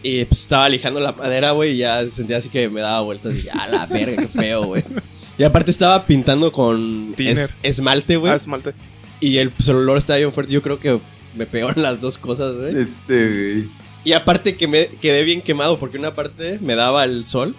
[0.02, 1.74] Y, pues estaba lijando la madera, güey.
[1.74, 3.34] Y ya sentía así que me daba vueltas.
[3.44, 4.82] Y a la verga, qué feo, güey.
[5.38, 8.32] Y aparte estaba pintando con es- esmalte, güey.
[8.32, 8.72] Ah, esmalte.
[9.20, 10.52] Y el, pues, el olor estaba bien fuerte.
[10.52, 10.98] Yo creo que
[11.36, 12.82] me pegaron las dos cosas, güey.
[12.82, 13.68] este, güey.
[14.04, 17.54] Y aparte que me quedé bien quemado porque una parte me daba el sol.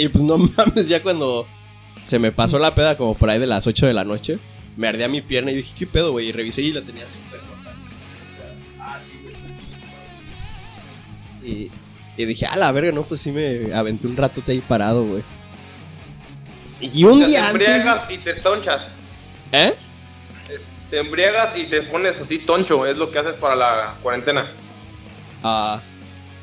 [0.00, 1.46] Y pues no mames, ya cuando
[2.06, 4.38] se me pasó la peda como por ahí de las 8 de la noche,
[4.76, 6.28] me ardía mi pierna y dije, ¿qué pedo, güey?
[6.28, 7.76] Y revisé y la tenía súper rota.
[8.80, 9.34] Ah, sí, güey.
[11.52, 11.70] Y,
[12.16, 15.22] y dije, a la verga, no, pues sí me aventé un ratote ahí parado, güey.
[16.80, 17.68] Y un Te día antes...
[17.68, 18.94] embriagas y te tonchas.
[19.52, 19.74] ¿Eh?
[20.88, 22.86] Te embriagas y te pones así toncho.
[22.86, 24.46] Es lo que haces para la cuarentena.
[25.42, 25.78] Ah,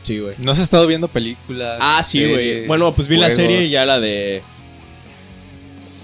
[0.07, 0.35] sí, güey.
[0.39, 1.77] ¿No has estado viendo películas?
[1.81, 2.35] Ah, sí, güey.
[2.35, 3.35] series, Bueno, pues vi la juegos?
[3.41, 4.41] serie ya la de.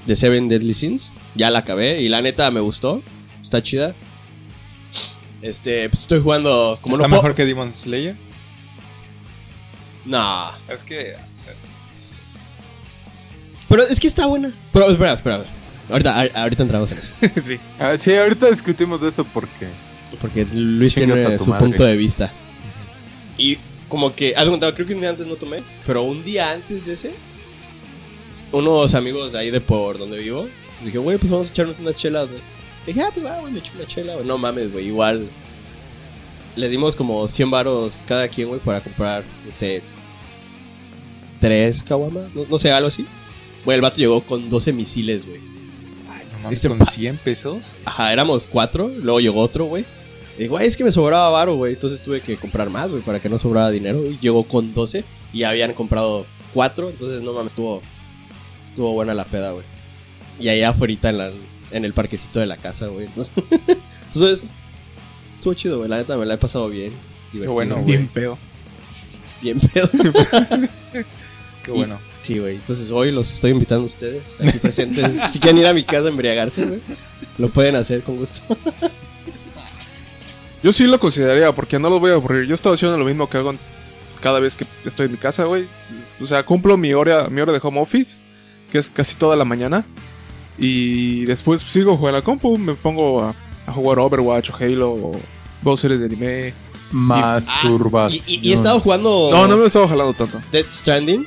[0.05, 1.11] De Seven Deadly Sins.
[1.35, 3.01] Ya la acabé y la neta me gustó.
[3.41, 3.95] Está chida.
[5.41, 6.77] Este, pues estoy jugando.
[6.81, 8.15] Como ¿Está no puedo- mejor que Demon Slayer?
[10.05, 10.51] No.
[10.69, 11.15] Es que...
[13.69, 14.51] Pero es que está buena.
[14.71, 15.45] Pero espera, espera.
[15.89, 17.41] Ahorita, a- ahorita entramos en eso.
[17.41, 17.59] sí.
[17.79, 19.69] Ah, sí, ahorita discutimos de eso porque.
[20.21, 21.65] Porque Luis Chingas tiene a tu su madre.
[21.65, 22.31] punto de vista.
[23.37, 23.57] Y
[23.93, 25.61] como que, haz cuenta, creo que un día antes no tomé.
[25.85, 27.11] Pero un día antes de ese,
[28.51, 30.47] unos amigos de ahí de por donde vivo.
[30.83, 32.41] Dije, güey, pues vamos a echarnos unas chelas, güey.
[32.87, 34.25] Dije, ah, pues va, güey, me echo una chela, güey.
[34.25, 35.29] No mames, güey, igual.
[36.55, 39.83] Le dimos como 100 varos cada quien, güey, para comprar, no sé,
[41.39, 43.05] tres caguamas, no, no sé, algo así.
[43.63, 45.39] Güey, el vato llegó con 12 misiles, güey.
[45.39, 47.75] No mames, Dice, con pa- 100 pesos.
[47.85, 49.85] Ajá, éramos cuatro, luego llegó otro, güey.
[50.38, 51.73] Y digo, güey, es que me sobraba varo, güey.
[51.73, 54.03] Entonces tuve que comprar más, güey, para que no sobrara dinero.
[54.05, 56.89] Y llegó con 12 y habían comprado cuatro.
[56.89, 57.81] Entonces, no mames, estuvo,
[58.63, 59.65] estuvo buena la peda, güey.
[60.39, 61.31] Y allá afuera en, la,
[61.71, 63.05] en el parquecito de la casa, güey.
[63.05, 63.34] Entonces,
[64.13, 64.47] entonces,
[65.36, 65.89] estuvo chido, güey.
[65.89, 66.91] La neta me la he pasado bien.
[67.31, 67.86] Qué bueno, güey.
[67.86, 68.38] Bien pedo.
[69.41, 69.89] Bien pedo.
[71.63, 71.99] Qué bueno.
[72.23, 72.55] Sí, güey.
[72.55, 75.05] Entonces hoy los estoy invitando a ustedes aquí presentes.
[75.31, 76.79] si quieren ir a mi casa a embriagarse, güey,
[77.38, 78.41] lo pueden hacer con gusto.
[80.64, 82.45] Yo sí lo consideraría porque no los voy a aburrir.
[82.45, 83.53] Yo he estado haciendo lo mismo que hago
[84.22, 85.68] cada vez que estoy en mi casa, güey.
[86.22, 88.22] O sea, cumplo mi hora, mi hora de home office,
[88.72, 89.86] que es casi toda la mañana.
[90.57, 93.36] Y después sigo jugando a la compu, me pongo a,
[93.68, 95.11] a jugar Overwatch o Halo o
[95.61, 96.53] dos series de anime.
[96.91, 98.24] Masturbación.
[98.28, 100.39] Y, y- y he estado jugando No, no me he estado jalando tanto.
[100.51, 101.26] Death Stranding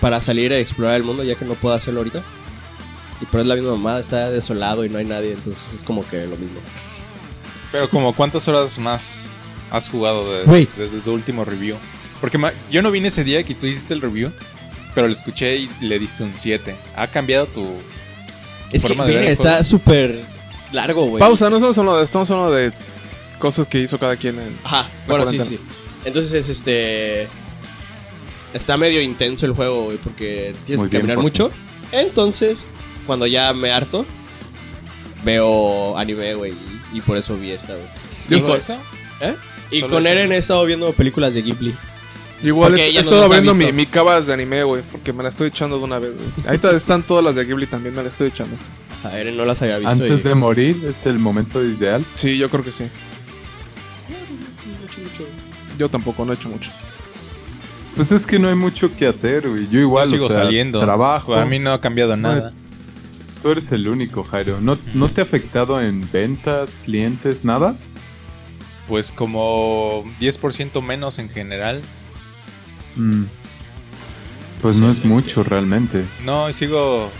[0.00, 2.22] para salir a explorar el mundo, ya que no puedo hacerlo ahorita.
[3.20, 6.06] Y pero es la misma mamada, está desolado y no hay nadie, entonces es como
[6.06, 6.60] que lo mismo.
[7.72, 11.76] Pero como cuántas horas más has jugado de- desde tu último review.
[12.20, 14.30] Porque ma- yo no vine ese día que tú hiciste el review,
[14.94, 16.76] pero lo escuché y le diste un 7.
[16.94, 17.62] ¿Ha cambiado tu...
[18.70, 19.50] Es que, Forma de ver mira, juego.
[19.50, 20.22] está súper
[20.72, 21.18] largo, güey.
[21.20, 22.72] Pausa, no estamos hablando de, estamos hablando de
[23.38, 24.58] cosas que hizo cada quien en...
[24.64, 25.58] Ajá, bueno, sí, sí.
[26.04, 27.28] Entonces es este.
[28.54, 31.50] Está medio intenso el juego, güey, porque tienes Muy que caminar mucho.
[31.90, 32.64] Entonces,
[33.06, 34.04] cuando ya me harto,
[35.24, 36.54] veo anime, güey,
[36.92, 37.86] y, y por eso vi esta, güey.
[38.28, 38.74] Y ¿Solo con, eso?
[39.20, 39.34] ¿eh?
[39.70, 40.08] Y ¿Solo con eso?
[40.12, 41.74] Eren he estado viendo películas de Ghibli.
[42.42, 45.78] Igual he, estado viendo mi, mi cabas de anime, güey, porque me la estoy echando
[45.78, 46.28] de una vez, güey.
[46.46, 48.56] Ahí está- están todas las de Ghibli también, me la estoy echando.
[49.04, 49.90] A Eren no las había visto.
[49.92, 52.04] Antes y- de morir es el momento ideal.
[52.14, 52.84] Sí, yo creo que sí.
[55.78, 56.70] Yo tampoco, no he hecho mucho.
[57.96, 59.68] Pues es que no hay mucho que hacer, güey.
[59.68, 60.80] Yo igual, Yo sigo o sea, saliendo.
[60.80, 61.34] trabajo.
[61.34, 62.52] A mí no ha cambiado nada.
[63.42, 64.60] Tú eres el único, Jairo.
[64.60, 67.76] ¿No, ¿No te ha afectado en ventas, clientes, nada?
[68.86, 71.82] Pues como 10% menos en general.
[72.94, 73.24] Mm.
[74.60, 76.04] Pues no es mucho realmente.
[76.24, 77.10] No, y sigo...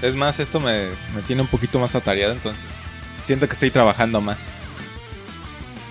[0.00, 2.82] Es más, esto me, me tiene un poquito más atareado, entonces
[3.22, 4.50] siento que estoy trabajando más.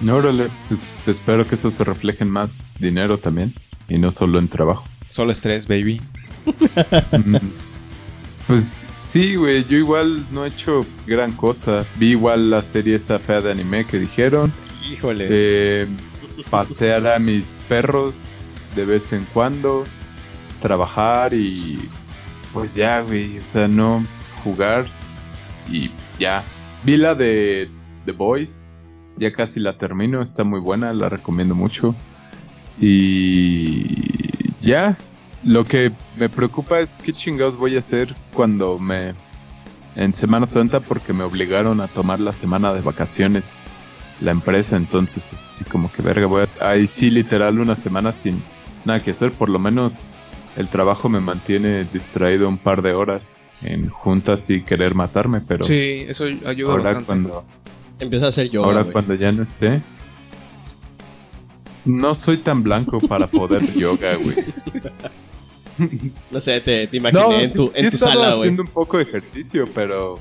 [0.01, 3.53] No, órale, pues espero que eso se refleje en más dinero también.
[3.89, 4.85] Y no solo en trabajo.
[5.09, 6.01] Solo estrés, baby.
[7.11, 7.37] Mm.
[8.47, 8.82] Pues
[9.13, 11.85] sí, güey, yo igual no he hecho gran cosa.
[11.97, 14.51] Vi igual la serie esa fea de anime que dijeron.
[14.89, 15.27] Híjole.
[15.29, 15.87] Eh,
[16.49, 18.31] pasear a mis perros
[18.75, 19.83] de vez en cuando.
[20.61, 21.77] Trabajar y...
[22.53, 24.03] Pues ya, güey, o sea, no
[24.43, 24.85] jugar
[25.71, 26.43] y ya.
[26.83, 27.69] Vi la de
[28.05, 28.67] The Boys.
[29.17, 31.93] Ya casi la termino, está muy buena, la recomiendo mucho.
[32.79, 34.97] Y ya,
[35.43, 39.13] lo que me preocupa es qué chingados voy a hacer cuando me...
[39.95, 43.55] En Semana Santa porque me obligaron a tomar la semana de vacaciones
[44.21, 46.69] la empresa, entonces es así como que verga, voy a...
[46.69, 48.41] Ahí sí, literal, una semana sin
[48.85, 50.01] nada que hacer, por lo menos
[50.55, 55.63] el trabajo me mantiene distraído un par de horas en juntas y querer matarme, pero
[55.63, 57.05] Sí, eso ayuda ahora bastante.
[57.05, 57.45] cuando...
[57.99, 59.81] Empieza a hacer yoga, Ahora cuando ya no esté.
[61.85, 64.35] No soy tan blanco para poder yoga, güey.
[66.31, 68.41] No sé, te, te imaginé en sí- tu, sí en tu sala, güey.
[68.41, 70.19] haciendo un poco de ejercicio, pero,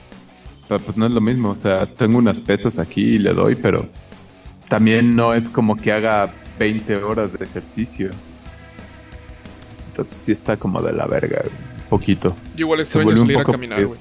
[0.69, 1.51] pero pues no es lo mismo.
[1.51, 3.87] O sea, tengo unas pesas aquí y le doy, pero
[4.69, 8.11] también no es como que haga 20 horas de ejercicio.
[9.89, 12.35] Entonces sí está como de la verga, un poquito.
[12.57, 14.01] Yo igual extraño salir a caminar, güey.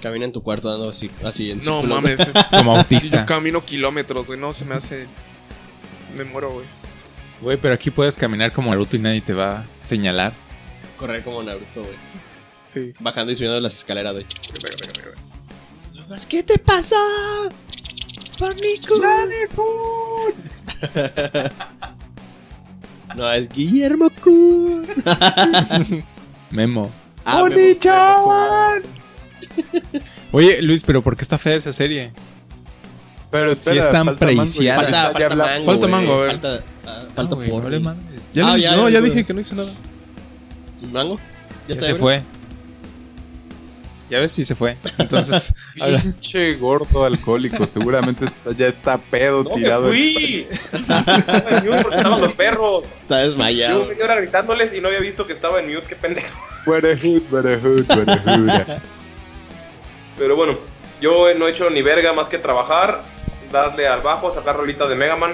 [0.00, 3.24] Camina en tu cuarto dando así, así en No círculo, mames, es- Como yo autista.
[3.26, 5.06] camino kilómetros, güey, no se me hace...
[6.16, 6.66] Me muero, güey.
[7.40, 10.32] Güey, pero aquí puedes caminar como Naruto y nadie te va a señalar.
[10.96, 11.96] Correr como Naruto, güey.
[12.66, 12.94] Sí.
[13.00, 14.26] Bajando y subiendo las escaleras, güey.
[16.28, 16.96] ¿Qué te pasa?
[18.38, 18.96] ¡Panico!
[23.16, 24.86] no, es Guillermo Kun.
[26.50, 26.92] Memo.
[27.24, 28.82] Ah, Memo.
[30.32, 32.12] Oye, Luis, pero ¿por qué está fea esa serie?
[33.34, 34.26] Pero Sí es tan falta
[34.64, 36.30] ya- Falta, ya falta mango, Falta mango, a ver.
[36.30, 37.40] Falta, ah, falta no.
[38.32, 39.72] Ya, Ah, le- ya, no, ya, ya dije que no hice nada.
[40.80, 41.16] ¿Y mango?
[41.66, 42.22] Ya está se fue.
[44.08, 44.76] Ya ves si se fue.
[44.98, 49.88] Entonces, Pinche gordo alcohólico, seguramente está- ya está pedo No, me tirado.
[49.88, 50.46] fui.
[50.72, 52.84] Estaba en mute porque estaban los perros.
[53.00, 53.86] Está desmayado.
[53.86, 56.28] media hora gritándoles y no había visto que estaba en mute, qué pendejo.
[56.66, 58.78] Buerehood, buerehood, buerehood.
[60.18, 60.58] Pero bueno,
[61.00, 63.02] yo no he hecho ni verga más que trabajar,
[63.54, 65.32] darle al bajo, sacar rolitas de Mega Man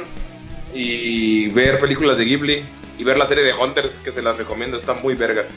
[0.75, 2.63] y ver películas de Ghibli
[2.99, 5.51] y ver la serie de Hunters que se las recomiendo, están muy vergas.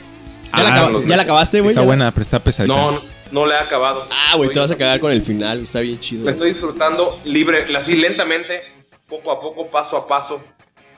[0.56, 0.98] ¿Ya, la, Ah, sí.
[1.06, 1.72] ¿Ya la acabaste, güey?
[1.72, 2.76] está ¿Ya la- buena, pero está pesadita.
[2.76, 4.08] No, no, no la he acabado.
[4.12, 5.62] Ah, güey, te vas a cagar con el final.
[5.64, 6.26] Está bien chido.
[6.26, 8.62] Me estoy disfrutando libre, así lentamente,
[9.08, 10.44] poco a poco, paso a paso.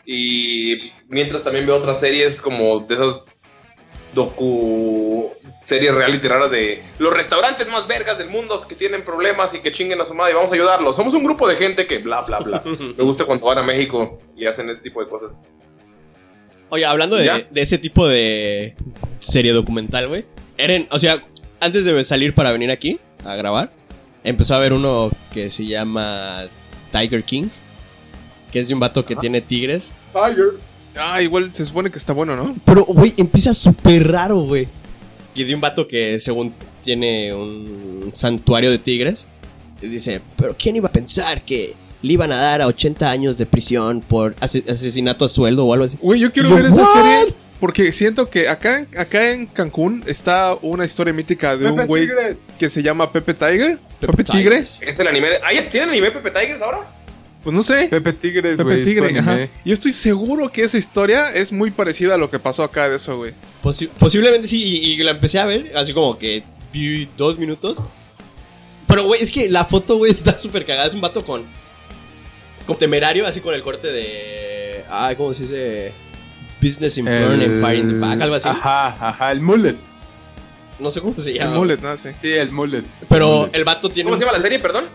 [0.05, 3.23] Y mientras también veo otras series como de esas
[4.15, 5.31] docu
[5.63, 9.71] series reality raras de los restaurantes más vergas del mundo que tienen problemas y que
[9.71, 10.95] chinguen a su madre y vamos a ayudarlos.
[10.95, 12.63] Somos un grupo de gente que bla bla bla.
[12.97, 15.41] Me gusta cuando van a México y hacen ese tipo de cosas.
[16.69, 18.75] Oye, hablando de, de ese tipo de
[19.19, 20.25] serie documental, güey.
[20.57, 21.21] Eren, o sea,
[21.59, 23.71] antes de salir para venir aquí a grabar,
[24.23, 26.45] empezó a ver uno que se llama
[26.91, 27.49] Tiger King.
[28.51, 29.91] Que es de un vato que tiene tigres.
[30.97, 32.55] Ah, igual se supone que está bueno, ¿no?
[32.65, 34.67] Pero, güey, empieza súper raro, güey.
[35.33, 36.53] Y de un vato que según
[36.83, 39.27] tiene un santuario de tigres.
[39.81, 43.45] Dice, pero ¿quién iba a pensar que le iban a dar a 80 años de
[43.45, 45.97] prisión por ase- asesinato a sueldo o algo así?
[46.01, 46.93] Güey, yo quiero Yo, ver esa ¿what?
[46.93, 51.85] serie porque siento que acá, en- acá en Cancún está una historia mítica de un
[51.87, 52.07] güey
[52.59, 53.79] que se llama Pepe Tiger.
[53.99, 54.39] Pepe, Tigre.
[54.43, 54.79] Tigres.
[54.81, 55.35] Es el anime de...
[55.37, 56.79] ¿Ah, ya ¿Tienen anime Pepe Tigers ahora?
[57.45, 57.87] Pues no sé.
[57.89, 59.47] Pepe Tigres, Pepe Tigre, ajá.
[59.63, 62.97] Yo estoy seguro que esa historia es muy parecida a lo que pasó acá de
[62.97, 63.33] eso, güey.
[63.63, 66.43] Posi- posiblemente sí, y, y la empecé a ver, así como que
[66.73, 67.77] vi dos minutos.
[68.87, 70.87] Pero, güey, es que la foto, güey, está súper cagada.
[70.87, 71.43] Es un vato con,
[72.65, 74.83] con temerario, así con el corte de...
[74.89, 75.91] Ay, ¿cómo se dice?
[76.61, 78.47] Business in front, Empire in the back, algo así.
[78.49, 79.75] Ajá, ajá, el mullet.
[80.79, 81.57] No sé cómo se El llama.
[81.57, 81.95] mullet, ¿no?
[81.97, 82.09] Sí.
[82.21, 82.83] Sí, el mullet.
[83.07, 83.55] Pero Mullet.
[83.55, 84.85] el vato tiene ¿Cómo un se llama la serie, perdón?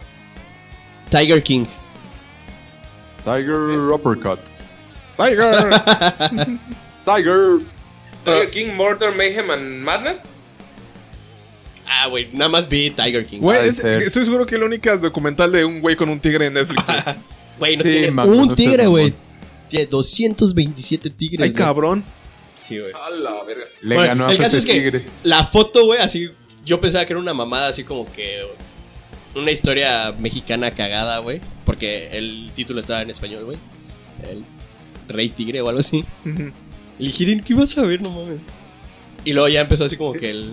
[1.11, 1.65] Tiger King.
[3.25, 4.39] Tiger Uppercut.
[5.17, 5.71] Tiger.
[7.05, 7.59] Tiger.
[8.25, 10.35] Tiger King, Murder, Mayhem and Madness.
[11.87, 13.41] Ah, güey, nada más vi Tiger King.
[13.41, 16.55] Güey, estoy seguro que es la única documental de un güey con un tigre en
[16.55, 16.87] Netflix.
[17.59, 17.77] güey.
[17.77, 19.13] No Sí, tiene man, un no tigre, güey.
[19.69, 21.51] Tiene 227 tigres.
[21.51, 22.03] Ay, cabrón.
[22.63, 22.93] Sí, güey.
[22.93, 23.65] A la verga.
[23.83, 25.05] Le Bueno, ganó a el caso es que Tigre.
[25.25, 26.31] la foto, güey, así.
[26.65, 28.47] Yo pensaba que era una mamada, así como que.
[29.35, 31.40] Una historia mexicana cagada, güey.
[31.65, 33.59] Porque el título estaba en español, güey.
[34.31, 34.44] El
[35.09, 36.05] Rey Tigre o algo así.
[36.98, 38.02] Y le dije, ¿qué vas a ver?
[38.02, 38.40] No mames.
[39.24, 40.52] Y luego ya empezó así como que el-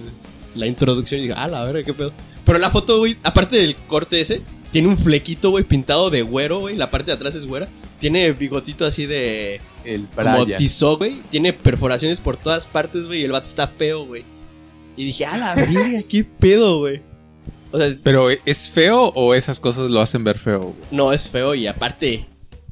[0.56, 2.12] la introducción y dije, ah, la verga, qué pedo.
[2.46, 4.42] Pero la foto, güey, aparte del corte ese,
[4.72, 6.76] tiene un flequito, güey, pintado de güero, güey.
[6.76, 7.68] La parte de atrás es güera.
[8.00, 9.60] Tiene bigotito así de.
[9.84, 10.58] El Como Brian.
[10.60, 11.22] tizó, güey.
[11.30, 13.22] Tiene perforaciones por todas partes, güey.
[13.22, 14.24] Y el vato está feo, güey.
[14.96, 17.02] Y dije, ah, la verga, qué pedo, güey.
[17.72, 20.60] O sea, Pero ¿es feo o esas cosas lo hacen ver feo?
[20.62, 20.76] güey?
[20.92, 22.26] no es feo y aparte,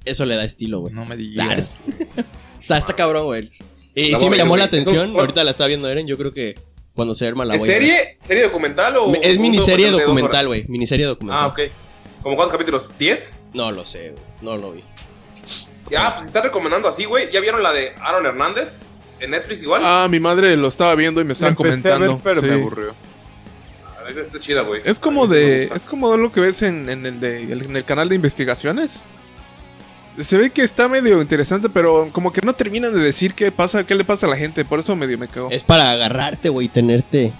[0.06, 0.94] eso le da estilo, güey.
[0.94, 1.80] No me Ah, digas.
[2.62, 3.52] Está, está cabrón, güey.
[3.94, 4.82] Y Está sí me llamó la güey.
[4.82, 5.10] atención.
[5.12, 6.08] Eso- Ahorita la está viendo Eren.
[6.08, 6.56] Yo creo que
[6.96, 8.16] cuando se arma la ¿Es serie?
[8.18, 9.14] ¿Serie documental o.?
[9.22, 10.66] Es miniserie documental, güey.
[10.68, 11.44] Miniserie documental.
[11.44, 11.60] Ah, ok.
[12.24, 12.94] ¿Cómo cuántos capítulos?
[12.98, 13.34] ¿10?
[13.54, 14.24] No lo sé, güey.
[14.42, 14.84] No lo vi.
[15.92, 17.32] Ya, pues si estás recomendando así, güey.
[17.32, 18.86] ¿Ya vieron la de Aaron Hernández?
[19.20, 19.82] ¿En Netflix igual?
[19.86, 22.22] Ah, mi madre lo estaba viendo y me estaban empecé a ver, comentando.
[22.24, 22.48] pero Sí.
[22.48, 22.96] me aburrió.
[24.10, 24.82] Esa está chida, güey.
[24.86, 25.66] Es como de.
[25.74, 29.08] Es como lo que ves en, en el de, en el canal de investigaciones.
[30.18, 33.86] Se ve que está medio interesante, pero como que no terminan de decir qué pasa,
[33.86, 34.64] qué le pasa a la gente.
[34.64, 35.50] Por eso medio me cago.
[35.52, 37.34] Es para agarrarte, güey, y tenerte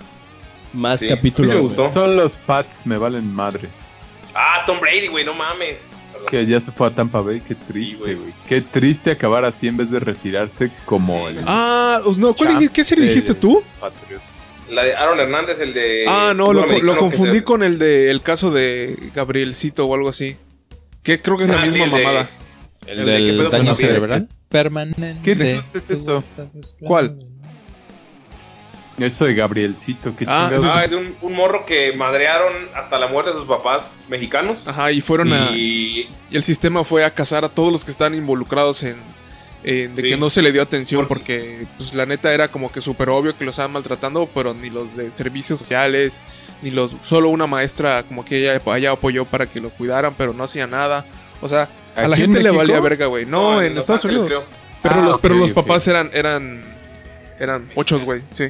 [0.74, 1.52] más Sí, capítulos.
[1.52, 1.92] a mí sí me gustó.
[1.92, 3.70] Son los Pats, me valen madre.
[4.34, 5.80] Ah, Tom Brady, güey, no mames.
[6.12, 6.28] Perdón.
[6.30, 8.34] Que ya se fue a Tampa Bay, qué triste, güey.
[8.50, 12.74] Qué triste acabar así en vez de retirarse como el Ah, os- no, ¿cuál Champ
[12.74, 13.64] ¿qué serie dijiste tú?
[13.80, 14.22] Patriot.
[14.70, 16.06] La de Aaron Hernández, el de.
[16.08, 19.94] Ah, no, lo, lo que confundí se- con el de el caso de Gabrielcito o
[19.94, 20.38] algo así.
[21.04, 22.30] Que creo que es la Ah, sí, misma el de- mamada.
[22.88, 24.24] El, El de con daño cerebral.
[24.50, 25.18] Permanente.
[25.24, 26.24] ¿Qué es eso?
[26.82, 27.20] ¿Cuál?
[28.98, 30.50] Eso de Gabrielcito, qué Ah.
[30.64, 34.68] Ah, es de un, un morro que madrearon hasta la muerte de sus papás mexicanos.
[34.68, 35.52] Ajá, y fueron a.
[35.52, 38.96] Y Y el sistema fue a cazar a todos los que están involucrados en,
[39.68, 40.10] en de Sí.
[40.10, 43.10] que no se le dio atención Por- porque pues la neta era como que súper
[43.10, 46.24] obvio que los estaban maltratando, pero ni los de servicios sociales,
[46.62, 50.34] ni los solo una maestra como que ella, ella apoyó para que lo cuidaran, pero
[50.34, 51.06] no hacía nada.
[51.42, 53.26] O sea, a la ¿Aquí en gente le valía verga, güey.
[53.26, 54.26] No, en, Estados Unidos.
[54.28, 54.46] creo.
[54.84, 56.62] Pero, Ah, los, pero los papás eran eran
[57.40, 58.46] eran ochos, güey, sí.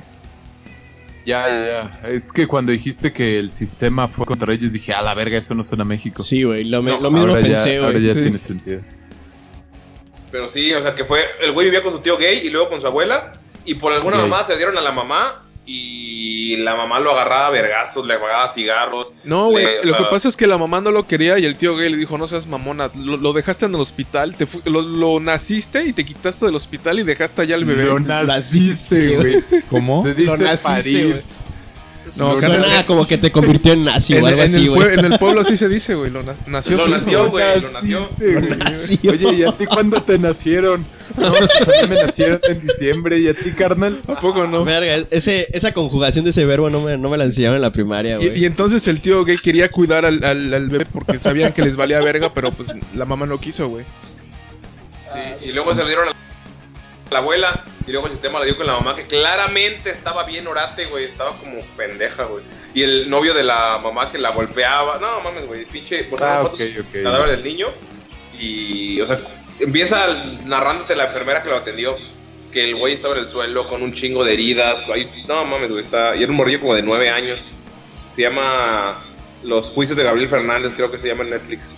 [1.25, 1.65] Ya, ya,
[2.03, 2.09] ya.
[2.09, 5.55] Es que cuando dijiste que el sistema fue contra ellos, dije, a la verga, eso
[5.55, 6.21] no suena a México.
[6.21, 6.65] Sí, güey.
[6.65, 8.07] Lo, No, lo mismo ahora pensé, ya, ahora güey.
[8.07, 8.21] ya Sí.
[8.21, 8.81] tiene sentido.
[10.35, 11.23] Pero sí, o sea que fue.
[11.41, 13.31] El güey vivía con su tío gay y luego con su abuela.
[13.63, 14.27] Y por alguna Gay.
[14.29, 15.41] mamá se dieron a la mamá.
[15.65, 19.11] Y la mamá lo agarraba a vergazos, le pagaba cigarros.
[19.23, 19.65] No, güey.
[19.83, 21.89] Lo sea, que pasa es que la mamá no lo quería y el tío gay
[21.89, 25.19] le dijo, no seas mamona, lo, lo dejaste en el hospital, te fu- lo, lo
[25.19, 27.85] naciste y te quitaste del hospital y dejaste allá al bebé.
[27.85, 29.43] Lo naciste, güey.
[29.69, 30.03] ¿Cómo?
[30.05, 31.21] Dice Lo naciste, güey.
[32.17, 34.69] No, Suena carnal, como que te convirtió en nazi en, o algo en así, el
[34.69, 34.81] güey.
[34.89, 36.11] pue- en el pueblo así se dice, güey.
[36.11, 37.61] Lo na- nació Lo nació, güey.
[37.61, 38.09] lo nació.
[38.19, 40.85] Oye, ¿y a ti cuándo te nacieron?
[41.17, 41.31] No,
[41.87, 43.19] me nacieron en diciembre.
[43.19, 44.01] ¿Y a ti, carnal?
[44.07, 44.65] ¿A poco no?
[44.65, 47.71] Verga, ese, esa conjugación de ese verbo no me, no me la enseñaron en la
[47.71, 48.37] primaria, güey.
[48.37, 51.61] Y, y entonces el tío gay quería cuidar al, al- al bebé porque sabían que
[51.61, 53.85] les valía verga, pero pues la mamá no quiso, güey.
[55.13, 56.11] Sí, y luego se lo dieron a
[57.15, 57.63] la abuela.
[57.87, 61.05] Y luego el sistema lo dio con la mamá, que claramente estaba bien orate, güey.
[61.05, 62.43] Estaba como pendeja, güey.
[62.73, 64.97] Y el novio de la mamá que la golpeaba.
[64.99, 65.65] No mames, güey.
[65.65, 66.03] Pinche.
[66.05, 67.03] Pues, Ah, fotos ok, del ok.
[67.03, 67.67] cadáver del niño.
[68.39, 69.19] Y, o sea,
[69.59, 70.07] empieza
[70.45, 71.95] narrándote la enfermera que lo atendió.
[72.51, 74.83] Que el güey estaba en el suelo con un chingo de heridas.
[74.91, 75.83] ahí- No mames, güey.
[75.83, 76.15] Está...
[76.15, 77.51] Y era un morrillo como de nueve años.
[78.15, 78.95] Se llama
[79.43, 81.73] Los juicios de Gabriel Fernández, creo que se llama en Netflix.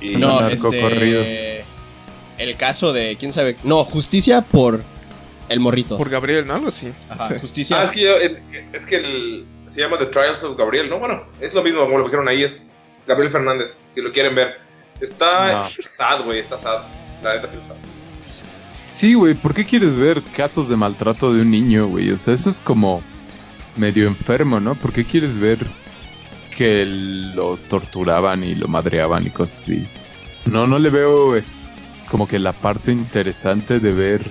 [0.00, 0.80] Y no, narco este...
[0.80, 1.24] corrido.
[2.38, 3.56] El caso de, quién sabe...
[3.64, 4.82] No, justicia por
[5.48, 5.96] el morrito.
[5.96, 6.54] Por Gabriel, ¿no?
[6.54, 6.92] Algo así.
[7.08, 7.34] Ajá, Sí.
[7.40, 7.80] justicia...
[7.80, 8.42] Ah, es que, yo, eh,
[8.72, 10.98] es que el- se llama The Trials of Gabriel, ¿no?
[10.98, 14.58] Bueno, es lo mismo como lo pusieron ahí, es Gabriel Fernández, si lo quieren ver.
[15.00, 15.64] Está No.
[15.84, 16.82] sad, güey, está sad.
[17.22, 17.76] La neta sí está sad.
[18.86, 22.10] Sí, güey, ¿por qué quieres ver casos de maltrato de un niño, güey?
[22.10, 23.02] O sea, eso es como
[23.76, 24.74] medio enfermo, ¿no?
[24.74, 25.58] ¿Por qué quieres ver
[26.56, 29.86] que lo torturaban y lo madreaban y cosas así?
[30.46, 31.44] No, no le veo eh,
[32.10, 34.22] como que la parte interesante de ver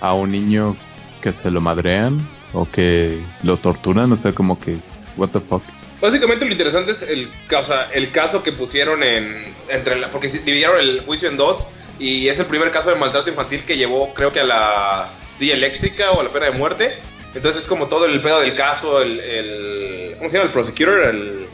[0.00, 0.76] a un niño
[1.20, 2.18] que se lo madrean
[2.52, 4.78] o que lo torturan, o sea, como que,
[5.16, 5.62] what the fuck.
[6.00, 9.54] Básicamente lo interesante es el, o sea, el caso que pusieron en.
[9.70, 11.66] entre la, Porque dividieron el juicio en dos
[11.98, 15.54] y es el primer caso de maltrato infantil que llevó, creo que a la silla
[15.54, 16.94] eléctrica o a la pena de muerte.
[17.34, 19.18] Entonces es como todo el pedo del caso, el.
[19.20, 20.46] el- ¿Cómo se llama?
[20.48, 21.46] El prosecutor, el.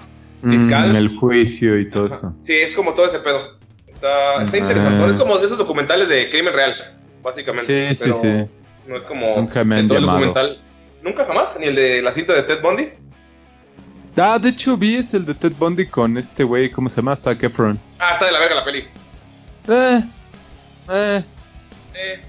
[0.48, 0.92] Fiscal.
[0.92, 2.34] Mm, el juicio y todo eso.
[2.42, 3.58] Sí, es como todo ese pedo.
[4.00, 4.60] Está, está Ah.
[4.60, 5.10] interesante.
[5.10, 6.74] Es como de esos documentales de crimen real,
[7.22, 7.90] básicamente.
[7.90, 8.50] Sí, sí, pero sí.
[8.86, 10.58] No es como Nunca me han todo el documental.
[11.02, 12.88] Nunca jamás, ni el de la cinta de Ted Bundy.
[14.16, 17.14] Ah, de hecho vi es el de Ted Bundy con este güey, ¿cómo se llama?
[17.16, 17.78] Zac Efron.
[17.98, 18.84] Ah, está de la verga la peli.
[19.68, 20.02] Eh,
[20.90, 21.24] eh,
[21.94, 22.20] Eh,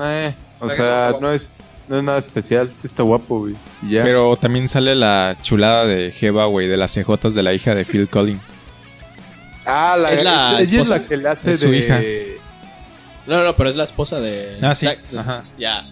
[0.00, 0.34] eh.
[0.60, 1.54] O sea, no es,
[1.88, 3.56] no es nada especial, sí está guapo, güey.
[3.82, 7.84] Pero también sale la chulada de Jeva, güey, de las cejotas de la hija de
[7.84, 8.42] Phil Collins.
[9.66, 10.98] Ah, la, ¿Es la ella es esposa?
[10.98, 11.78] la que le hace Es su de...
[11.78, 12.00] hija.
[13.26, 14.56] No, no, pero es la esposa de...
[14.62, 15.44] Ah, sí, Zac- ajá.
[15.58, 15.86] Ya.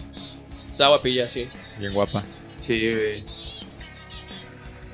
[0.71, 1.47] Está guapilla, sí.
[1.79, 2.23] Bien guapa.
[2.59, 3.23] Sí, güey.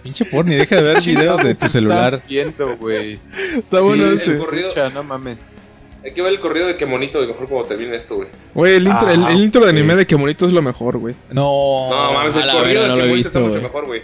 [0.04, 2.16] Pinche porni, deja de ver videos de tu celular.
[2.16, 3.20] Está viendo, güey.
[3.56, 4.32] Está bueno Sí, ese.
[4.34, 4.68] el corrido.
[4.68, 5.54] escucha, no mames.
[6.04, 8.30] hay que ver el corrido de qué bonito, y mejor como termine esto, güey.
[8.54, 10.98] Güey, el intro, el, Ah, el intro de anime de que bonito es lo mejor,
[10.98, 11.16] güey.
[11.32, 11.90] No.
[11.90, 14.02] No, mames, el corrido no de lo qué he bonito está visto, mucho mejor, güey.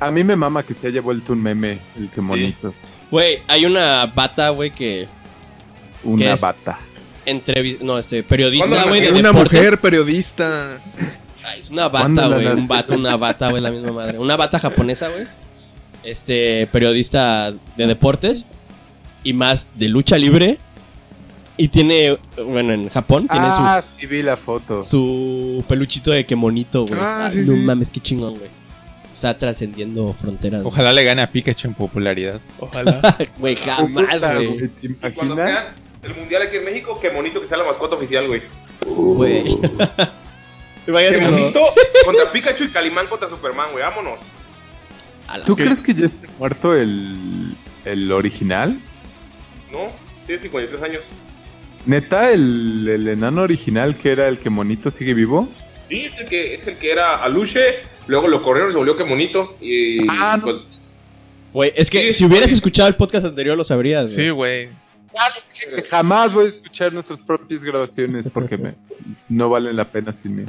[0.00, 2.74] A mí me mama que se haya vuelto un meme, el que monito.
[3.12, 5.06] Güey, hay una bata, güey, que...
[6.02, 6.40] Una es?
[6.40, 6.78] bata.
[7.26, 9.08] Entrevi no, este, ¿Cuándo periodista, güey?
[9.08, 9.52] Una deportes.
[9.60, 10.80] mujer periodista.
[11.46, 12.46] Ay, es una ¿Cuándo bata, güey.
[12.48, 14.18] Un vato, una bata, güey, la misma madre.
[14.18, 15.26] Una bata japonesa, güey.
[16.02, 18.46] Este, periodista de deportes.
[19.22, 20.58] Y más de lucha libre.
[21.58, 24.82] Y tiene, bueno, en Japón, tiene Ah, sí vi la foto.
[24.82, 26.98] su, su peluchito de que monito, güey.
[27.00, 27.60] Ah, sí, no sí.
[27.60, 28.50] mames, qué chingón, güey.
[29.22, 30.62] Está trascendiendo fronteras.
[30.64, 32.40] Ojalá le gane a Pikachu en popularidad.
[32.58, 33.00] Ojalá.
[33.38, 34.46] Güey, jamás, güey.
[34.48, 35.72] güey, ¿Te Y cuando sea
[36.02, 38.42] el mundial aquí en México, qué bonito que sea la mascota oficial, güey.
[38.84, 39.44] Güey.
[40.86, 41.60] Qué bonito
[42.04, 43.84] contra Pikachu y Calimán contra Superman, güey.
[43.84, 44.18] Vámonos.
[45.46, 47.54] ¿Tú crees que ya está muerto el,
[47.84, 48.80] el original?
[49.70, 49.92] ¿No?
[50.26, 51.04] Tiene 53 años.
[51.86, 55.48] Neta, el, el enano original que era el que monito sigue vivo.
[55.80, 58.96] Sí, es el que, es el que era Aluche, luego lo corrieron y se volvió
[58.96, 59.56] que monito.
[59.60, 60.44] Y Ah, no.
[60.44, 60.56] pues,
[61.52, 64.26] Güey, es que Sí, si hubieras escuchado el podcast anterior lo sabrías, güey.
[64.26, 64.68] Sí, güey.
[65.90, 68.74] Jamás voy a escuchar nuestras propias grabaciones porque me,
[69.28, 70.44] no valen la pena sin mí.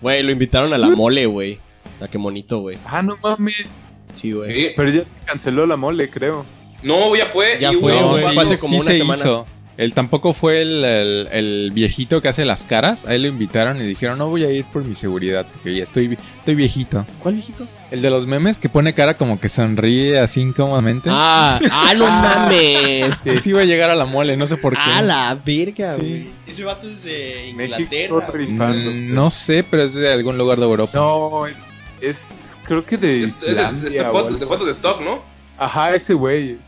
[0.00, 1.58] Güey, lo invitaron a la mole, güey.
[2.00, 2.78] A qué monito, güey.
[2.86, 3.66] Ah, no mames.
[4.14, 4.54] Sí, güey.
[4.54, 4.68] sí.
[4.76, 6.44] Pero ya se canceló la mole, creo.
[6.82, 7.58] No, ya fue.
[7.60, 9.18] Ya y fue, hubo- No, güey, sí, fue hace como sí una se semana.
[9.18, 9.46] hizo.
[9.78, 13.04] Él tampoco fue el, el- el viejito que hace las caras.
[13.06, 15.84] A él lo invitaron y dijeron, no voy a ir por mi seguridad porque ya
[15.84, 17.06] estoy, estoy viejito.
[17.20, 17.66] ¿Cuál viejito?
[17.90, 21.08] El de los memes que pone cara como que sonríe así incómodamente.
[21.12, 23.14] Ah, ah, no mames.
[23.22, 24.80] Sí, sí iba a llegar a la mole, no sé por qué.
[24.80, 26.00] A la verga, Sí.
[26.00, 26.28] güey.
[26.46, 28.28] Ese vato es de Inglaterra.
[28.32, 30.92] Mm, no sé, pero es de algún lugar de Europa.
[30.98, 32.18] No, es, es
[32.64, 35.22] creo que de Es, es de, de- de foto- de fotos de stock, ¿no?
[35.58, 36.58] Ajá, ese güey.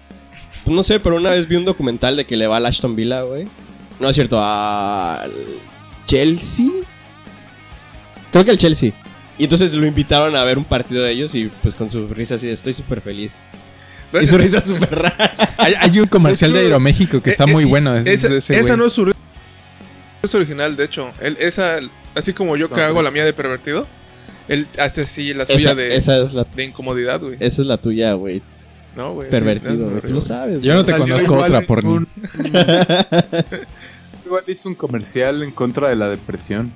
[0.67, 3.23] No sé, pero una vez vi un documental de que le va al Ashton Villa,
[3.23, 3.47] güey.
[4.01, 5.31] No es cierto, al
[6.07, 6.67] Chelsea.
[8.33, 8.93] Creo que al Chelsea.
[9.39, 12.37] Y entonces lo invitaron a ver un partido de ellos y pues con su risa
[12.37, 13.33] así de estoy súper feliz.
[14.21, 15.35] Y su risa súper rara.
[15.59, 17.97] Hay, hay un comercial de Aeroméxico que está Eh, muy eh, bueno.
[17.97, 19.19] es- esa ese no es su risa
[20.23, 21.13] es original, de hecho.
[21.21, 21.81] Él, esa,
[22.15, 23.87] así como yo que hago la mía de pervertido,
[24.49, 27.35] él hace así la suya Esa, de, esa es la, de incomodidad, güey.
[27.41, 28.41] esa es la tuya, güey.
[28.97, 29.27] No, güey.
[29.27, 30.01] sí, Pervertido, güey.
[30.03, 30.63] Tú lo sabes.
[30.63, 31.91] Yo no te conozco otra porno.
[31.95, 32.09] un-
[34.27, 36.73] Igual hizo un comercial en contra de la depresión.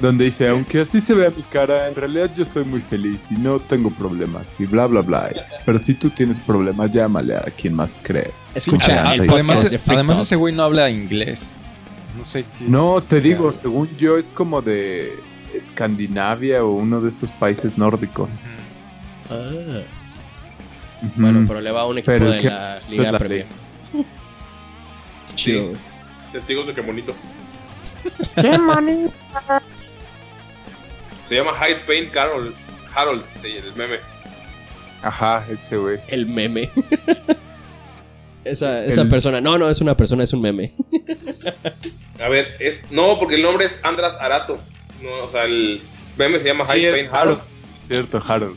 [0.00, 3.34] Donde dice, aunque así se vea mi cara, en realidad yo soy muy feliz y
[3.34, 5.30] no tengo problemas y bla bla bla.
[5.66, 8.30] Pero si tú tienes problemas, llámale a quien más cree.
[8.54, 11.60] Escucha el Además, además ese güey no habla inglés.
[12.16, 12.64] No sé qué.
[12.64, 15.12] No, te digo, según yo es como de
[15.54, 18.40] Escandinavia o uno de esos países nórdicos.
[19.28, 19.82] Ah,
[21.16, 23.46] Bueno, pero le va a un equipo Pero de la Liga la Premier.
[23.92, 25.76] Qué Chido, güey.
[26.32, 27.14] Testigos de que bonito.
[28.40, 29.12] ¡Qué manito!
[31.28, 32.54] Se llama Hyde Paint Carol.
[32.94, 33.96] Harold, sí, el meme.
[35.02, 35.98] Ajá, ese güey.
[36.08, 36.70] El meme.
[38.44, 39.40] esa esa El- persona.
[39.40, 40.72] No, no es una persona, es un meme.
[42.22, 42.90] A ver, es.
[42.90, 44.58] No, porque el nombre es Andras Arato.
[45.02, 45.80] No, o sea, el
[46.18, 47.40] meme se llama Hyde Paint Harold.
[47.86, 48.56] Cierto, Harold.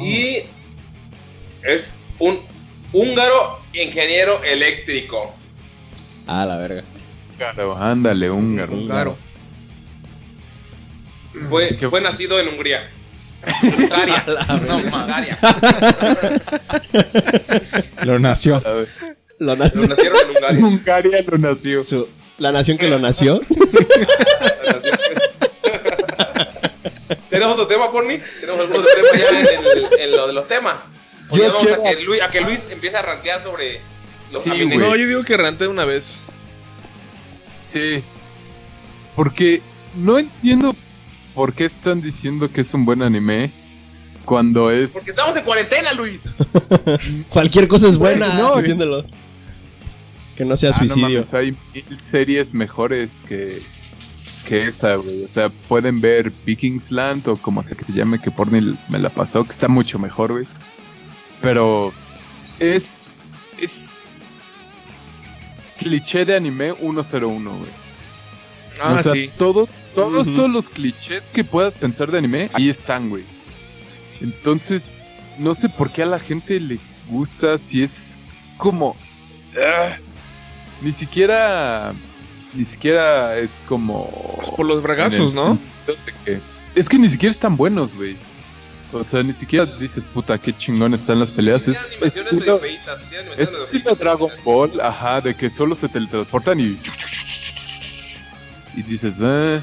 [0.00, 0.40] Y
[1.66, 1.84] es
[2.18, 2.38] un
[2.92, 5.34] húngaro ingeniero eléctrico.
[6.26, 6.82] Ah, la verga.
[7.36, 8.72] Claro, ándale, húngaro.
[8.86, 9.16] Claro.
[11.50, 12.88] Fue, Qué- fue nacido en Hungría.
[13.62, 14.24] Hungaria.
[14.66, 15.38] No, Hungaria.
[18.04, 18.62] Lo nació.
[19.38, 19.86] Lo Lo nació.
[19.88, 20.64] nacieron en Hungaria.
[20.64, 21.84] Hungaria lo nació.
[21.84, 23.40] su- la nación que lo nació.
[27.30, 28.18] ¿Tenemos otro tema, Porni?
[28.40, 30.88] ¿Tenemos algún otro tema ya en, el- en lo de los temas?
[31.32, 33.80] Yo a que, Luis, a que Luis empiece a rantear sobre
[34.32, 34.50] los Sí.
[34.50, 36.20] No, yo digo que ranté una vez.
[37.66, 38.02] Sí.
[39.14, 39.60] Porque
[39.96, 40.74] no entiendo
[41.34, 43.50] por qué están diciendo que es un buen anime
[44.24, 44.92] cuando es...
[44.92, 46.22] Porque estamos en cuarentena, Luis.
[47.28, 48.26] Cualquier cosa es buena.
[48.34, 48.62] No, sí, eh.
[48.62, 49.04] viéndolo.
[50.36, 51.08] Que no sea Ah, no suicidio.
[51.20, 53.62] mames, hay mil series mejores que,
[54.46, 55.24] que esa, güey.
[55.24, 58.98] O sea, pueden ver Vikings Land o como sea que se llame, que Porni me
[58.98, 60.46] la pasó, que está mucho mejor, güey.
[61.46, 61.92] Pero
[62.58, 63.04] es...
[63.60, 63.70] es...
[65.78, 67.70] Cliché de anime 101, güey.
[68.82, 69.30] Ah, o sea, sí.
[69.38, 73.22] todo- todos, todos los clichés que puedas pensar de anime, ahí están, güey.
[74.20, 75.02] Entonces,
[75.38, 76.78] no sé por qué a la gente le
[77.08, 78.16] gusta si es
[78.56, 78.96] como...
[79.56, 79.96] ah,
[80.82, 81.94] ni siquiera...
[82.54, 84.10] Ni siquiera es como...
[84.38, 85.58] Pues por los bragazos, ¿no?
[86.24, 86.40] que-
[86.74, 88.16] es que ni siquiera están buenos, güey.
[88.92, 91.66] O sea, ni siquiera dices, puta, qué chingón están las peleas.
[91.68, 93.00] Es estilo, feitas.
[93.36, 93.98] Es feitas.
[93.98, 96.78] Dragon Ball, ajá, de que solo se teletransportan y...
[98.76, 99.60] Y dices, eh.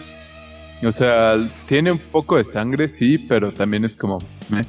[0.84, 1.36] O sea,
[1.66, 4.20] tiene un poco de sangre, sí, pero también es como...
[4.50, 4.66] meh.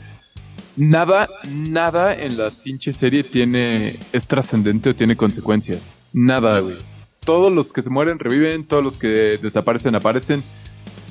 [0.76, 3.98] Nada, nada en la pinche serie tiene...
[4.12, 5.94] Es trascendente o tiene consecuencias.
[6.12, 6.76] Nada, güey.
[7.20, 10.42] Todos los que se mueren reviven, todos los que desaparecen aparecen.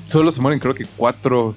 [0.04, 1.54] Solo se mueren creo que cuatro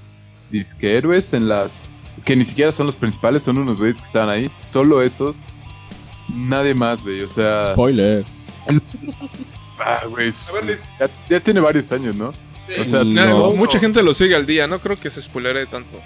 [0.52, 1.96] disque héroes en las...
[2.26, 4.50] Que ni siquiera son los principales, son unos güeyes que estaban ahí.
[4.58, 5.38] Solo esos.
[6.34, 7.22] Nadie más, güey.
[7.22, 7.74] O sea...
[7.74, 8.24] Spoiler.
[9.80, 10.32] Ah, güey.
[11.00, 12.34] Ya, ya tiene varios años, ¿no?
[12.66, 12.82] Sí.
[12.82, 13.26] O sea, No.
[13.26, 16.00] No, no, mucha gente lo sigue al día, no creo que se spoilere tanto.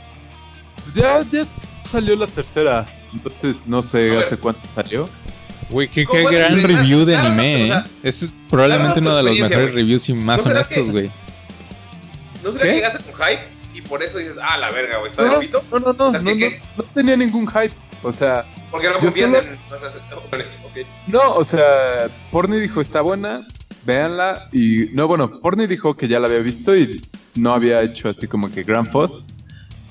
[0.84, 1.46] Pues ya, ya
[1.90, 2.86] salió la tercera.
[3.14, 4.24] Entonces, no sé A ver.
[4.26, 5.08] hace cuánto salió.
[5.70, 7.68] Güey, qué, gran review de anime, ¿eh?
[7.68, 10.92] sea, Ese es probablemente uno de los mejores reviews y más ¿No será honestos, que-
[10.92, 11.12] güey.
[12.44, 12.70] ¿No será ¿Qué?
[12.72, 13.42] que llegaste con hype
[13.92, 15.62] por eso dices, ah, la verga, güey, está No, de pito?
[15.70, 17.74] no, no, no, O sea, no, tenía ningún hype.
[18.04, 19.98] O sea, Porque no confías solo- en nuestras
[21.08, 23.46] no, o sea, Porni dijo está buena,
[23.86, 24.48] véanla.
[24.54, 27.02] Y no, bueno, Porni dijo que ya la había visto y
[27.36, 29.28] no había hecho así como que gran fuss.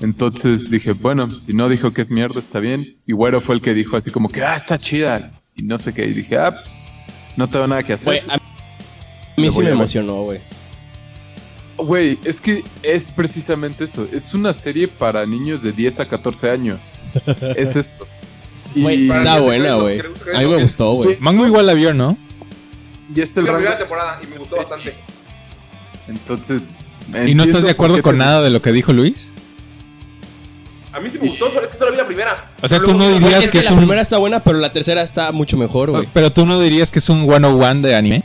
[0.01, 2.97] Entonces dije, bueno, si no dijo que es mierda, está bien.
[3.07, 5.31] Y Güero fue el que dijo así como que, ah, está chida.
[5.57, 6.07] Y no sé qué.
[6.07, 6.75] Y dije, ah, pues,
[7.37, 8.07] no tengo nada que hacer.
[8.25, 8.37] Güey, a
[9.37, 10.41] mí Le sí voy me a emocionó, güey.
[11.85, 14.07] Güey, es que es precisamente eso.
[14.13, 16.93] Es una serie para niños de 10 a 14 años.
[17.57, 17.97] es eso.
[18.75, 20.01] Y, para está mí, buena, güey.
[20.01, 21.17] A mí me que- gustó, güey.
[21.21, 22.17] Mango igual la vio, ¿no?
[23.15, 23.65] y este el la rango.
[23.65, 24.95] primera temporada y me gustó bastante.
[26.09, 26.79] Entonces.
[27.27, 29.33] ¿Y no estás de acuerdo con nada nada de lo que dijo Luis?
[30.93, 32.51] A mí sí me gustó, solo- es que solo vi la primera.
[32.63, 33.79] O sea, Pero tú no dirías Es que que es la un...
[33.79, 36.09] primera está buena, pero la tercera está mucho mejor, güey.
[36.13, 38.23] Pero tú no dirías que es un 101 de anime.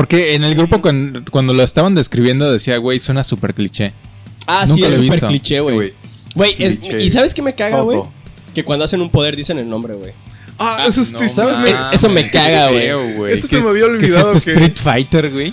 [0.00, 3.92] Porque en el grupo con- cuando lo estaban describiendo decía, güey, suena súper cliché.
[4.46, 5.92] Ah, sí, Nunca es lo he súper cliché, güey.
[6.34, 6.54] Güey.
[6.58, 6.80] Es-.
[6.82, 8.00] ¿y sabes qué me caga, güey?
[8.54, 10.14] Que cuando hacen un poder dicen el nombre, güey.
[10.58, 11.58] Ah, eso es No sí, ¿sabes?
[11.58, 12.86] Me- eso me caga, güey.
[13.32, 15.52] Eso se ¿Qué- me había ¿Qué es olvidado esto, que- Street Fighter, güey?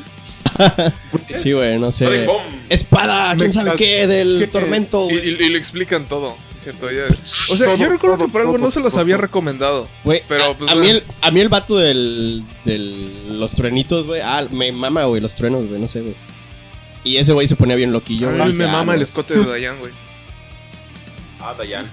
[1.43, 2.25] Sí, güey, no sé.
[2.69, 5.29] Espada, quién Me sabe qué, del tormento, Y, güey.
[5.41, 6.37] y- y lo explican todo,
[6.71, 6.91] ¿cierto?
[6.91, 7.05] Ya-
[7.53, 9.01] O sea, Todo, yo recuerdo todo, que por algo todo, no se los todo.
[9.01, 9.87] había recomendado.
[10.03, 10.97] Güey, Pero, a, pues, a mí bueno.
[10.99, 14.21] el, a mí el vato del, del los truenitos, güey.
[14.23, 16.15] Ah, me mama, güey, los truenos, güey, no sé, güey.
[17.03, 18.47] Y ese güey se ponía bien loquillo, A güey.
[18.47, 19.93] mí me mama el escote de Dayan, güey.
[21.39, 21.89] Ah, Dayan.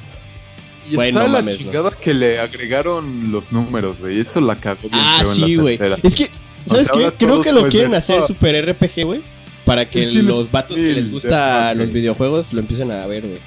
[0.90, 4.20] Y Güey, está no la mames, chingada que le agregaron los números, güey.
[4.20, 5.78] Eso la cagó bien Ah, sí, güey.
[6.02, 6.28] Es que,
[6.66, 7.24] ¿sabes sea, qué?
[7.24, 9.20] Creo que lo quieren ver hacer super RPG, güey.
[9.64, 13.38] Para que los vatos que les gusta los videojuegos lo empiecen a ver, güey.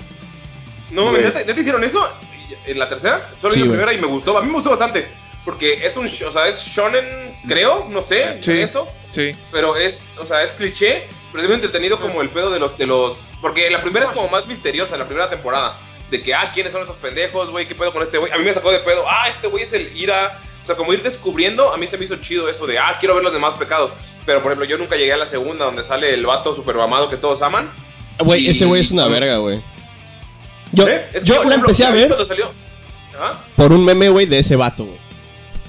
[0.91, 1.23] No mames.
[1.23, 2.07] ¿ya te, ya te hicieron eso?
[2.65, 3.30] ¿En la tercera?
[3.39, 3.77] Solo Sí, la güey.
[3.77, 4.38] primera y me gustó.
[4.38, 5.07] A mí me gustó bastante.
[5.45, 8.51] Porque es un, sh- o sea, es shonen, creo, no sé, Sí.
[8.53, 8.88] eso.
[9.11, 9.34] Sí.
[9.51, 12.77] Pero es, o sea, es cliché, pero es muy entretenido como el pedo de los,
[12.77, 13.31] de los...
[13.41, 15.77] Porque la primera es como más misteriosa, la primera temporada.
[16.11, 17.65] De que, ah, ¿quiénes son esos pendejos, güey?
[17.68, 18.31] ¿Qué pedo con este güey?
[18.31, 20.39] A mí me sacó de pedo, ah, este güey es el Ira.
[20.64, 23.15] O sea, como ir descubriendo, a mí se me hizo chido eso de, ah, quiero
[23.15, 23.91] ver los demás pecados.
[24.26, 27.09] Pero, por ejemplo, yo nunca llegué a la segunda donde sale el vato super mamado
[27.09, 27.72] que todos aman.
[28.19, 29.61] Güey, ese güey es una verga, güey.
[30.77, 31.01] Yo, ¿Eh?
[31.13, 32.51] Es que, yo la empecé a ver cuando salió.
[33.19, 33.43] ¿Ah?
[33.55, 34.97] por un meme, güey, de ese vato, güey.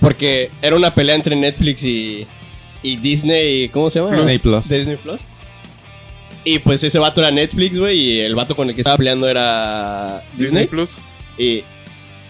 [0.00, 2.26] Porque era una pelea entre Netflix y,
[2.82, 3.68] y Disney.
[3.70, 4.14] ¿Cómo se llama?
[4.14, 4.68] Disney Plus.
[4.68, 5.20] Disney Plus.
[6.44, 7.98] Y pues ese vato era Netflix, güey.
[7.98, 10.66] Y el vato con el que estaba peleando era Disney Disney.
[10.66, 10.96] Plus.
[11.36, 11.64] Y,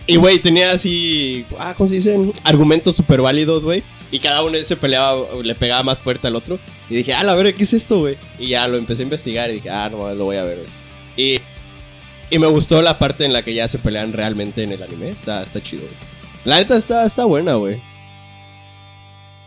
[0.07, 1.45] y, güey, tenía así.
[1.59, 2.33] Ah, ¿Cómo se dicen?
[2.45, 3.83] Argumentos súper válidos, güey.
[4.11, 6.59] Y cada uno se peleaba, le pegaba más fuerte al otro.
[6.89, 8.17] Y dije, ah, la verga, ¿qué es esto, güey?
[8.39, 10.69] Y ya lo empecé a investigar y dije, ah, no, lo voy a ver, güey.
[11.17, 11.41] Y,
[12.31, 15.09] y me gustó la parte en la que ya se pelean realmente en el anime.
[15.11, 15.95] Está, está chido, güey.
[16.45, 17.81] La neta está, está buena, güey.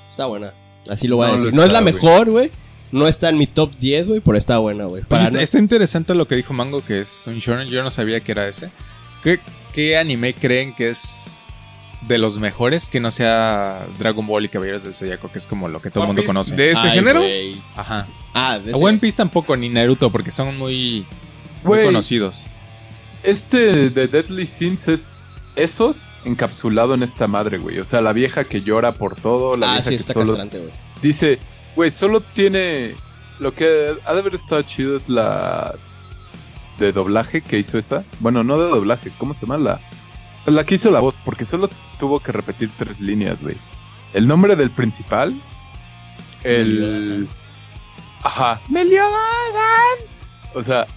[0.10, 0.54] Está buena.
[0.90, 1.54] Así lo voy a No decir.
[1.54, 1.94] No es la güey.
[1.94, 2.52] mejor, güey.
[2.92, 5.04] No está en mi top 10, güey, pero está buena, güey.
[5.04, 7.70] Para está, no- está interesante lo que dijo Mango, que es un shonen.
[7.70, 8.70] Yo no sabía que era ese.
[9.24, 9.40] ¿Qué,
[9.72, 11.40] qué anime creen que es
[12.02, 15.70] de los mejores que no sea Dragon Ball y Caballeros del Zodiaco, que es como
[15.70, 16.28] lo que todo el mundo Piece.
[16.28, 16.56] conoce?
[16.56, 17.22] ¿De ese Ay, género?
[17.22, 17.62] güey.
[17.78, 18.08] Ajá.
[18.34, 21.06] Ah, de A ese- One Piece tampoco, ni Naruto, porque son muy,
[21.64, 22.46] muy conocidos.
[23.24, 25.26] Este de Deadly Sins es
[25.56, 27.80] esos encapsulado en esta madre, güey.
[27.80, 30.26] O sea, la vieja que llora por todo, la Ah, vieja sí, que está solo
[30.28, 30.72] castrante, güey.
[31.02, 31.40] dice,
[31.76, 32.96] güey, solo tiene
[33.40, 35.76] lo que ha de haber estado chido es la
[36.80, 38.04] de doblaje que hizo esa.
[38.20, 39.80] Bueno, no de doblaje, ¿cómo se llama la?
[40.46, 41.70] La que hizo la voz, porque solo
[42.00, 43.56] tuvo que repetir tres líneas, güey.
[44.14, 45.34] El nombre del principal,
[46.44, 47.28] el
[48.24, 49.12] ajá, Meliodan.
[50.54, 50.88] O sea,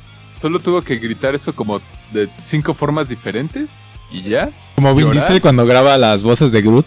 [0.41, 1.81] solo tuvo que gritar eso como
[2.13, 3.77] de cinco formas diferentes
[4.11, 4.51] y ya.
[4.77, 5.23] Como Vin ¿Llorar?
[5.23, 6.87] Diesel cuando graba las voces de Groot.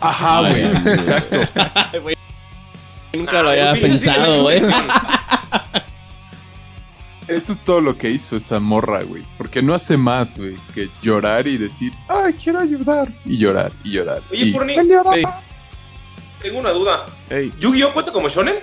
[0.00, 0.64] Ajá, güey.
[0.64, 1.36] Exacto.
[3.12, 4.60] Nunca lo había sí, pensado, güey.
[7.28, 9.22] Eso es todo lo que hizo esa morra, güey.
[9.38, 13.10] Porque no hace más, güey, que llorar y decir, ay, quiero ayudar.
[13.24, 14.22] Y llorar, y llorar.
[14.30, 14.52] Oye, y...
[14.52, 15.16] Purni, Meliodas.
[15.16, 15.24] Ey,
[16.42, 17.06] tengo una duda.
[17.30, 17.50] ey.
[17.58, 18.56] ¿Yu-Gi-Oh cuenta como shonen?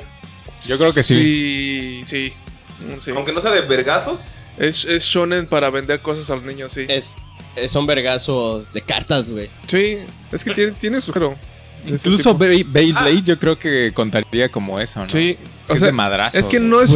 [0.67, 2.31] Yo creo que Sí, sí.
[2.79, 3.11] Mm, sí.
[3.15, 4.40] Aunque no sea de vergazos.
[4.59, 6.85] Es, es shonen para vender cosas a los niños, sí.
[6.87, 7.15] Es,
[7.55, 9.49] es- son vergazos de cartas, güey.
[9.67, 9.97] Sí,
[10.31, 15.09] es que tiene, tiene su ese Incluso Beyblade yo creo que contaría como eso, ¿no?
[15.09, 15.37] Sí,
[15.67, 16.37] o es sea, de madrazo.
[16.37, 16.91] es que no es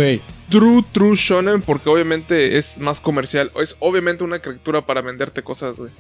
[0.50, 3.52] true, true shonen porque obviamente es más comercial.
[3.60, 5.92] Es obviamente una criatura para venderte cosas, güey.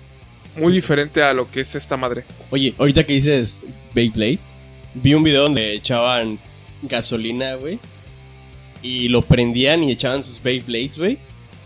[0.55, 2.23] Muy diferente a lo que es esta madre.
[2.51, 3.61] Oye, ahorita que dices
[3.95, 4.39] Beyblade,
[4.93, 6.37] vi un video donde echaban
[6.83, 7.79] gasolina, güey.
[8.81, 11.17] Y lo prendían y echaban sus Beyblades, güey.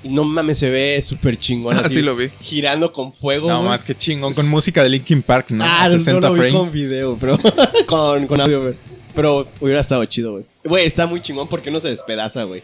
[0.03, 1.85] Y no mames, se ve súper chingón así.
[1.87, 2.29] Así lo vi.
[2.41, 3.69] Girando con fuego, No güey.
[3.69, 5.63] más que chingón con música de Linkin Park, ¿no?
[5.65, 6.53] Ah, A no, 60 no lo vi frames.
[6.61, 7.37] con video, pero
[7.85, 8.75] con, con audio, güey.
[9.15, 10.45] Pero hubiera estado chido, güey.
[10.63, 12.63] Güey, está muy chingón porque no se despedaza, güey.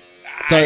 [0.49, 0.63] Está,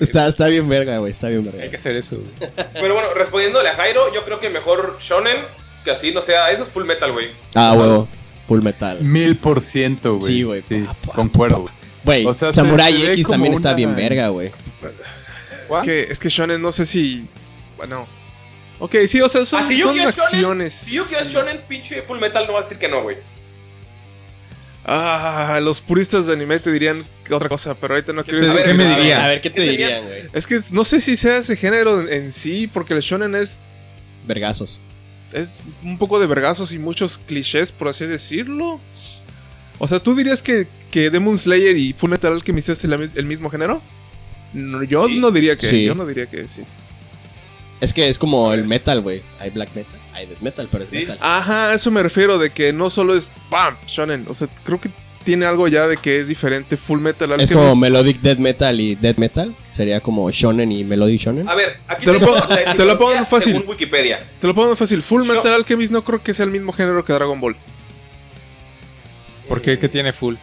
[0.00, 1.12] está, está bien verga, güey.
[1.12, 1.76] Está bien Hay que verga.
[1.76, 2.16] hacer eso.
[2.16, 2.50] güey.
[2.74, 5.36] Pero bueno, respondiéndole a Jairo, yo creo que mejor shonen
[5.84, 6.50] que así no sea.
[6.50, 7.26] Eso es full metal, güey.
[7.54, 8.08] Ah, huevo.
[8.48, 8.98] Full metal.
[9.02, 10.26] Mil por ciento, güey.
[10.32, 10.62] Sí, güey.
[10.62, 11.60] Sí, Pa, pa, concuerdo.
[11.60, 11.74] güey.
[12.02, 14.50] Güey, O sea, se- Samurai se X también está una- bien verga, güey.
[15.78, 17.26] Es que, es que shonen no sé si...
[17.76, 18.06] Bueno.
[18.78, 20.72] Ok, sí, o sea, son, Ah, si son shonen, acciones.
[20.72, 23.16] Si Yu-Gi-Oh es shonen, pinche full metal no va a decir que no, güey.
[24.84, 28.62] Ah, los puristas de anime te dirían que otra cosa, pero ahorita no quiero decir
[28.64, 29.20] qué me dirían?
[29.20, 30.22] A ver, ¿qué te ¿Qué te dirían, güey?
[30.32, 33.60] Es que no sé si sea ese género en, en sí, porque el shonen es,
[34.26, 34.80] Vergazos.
[35.32, 38.80] es un poco de vergazos y muchos clichés, por así decirlo.
[39.78, 43.26] O sea, ¿tú dirías que, que Demon Slayer y Full Metal Alchemist es el, el
[43.26, 43.82] mismo género?
[44.52, 45.18] No, yo Sí.
[45.18, 45.84] no diría que, Sí.
[45.84, 46.62] yo no diría que sí.
[47.80, 49.22] Es que es como el metal, güey.
[49.38, 50.96] Hay black metal, hay death metal, pero es Sí.
[50.96, 51.18] metal.
[51.20, 53.74] Ajá, a eso me refiero de que no solo es ¡pam!
[53.86, 54.90] shonen, o sea, creo que
[55.24, 58.94] tiene algo ya de que es diferente Full Metal es como melodic death metal y
[58.94, 59.54] death metal.
[59.70, 61.46] Sería como shonen y melodic shonen.
[61.48, 63.52] A ver, aquí Te lo pongo- la te lo pongo fácil.
[63.52, 64.20] Según Wikipedia.
[64.40, 67.04] Te lo pongo fácil, Full Yo- Metal Alchemist no creo que sea el mismo género
[67.04, 67.54] que Dragon Ball.
[69.48, 69.78] ¿Por qué?
[69.78, 70.36] ¿Qué tiene full?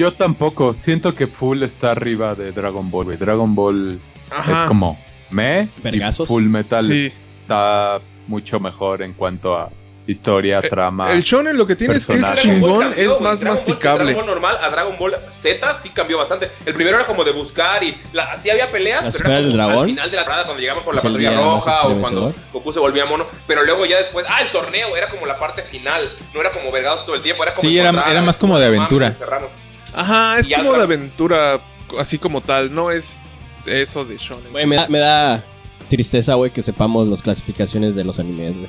[0.00, 0.72] Yo tampoco.
[0.72, 3.16] Siento que Full está arriba de Dragon Ball, güey.
[3.18, 4.00] Dragon Ball
[4.30, 4.62] Ajá.
[4.62, 4.98] es como
[5.30, 5.68] me.
[5.82, 6.26] Vergazos.
[6.26, 7.12] Full Metal Sí.
[7.42, 9.68] está mucho mejor en cuanto a
[10.06, 11.12] historia, trama.
[11.12, 14.04] El shonen lo que tiene es que es chingón, cambió, es más Dragon Ball- masticable.
[14.06, 16.50] Dragon Ball normal a Dragon Ball Z sí cambió bastante.
[16.66, 19.52] El primero era como de buscar y la, sí había peleas, ¿Las pero era del
[19.52, 19.78] dragón?
[19.84, 22.34] al final de la temporada cuando llegaban con la Es el patrulla roja o cuando.
[22.52, 23.26] Goku se volvía mono.
[23.46, 26.10] Pero luego ya después, ah, el torneo era como la parte final.
[26.34, 28.66] No era como vergados todo el tiempo, era como Sí, era- era más como de
[28.66, 29.12] aventura.
[29.12, 29.52] cerramos.
[29.92, 31.60] Ajá, es Y como de aventura,
[31.98, 33.22] así como tal, no es
[33.66, 34.50] eso de shonen.
[34.52, 35.44] Güey, me da, me da
[35.88, 38.68] tristeza, güey, que sepamos las clasificaciones de los animes, güey.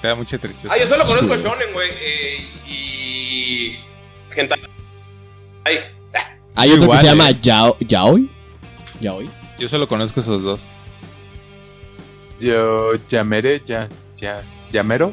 [0.00, 0.74] Te da mucha tristeza.
[0.74, 1.44] Ah, yo solo conozco Sí.
[1.44, 1.90] Shonen, güey.
[2.00, 3.76] eh, y.
[4.34, 4.60] Hentai.
[5.64, 5.78] Ay,
[6.56, 7.38] Hay otro Igual, que se llama eh.
[7.40, 8.28] Yao, Yaoi.
[9.00, 9.30] Yaoi.
[9.58, 10.66] Yo solo conozco esos dos.
[12.40, 14.42] Yo, Yamere, ya, ya,
[14.72, 15.12] Yamero.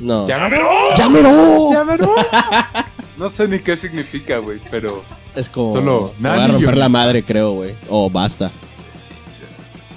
[0.00, 0.26] No.
[0.26, 0.94] Yamero.
[0.96, 1.72] ¡Llámelo!
[1.72, 2.14] Yamero.
[3.16, 5.02] No sé ni qué significa, güey, pero
[5.36, 5.74] Es como.
[5.76, 7.74] Solo me va a romper la madre, creo, güey.
[7.88, 8.50] O basta.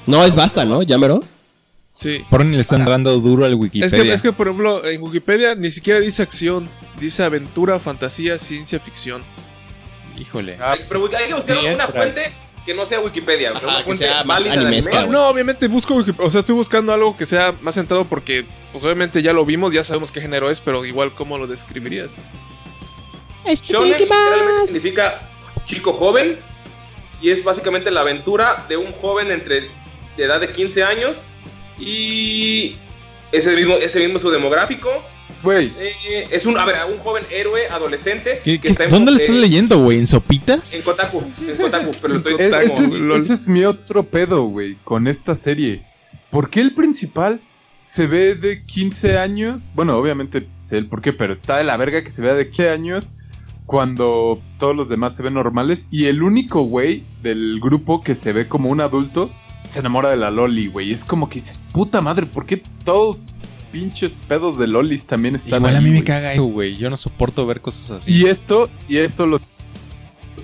[0.06, 0.84] No, es basta, ¿no?
[0.84, 1.22] ¿Llámelo?
[1.90, 2.24] Sí.
[2.30, 4.04] Por ni le están dando duro al Es Wikipedia.
[4.04, 6.70] que, es que, por ejemplo, en Wikipedia ni siquiera dice acción,
[7.00, 9.24] dice aventura, fantasía, ciencia ficción.
[10.18, 10.58] Híjole.
[10.62, 12.32] Ah, Ay, pero hay que buscar sí, una fuente
[12.66, 13.52] que no sea Wikipedia.
[13.52, 15.14] Ajá, una que fuente sea más animesca, anime.
[15.14, 18.84] No, obviamente busco Wikip- o sea, estoy buscando algo que sea más centrado porque, pues
[18.84, 22.12] obviamente ya lo vimos, ya sabemos qué género es, pero igual, ¿cómo lo describirías?
[23.56, 25.22] Shonen literalmente significa
[25.66, 26.38] chico joven
[27.22, 29.62] y es básicamente la aventura de un joven entre
[30.18, 31.24] de edad de 15 años
[31.80, 32.76] y
[33.32, 34.90] ese mismo ese mismo su demográfico
[35.44, 38.90] Güey, Eh, es un a ver un joven héroe adolescente ¿Qué- que qué- está en-
[38.90, 40.00] ¿Dónde lo eh, estás leyendo, güey?
[40.00, 40.74] ¿En sopitas?
[40.74, 44.44] en Kotaku en Kotaku pero lo estoy es- ese, es, ese es mi otro pedo,
[44.46, 45.86] güey, con esta serie.
[46.32, 47.40] ¿Por qué el principal
[47.84, 49.70] se ve de 15 años?
[49.76, 52.50] Bueno, obviamente sé el por qué, pero está de la verga que se vea de
[52.50, 53.10] 15 años
[53.68, 55.88] cuando todos los demás se ven normales.
[55.92, 59.30] Y el único güey del grupo que se ve como un adulto
[59.68, 60.92] se enamora de la Loli, güey.
[60.92, 63.36] Es como que dices, puta madre, ¿por qué todos
[63.72, 66.78] pinches pedos de Lolis también están Igual a mí me caga eso, güey.
[66.78, 68.14] Yo no soporto ver cosas así.
[68.14, 69.42] Y esto, y esto lo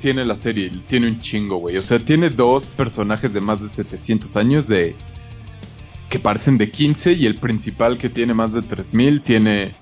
[0.02, 1.78] tiene la serie, tiene un chingo, güey.
[1.78, 4.96] O sea, tiene dos personajes de más de 700 años de
[6.10, 9.74] que parecen de 15 y el principal que tiene más de 3000 tiene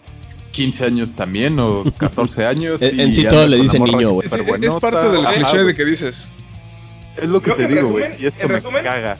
[0.52, 2.82] 15 años también o 14 años.
[2.82, 4.28] En- y en sí todo le dicen niño, güey.
[4.28, 6.30] Es, parte del Ajá, cliché de que dices.
[7.18, 8.06] Es lo que Creo te que digo, güey.
[8.22, 9.18] Y eso en me resumen, caga.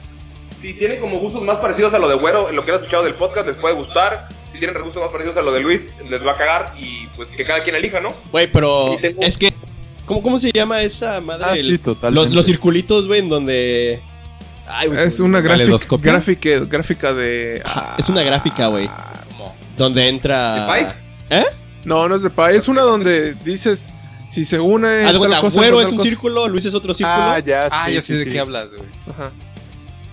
[0.60, 3.04] si tienen como gustos más parecidos a lo de Güero en lo que han escuchado
[3.04, 6.24] del podcast les puede gustar si tienen gustos más parecidos a lo de Luis les
[6.24, 9.52] va a cagar y pues que cada quien elija no Güey, pero tengo- es que.
[10.06, 11.44] ¿cómo, ¿Cómo se llama esa madre?
[11.48, 12.26] Ah, El- sí, totalmente.
[12.28, 14.00] los, los circulitos, güey, en donde.
[14.68, 17.62] Ay, güey, Es una gráfica, gráfica, gráfica de...
[17.98, 18.88] Es una gráfica, güey.
[19.76, 20.66] Donde entra.
[20.66, 21.01] ¿De Pike?
[21.30, 21.44] ¿Eh?
[21.84, 23.88] No, no es de es una donde dices
[24.30, 24.86] si se une...
[24.88, 26.08] Haz de tal cuenta, cosa, güero tal es un cosa.
[26.08, 27.16] círculo, Luis es otro círculo.
[27.18, 27.68] Ah, ya.
[27.70, 28.30] Ah, sí, ya sí, sé de sí.
[28.30, 28.88] qué hablas, güey.
[29.10, 29.32] Ajá.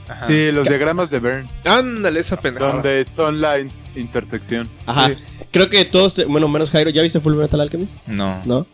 [0.09, 0.27] Ajá.
[0.27, 2.73] Sí, los diagramas de Bern, Ándale, esa pendejada.
[2.73, 4.67] donde son la in- intersección.
[4.87, 5.07] Ajá.
[5.09, 5.13] Sí.
[5.51, 7.91] Creo que todos, te- bueno, menos Jairo, ¿ya viste Full Metal Alchemist?
[8.07, 8.41] No.
[8.45, 8.65] ¿No?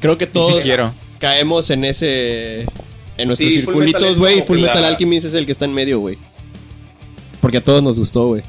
[0.00, 0.92] Creo que todos si quiero.
[1.18, 2.60] caemos en ese.
[3.16, 4.34] En nuestros circulitos, güey.
[4.36, 6.16] como Full Metal Alchemist es el que está en medio, güey.
[7.40, 8.42] Porque a todos nos gustó, güey.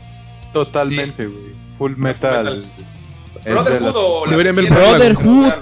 [0.54, 1.54] Totalmente, güey.
[1.80, 2.44] Full metal.
[2.44, 2.66] Metal.
[3.46, 5.54] Brotherhood o la Deberían ver Brotherhood.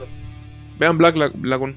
[0.79, 1.75] Vean Black La- Lagoon.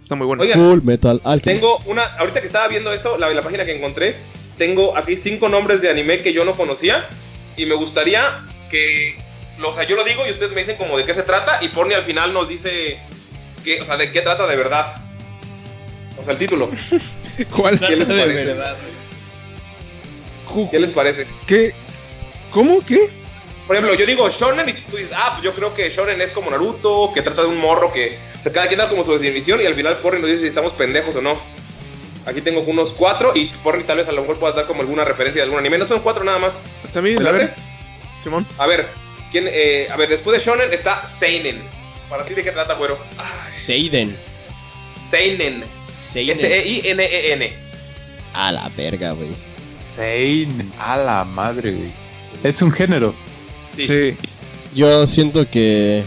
[0.00, 0.42] Está muy bueno.
[0.42, 1.60] Oigan, Full Metal Alchemist.
[1.62, 4.14] Tengo una, ahorita que estaba viendo eso, la, la página que encontré,
[4.56, 7.08] tengo aquí cinco nombres de anime que yo no conocía
[7.56, 9.16] y me gustaría que,
[9.64, 11.68] o sea, yo lo digo y ustedes me dicen como de qué se trata y
[11.68, 12.98] Porni al final nos dice,
[13.64, 14.94] que, o sea, de qué trata de verdad.
[16.20, 16.70] O sea, el título.
[17.56, 17.78] ¿Cuál?
[17.80, 18.76] ¿Qué les de verdad,
[20.70, 21.26] ¿Qué les parece?
[21.46, 21.74] ¿Qué?
[22.50, 22.80] ¿Cómo?
[22.86, 23.10] ¿Qué?
[23.66, 26.30] Por ejemplo, yo digo shonen y tú dices, ah, pues yo creo que shonen es
[26.30, 29.12] como Naruto, que trata de un morro que, o sea, cada quien da como su
[29.12, 31.40] definición y al final Porni nos dice si estamos pendejos o no.
[32.26, 35.04] Aquí tengo unos cuatro y Porni tal vez a lo mejor puedas dar como alguna
[35.04, 35.78] referencia de algún anime.
[35.78, 36.60] No son cuatro nada más.
[36.92, 37.44] También, ¿Te a late?
[37.46, 37.54] ver.
[38.22, 38.46] Simón.
[38.58, 38.86] A ver,
[39.32, 41.60] ¿quién, eh, a ver, después de Shonen está Seinen.
[42.08, 42.96] ¿Para ti de qué trata, güero?
[43.52, 44.16] Seiden.
[45.08, 45.64] Seinen.
[45.98, 46.36] Seiden.
[46.36, 47.52] S-E-I-N-E-N.
[48.34, 49.30] A la verga, güey.
[49.96, 50.72] Seinen.
[50.78, 51.92] A la madre, güey.
[52.44, 53.14] Es un género.
[53.76, 53.86] Sí.
[53.86, 54.16] Sí.
[54.74, 56.04] Yo siento que.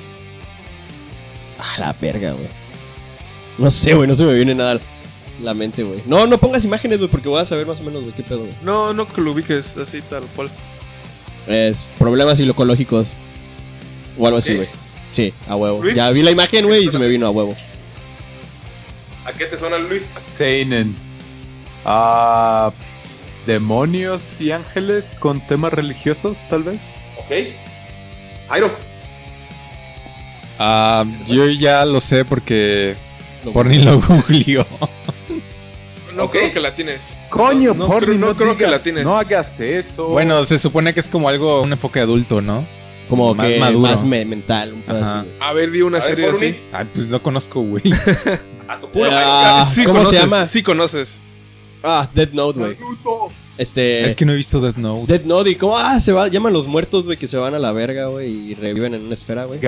[1.57, 2.47] A la verga, güey.
[3.57, 4.79] No sé, güey, no se me viene nada a
[5.43, 6.01] la mente, güey.
[6.05, 8.39] No, no pongas imágenes, güey, porque voy a saber más o menos de qué pedo,
[8.39, 8.53] güey.
[8.61, 10.49] No, no que lo ubiques así tal cual.
[11.47, 13.07] Es problemas psicológicos.
[14.17, 14.55] O algo así, ¿Sí?
[14.55, 14.67] güey.
[15.11, 15.81] Sí, a huevo.
[15.81, 15.95] Luis.
[15.95, 17.55] Ya vi la imagen, güey, y se me vino a huevo.
[19.25, 20.15] ¿A qué te suena Luis?
[20.37, 20.95] Seinen.
[21.85, 22.71] Ah.
[23.45, 26.79] demonios y ángeles con temas religiosos, tal vez.
[27.30, 27.47] Ok.
[28.49, 28.72] Jairo.
[30.57, 32.95] Ah, yo ya lo sé porque
[33.53, 34.65] Porni lo googleó.
[36.15, 37.15] No creo que la tienes.
[37.30, 39.06] Coño, no porni, no creo que la tienes.
[39.06, 40.07] No hagas eso.
[40.07, 42.65] Bueno, se supone que es como algo, un enfoque adulto, ¿no?
[43.07, 43.80] Como Más que maduro.
[43.80, 45.26] más me- mental, un pedazo.
[45.39, 46.47] A ver, di una A ver, serie Porni.
[46.47, 46.60] así.
[46.73, 47.84] Ay, pues no conozco, güey.
[48.68, 50.45] A tu culo, Ah, sí ¿Cómo conoces, se llama?
[50.45, 51.23] Sí conoces.
[51.84, 52.77] Ah, Dead Note, güey.
[53.60, 54.06] Este.
[54.06, 55.06] es que no he visto Death Note.
[55.11, 57.60] Dead Note y como, ah, se va, llaman los muertos, güey, que se van a
[57.60, 59.60] la verga, güey, y reviven en una esfera, güey.
[59.60, 59.61] A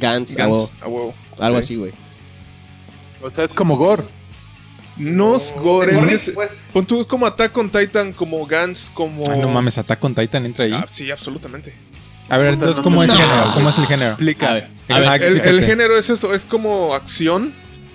[0.00, 0.70] Gans, huevo.
[0.80, 1.14] a huevo.
[1.38, 1.64] algo Sí.
[1.64, 1.92] así, güey.
[3.20, 4.04] O sea, es como Gore.
[4.96, 8.90] No es gore, es que es- pues, pon tú, como Attack on Titan, como Gans,
[8.94, 9.30] como.
[9.30, 10.72] Ay, no mames, Attack on Titan entra ahí.
[10.72, 11.74] Ah, sí, absolutamente.
[12.28, 13.50] A ver, entonces, ¿cómo es el género?
[13.54, 14.12] ¿Cómo es el género?
[14.12, 14.50] Explica.
[14.50, 17.54] A ver, A a ver, ver, El, el género es eso, es como acción,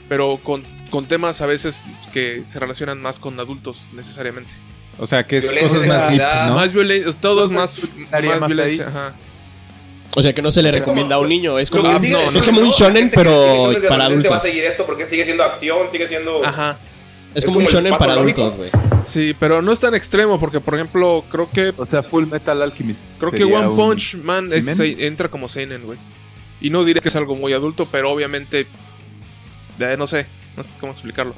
[0.10, 1.84] pero con, con temas a veces
[2.14, 4.52] que se relacionan más con adultos necesariamente.
[4.99, 6.22] O sea, que es Violencia, cosas más deep.
[6.53, 7.80] Más violencia, todo es más,
[8.11, 8.88] más más violencia.
[8.88, 9.14] Ajá.
[10.15, 12.45] o sea, que no se le recomienda a un niño, es como, un- no, es
[12.45, 14.41] como un shonen, pero para adolescente Va a adultos.
[14.44, 16.45] seguir esto porque sigue siendo acción, sigue siendo.
[16.45, 16.78] Ajá.
[17.34, 18.70] Es es como un shonen para adultos, güey.
[19.06, 22.61] Sí, pero no es tan extremo porque, por ejemplo, creo que O sea, Full Metal
[22.61, 23.02] Alchemist.
[23.20, 25.98] creo que One un- Punch Man entra como seinen, güey.
[26.61, 28.68] Y no diré que es algo muy adulto, pero obviamente
[29.98, 31.34] no sé, no sé cómo explicarlo.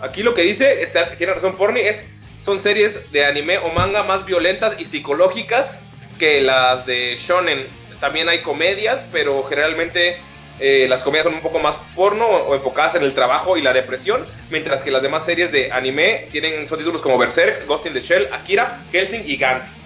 [0.00, 2.06] Aquí lo que dice, está- tiene razón Porni, es
[2.42, 5.78] son series de anime o manga más violentas y psicológicas
[6.18, 7.66] que las de shonen.
[8.00, 10.16] También hay comedias, pero generalmente
[10.58, 13.72] eh, las comedias son un poco más porno o enfocadas en el trabajo y la
[13.72, 17.94] depresión, mientras que las demás series de anime tienen son títulos como Berserk, Ghost in
[17.94, 19.76] the Shell, Akira, Helsing y Gantz.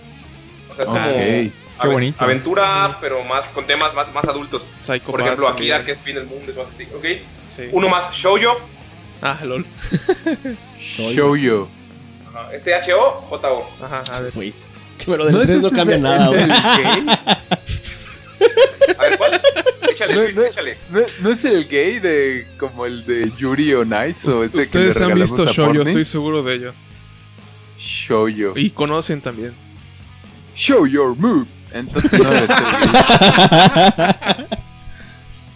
[0.71, 0.97] O sea, es Ok.
[0.97, 1.13] como
[1.81, 2.25] Qué bonito.
[2.25, 4.71] aventura, pero más con temas más, más adultos.
[4.81, 5.73] Psycho Por ejemplo, también.
[5.75, 6.89] Akira, que es fin del mundo y cosas así.
[6.95, 7.05] ¿ok?
[7.55, 7.69] Sí.
[7.73, 8.61] Uno más, Shoujo,
[9.27, 9.65] Ah, lol.
[10.79, 11.67] Shoujo.
[12.29, 13.71] Ajá, S-H-O-J-O.
[13.83, 14.33] Ajá, a ver.
[14.35, 14.53] Güey.
[14.99, 16.43] Que me lo del 3 ese no el cambia nada, güey.
[16.43, 17.39] A
[19.03, 19.41] ver, ¿cuál?
[19.91, 20.43] Échale, No, Luis, no.
[20.43, 20.77] échale.
[21.23, 24.63] ¿No, es el gay de como el de Yuri on Ice o ese que le
[24.65, 26.75] Ustedes han visto Shoujo, estoy seguro de ello.
[27.79, 28.53] Shoujo.
[28.57, 29.55] Y conocen también.
[30.55, 31.67] Show your moves.
[31.73, 32.47] Entonces no gay.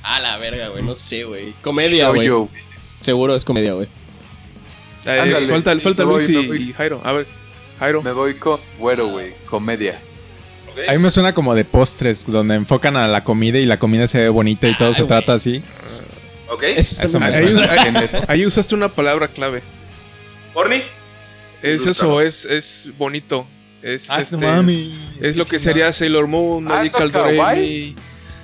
[0.03, 1.53] A la verga, güey, no sé, güey.
[1.63, 2.29] Comedia, güey.
[3.03, 3.89] Seguro es comedia, güey.
[5.07, 6.63] Eh, Ándale, falta falta me voy, Luis y, me voy.
[6.63, 7.01] y Jairo.
[7.05, 7.27] A ver,
[7.79, 8.03] Jairo.
[8.03, 9.35] Me voy con güero, güey.
[9.49, 9.99] Comedia.
[10.89, 14.07] A mí me suena como de postres, donde enfocan a la comida y la comida
[14.07, 15.09] se ve bonita y todo Ay, se güey.
[15.09, 15.63] trata así.
[16.51, 16.63] ¿Ok?
[16.63, 17.73] Eso me Ahí, suena.
[17.73, 19.63] ahí- ahí usaste una palabra clave.
[20.55, 20.83] ¿Porni?
[21.63, 23.47] Es eso, es, es bonito.
[23.83, 24.97] Es, Ah, este, mami.
[25.21, 27.19] es lo que sería Sailor Moon, Ah, Magical ¿no?
[27.19, 27.97] Doremi.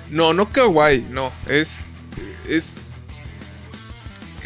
[0.09, 1.31] No, no kawaii, no.
[1.47, 1.85] Es.
[2.49, 2.77] Es.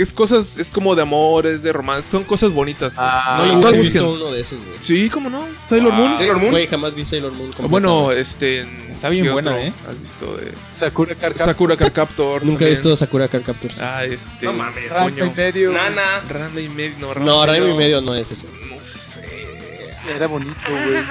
[0.02, 0.56] Es cosas.
[0.58, 2.10] Es como de amor, es de romance.
[2.10, 2.96] Son cosas bonitas.
[2.96, 3.08] pues.
[3.10, 3.82] Ah, no busquen.
[3.82, 4.78] visto uno de esos, güey.
[4.80, 5.46] Sí, cómo no.
[5.68, 5.96] Sailor Ah.
[5.96, 6.16] Moon.
[6.18, 6.52] ¿Sailor Moon?
[6.52, 7.48] Güey, jamás vi Sailor Moon.
[7.48, 8.62] completo, Bueno, este.
[8.92, 9.74] Está bien ¿qué buena, otro ¿eh?
[9.90, 10.52] ¿Has visto de.
[10.74, 12.46] Sakura Sakura Card Captor.
[12.46, 13.78] Nunca he visto Sakura Card Captors.
[13.80, 14.46] Ah, este.
[14.46, 14.90] No mames.
[14.90, 15.72] Ranma y medio.
[15.72, 16.22] Nana.
[16.28, 17.14] Randa y medio.
[17.14, 18.46] No, no, Ranma y medio no es eso.
[18.70, 19.22] No sé.
[20.16, 21.04] Era bonito, güey.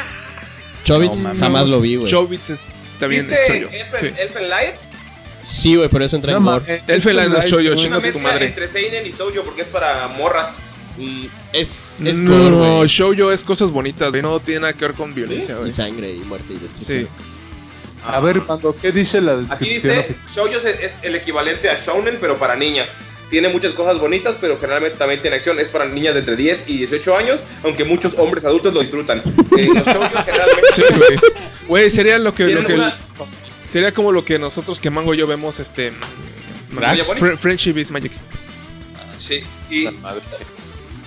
[0.85, 2.11] Chobits No, jamás lo vi, güey.
[2.11, 3.81] Chobits es también es ¿Viste.
[3.81, 4.21] Elfen, Sí.
[4.23, 4.75] Elfen Light?
[5.43, 6.61] Sí, güey, pero eso entra No en gore.
[6.67, 6.89] mames.
[6.89, 8.47] Elfenlight no es Shoujo, Light, chinga tu madre.
[8.47, 10.57] entre Seinen y Shoujo porque es para morras.
[10.97, 12.87] Mm, Es, es no, gore, no.
[12.87, 14.23] Shoujo es cosas bonitas, güey.
[14.23, 15.69] No tiene nada que ver con violencia, güey.
[15.69, 17.03] Y sangre y muerte y destrucción.
[17.03, 17.09] Sí.
[18.05, 19.97] A ver, Mando, ¿qué dice la Aquí descripción?
[19.97, 22.89] dice, Shoujo es, el equivalente a Shounen, pero para niñas.
[23.31, 25.61] Tiene muchas cosas bonitas, pero generalmente también tiene acción.
[25.61, 29.19] Es para niñas de entre 10 y 18 años, aunque muchos hombres adultos lo disfrutan.
[29.59, 31.19] Eh, los generalmente Sí, güey.
[31.69, 32.99] Güey, sería lo que, lo que una...
[33.69, 35.93] sería como lo que nosotros que Mango y yo vemos este.
[36.73, 38.13] Fr- Friendship is Magic.
[39.19, 39.87] Sí, y.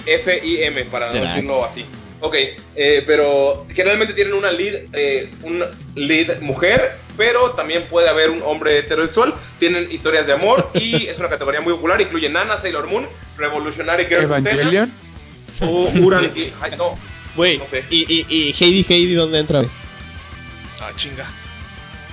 [0.06, 1.86] F-I-M, para no decirlo así.
[2.24, 2.36] Ok,
[2.76, 5.64] eh, pero generalmente tienen una lead, eh, un
[5.96, 9.34] lead mujer, pero también puede haber un hombre heterosexual.
[9.60, 12.00] Tienen historias de amor y es una categoría muy popular.
[12.00, 13.08] Incluye Nana, Sailor Moon,
[13.38, 14.92] Revolutionary Girl Utena Evangelion.
[15.62, 16.32] o Uran.
[16.78, 16.98] no,
[17.36, 17.86] Güey, No sé.
[17.90, 19.64] y, y, y Heidi Heidi, ¿dónde entra?
[20.80, 21.28] Ah, chinga.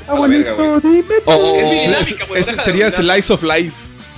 [0.09, 0.81] A la verga, güey.
[0.83, 1.15] dime.
[1.25, 2.91] Oh, Es oh, bien Ese- dinámica, güey, ese deja de sería.
[2.91, 3.73] Slice of Life.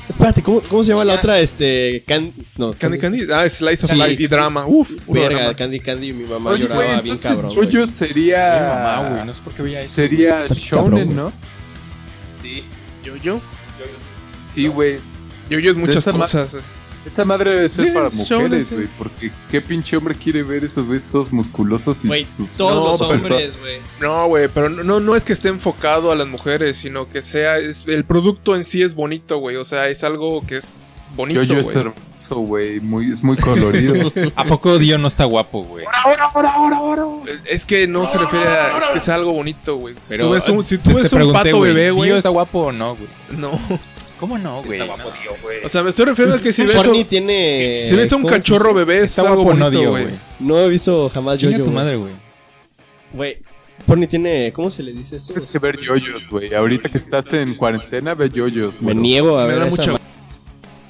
[0.08, 1.38] Espérate, ¿cómo, ¿cómo se llama la otra?
[1.40, 2.02] Este.
[2.06, 2.32] Can...
[2.58, 3.26] No, Candy Candy.
[3.32, 3.96] Ah, Slice of Sí.
[3.96, 4.66] Life y drama.
[4.66, 5.54] Uf, Verga, drama.
[5.56, 7.50] Candy Candy, mi mamá Oye, lloraba bien cabrón.
[7.50, 8.96] Jojo Mi sería...
[8.98, 9.94] mamá, güey, no sé por qué veía eso.
[9.94, 11.32] Sería shonen, ¿no?
[12.42, 12.64] Sí,
[13.04, 13.36] Yo-Yo.
[13.36, 13.40] yo-
[14.54, 14.98] Sí, güey.
[15.48, 16.56] Yo-Yo es muchas ma- cosas.
[17.06, 18.74] Esta madre debe ser Sí, para es mujeres, sí.
[18.74, 18.86] güey.
[18.98, 22.48] Porque qué pinche hombre quiere ver esos güeyes todos musculosos y Güey, sus...
[22.50, 23.78] todos No, los hombres, güey.
[24.00, 27.22] No, güey, pero no- no, no es que esté enfocado a las mujeres, sino que
[27.22, 27.58] sea.
[27.58, 29.56] Es, el producto en sí es bonito, güey.
[29.56, 30.74] O sea, es algo que es
[31.16, 31.40] bonito.
[31.40, 31.76] Jojo es güey.
[31.78, 32.80] hermoso, güey.
[32.80, 34.12] Muy, es muy colorido.
[34.36, 35.86] ¿A poco Dio no está guapo, güey?
[37.46, 38.78] Es que no se refiere a.
[38.78, 39.94] Es que es algo bonito, güey.
[40.02, 42.10] Si tú ves un, si tú pues, ves te un pregunté, pato bebé, güey.
[42.10, 43.08] ¿Dio está guapo o no, güey?
[43.38, 43.58] No.
[44.20, 44.80] ¿Cómo no, güey?
[44.80, 45.02] Está No.
[45.02, 45.64] guapo, tío, güey.
[45.64, 47.80] O sea, me estoy refiriendo a que si ves, Porni un- tiene.
[47.84, 50.04] si ves a un ¿cómo se cachorro bebé, Está guapo, no bonito, dio, güey.
[50.04, 50.18] güey.
[50.40, 51.50] No he visto jamás yo.
[51.64, 52.12] Tu madre, güey.
[53.14, 53.38] Güey.
[53.86, 54.52] Porni tiene.
[54.52, 55.32] ¿Cómo se le dice eso?
[55.32, 56.54] Tienes que ver yoyos, güey.
[56.54, 58.96] Ahorita que estás en cuarentena, ve yoyos, Me güey.
[59.02, 60.00] niego a Me ver da esa mucha ma-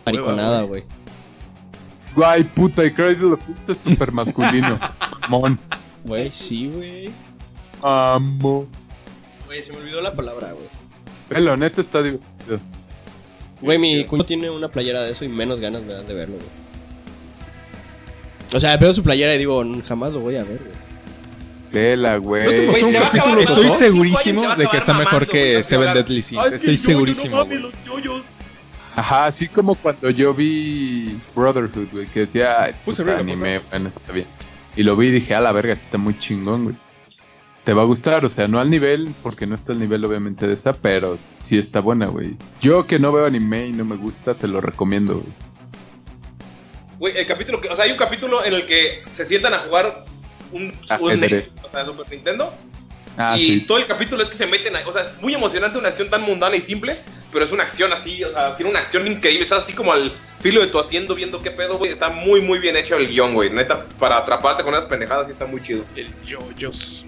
[0.06, 0.82] mariconada, güey.
[2.16, 4.76] Guay, puta, y Cradle of Filth es súper masculino.
[5.28, 5.56] Mon.
[6.04, 7.10] Güey, sí, güey.
[7.80, 8.66] Amo.
[9.46, 10.66] Güey, se me olvidó la palabra, güey.
[11.30, 12.58] Velo, neta está divertido.
[13.60, 16.36] Güey, mi cuñado tiene una playera de eso y menos ganas me dan de verlo,
[16.36, 16.48] güey.
[18.52, 20.80] O sea, veo su playera y digo, "Mm, jamás lo voy a ver, güey.
[21.72, 22.66] Vela, ¿No te güey.
[22.66, 25.94] pasó un te capítulo Estoy segurísimo de que está mejor que Seven.
[25.94, 26.46] Deadly Sins.
[26.52, 28.22] Estoy yo, yo, segurísimo, no.
[28.96, 33.62] Ajá, así como cuando yo vi Brotherhood, güey, que decía, Puse anime, ¿no?
[33.70, 34.26] bueno, está bien.
[34.74, 36.76] Y lo vi y dije, a la verga, está muy chingón, güey.
[37.70, 40.44] Te va a gustar, o sea, no al nivel, porque no está al nivel obviamente
[40.48, 42.34] de esa, pero sí está buena, güey.
[42.60, 45.32] Yo que no veo anime y no me gusta, te lo recomiendo, güey.
[46.98, 47.68] Güey, el capítulo que.
[47.68, 50.04] O sea, hay un capítulo en el que se sientan a jugar
[50.50, 51.30] un, un Ajedrez.
[51.30, 52.52] NES, o sea, Super Nintendo.
[53.16, 53.60] Ah, y sí.
[53.60, 56.10] todo el capítulo es que se meten a, O sea, es muy emocionante una acción
[56.10, 56.96] tan mundana y simple,
[57.32, 59.44] pero es una acción así, o sea, tiene una acción increíble.
[59.44, 61.92] Estás así como al filo de tu haciendo viendo qué pedo, güey.
[61.92, 63.48] Está muy, muy bien hecho el guion, güey.
[63.48, 65.84] Neta, para atraparte con esas pendejadas sí está muy chido.
[65.94, 67.04] El yoyos.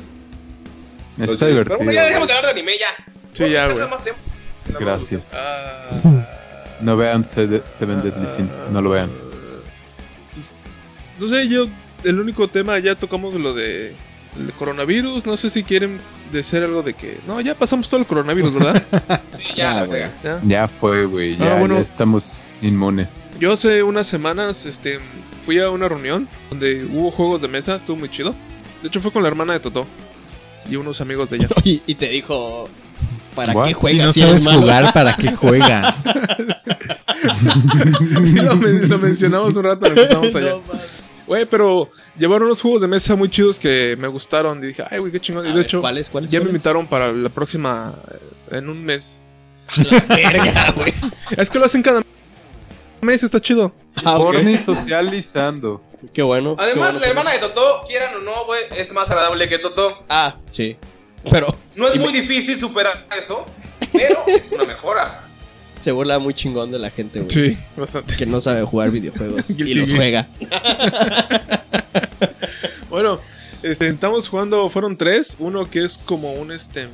[1.19, 1.77] Está Pero divertido.
[1.79, 3.05] bueno, ya dejemos de hablar de anime ya.
[3.33, 3.87] Sí, ya, güey.
[4.81, 5.35] Gracias.
[5.37, 6.27] Ah,
[6.81, 7.61] No vean Seven
[8.03, 9.11] Deadly Sins, no lo vean.
[11.21, 11.67] no sé, yo,
[12.05, 13.95] el único tema, ya tocamos lo de
[14.39, 15.27] el coronavirus.
[15.27, 16.01] No sé si quieren
[16.33, 17.21] decir algo de que.
[17.27, 18.83] No, ya pasamos todo el coronavirus, ¿verdad?
[19.43, 20.01] Sí, ya, Ah, güey.
[20.01, 20.11] güey.
[20.23, 20.41] Ya.
[20.45, 21.75] Ya fue, güey, ya, Ah, bueno.
[21.77, 23.27] ya estamos inmunes.
[23.41, 25.01] Yo hace unas semanas este,
[25.45, 28.35] fui a una reunión donde hubo juegos de mesa, estuvo muy chido.
[28.83, 29.87] De hecho, fue con la hermana de Totó
[30.71, 31.49] y unos amigos de ella.
[31.65, 32.69] Y, y te dijo,
[33.35, 33.65] ¿para What?
[33.65, 34.17] qué Si juegas?
[34.17, 36.05] no eres sabes jugar, ¿para qué juegas?
[38.25, 40.51] sí, lo, men- lo mencionamos un rato estábamos allá.
[40.51, 40.63] No.
[41.27, 44.63] Güey, pero llevaron unos juegos de mesa muy chidos que me gustaron.
[44.63, 45.45] Y dije, ay, güey, qué chingón.
[45.47, 46.09] Y de ver, hecho, ¿Cuáles?
[46.11, 46.31] ¿Cuáles?
[46.31, 47.95] ya me invitaron para la próxima.
[48.51, 49.23] eh, En un mes.
[50.09, 50.93] Verga, güey.
[51.37, 52.03] Es que lo hacen cada
[53.03, 53.73] mes, está chido.
[54.05, 54.25] Ah, ok.
[54.25, 55.83] Porni socializando.
[56.13, 56.57] Qué bueno.
[56.57, 59.59] qué Además, bueno, la hermana de Totó, quieran o no, güey, es más agradable que
[59.59, 60.05] Totó.
[60.09, 60.77] Ah, sí.
[61.31, 63.45] Pero No es muy difícil superar eso,
[63.93, 65.21] pero es una mejora.
[65.81, 67.31] se burla muy chingón de la gente, güey.
[67.31, 68.17] Sí, bastante.
[68.17, 70.27] Que no sabe jugar videojuegos y los juega.
[72.89, 73.21] Bueno,
[73.63, 75.35] este, estamos jugando, fueron tres.
[75.39, 76.89] Uno que es como un este.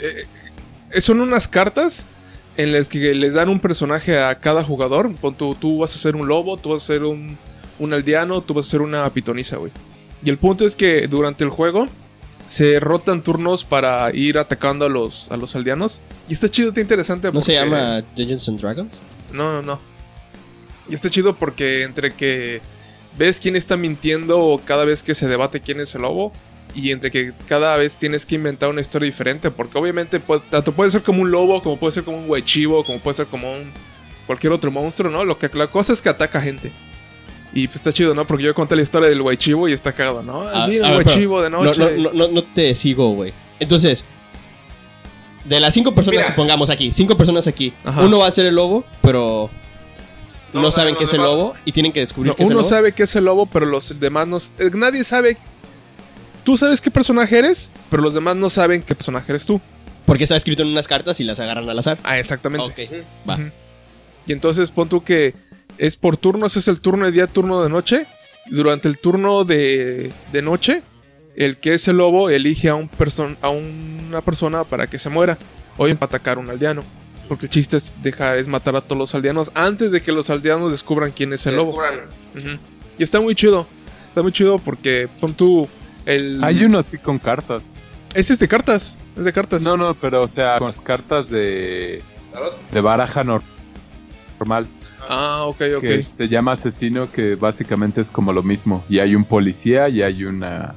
[0.00, 2.06] eh, son unas cartas
[2.56, 5.14] en las que les dan un personaje a cada jugador.
[5.16, 7.36] Pon tú, tú vas a ser un lobo, tú vas a ser un,
[7.78, 9.72] un aldeano, tú vas a ser una pitonisa, güey.
[10.24, 11.86] Y el punto es que durante el juego
[12.46, 16.00] se rotan turnos para ir atacando a los, a los aldeanos.
[16.28, 17.32] Y está chido, está interesante.
[17.32, 19.00] ¿No se llama Dungeons and Dragons?
[19.32, 19.92] no, no, no.
[20.88, 22.60] Y está chido porque entre que
[23.16, 26.32] ves quién está mintiendo cada vez que se debate quién es el lobo.
[26.74, 29.50] Y entre que cada vez tienes que inventar una historia diferente.
[29.50, 32.82] Porque obviamente puede- tanto puede ser como un lobo, como puede ser como un huechivo,
[32.84, 33.70] como puede ser como un
[34.26, 35.24] cualquier otro monstruo, ¿no?
[35.24, 36.72] Lo que la cosa es que ataca gente.
[37.54, 38.26] Y pues está chido, ¿no?
[38.26, 40.42] Porque yo conté la historia del huechivo y está cagado, ¿no?
[40.48, 41.80] Ah, Mira a el ver, pero huechivo de No, noche.
[41.98, 43.34] no, no, no, no te sigo, güey.
[43.60, 44.04] Entonces,
[45.44, 46.28] de las cinco personas, Mira.
[46.30, 48.02] supongamos aquí, cinco personas aquí, Ajá.
[48.02, 49.50] uno va a ser el lobo, pero
[50.54, 52.54] no, No, saben qué es el lobo y tienen que descubrir No, qué es el
[52.54, 52.70] uno lobo.
[52.70, 54.38] sabe que es el lobo, pero los demás no.
[54.38, 55.36] eh, Nadie sabe.
[56.44, 59.60] Tú sabes qué personaje eres, pero los demás no saben qué personaje eres tú.
[60.06, 61.98] Porque está escrito en unas cartas y las agarran al azar.
[62.02, 62.64] Ah, exactamente.
[62.66, 63.38] Ok, va.
[64.26, 65.34] Y entonces pon tú que
[65.78, 68.06] es por turnos, es el turno de día, turno de noche.
[68.50, 70.82] Durante el turno de, de noche,
[71.36, 75.08] el que es el lobo elige a, un person- a una persona para que se
[75.08, 75.38] muera.
[75.78, 76.82] O bien para atacar a un aldeano.
[77.28, 80.28] Porque el chiste es dejar, es matar a todos los aldeanos antes de que los
[80.28, 81.80] aldeanos descubran quién es el lobo.
[82.98, 83.66] Y está muy chido.
[84.08, 85.68] Está muy chido porque pon tú
[86.06, 86.42] el.
[86.42, 87.78] Hay uno así con cartas.
[88.14, 88.98] Ese es de cartas.
[89.16, 89.62] Es de cartas.
[89.62, 92.02] No, no, pero o sea, con las cartas de,
[92.70, 93.42] de baraja nor-
[94.38, 94.66] normal.
[95.08, 95.80] Ah, ok, ok.
[95.80, 98.84] Que se llama asesino, que básicamente es como lo mismo.
[98.88, 100.74] Y hay un policía y hay una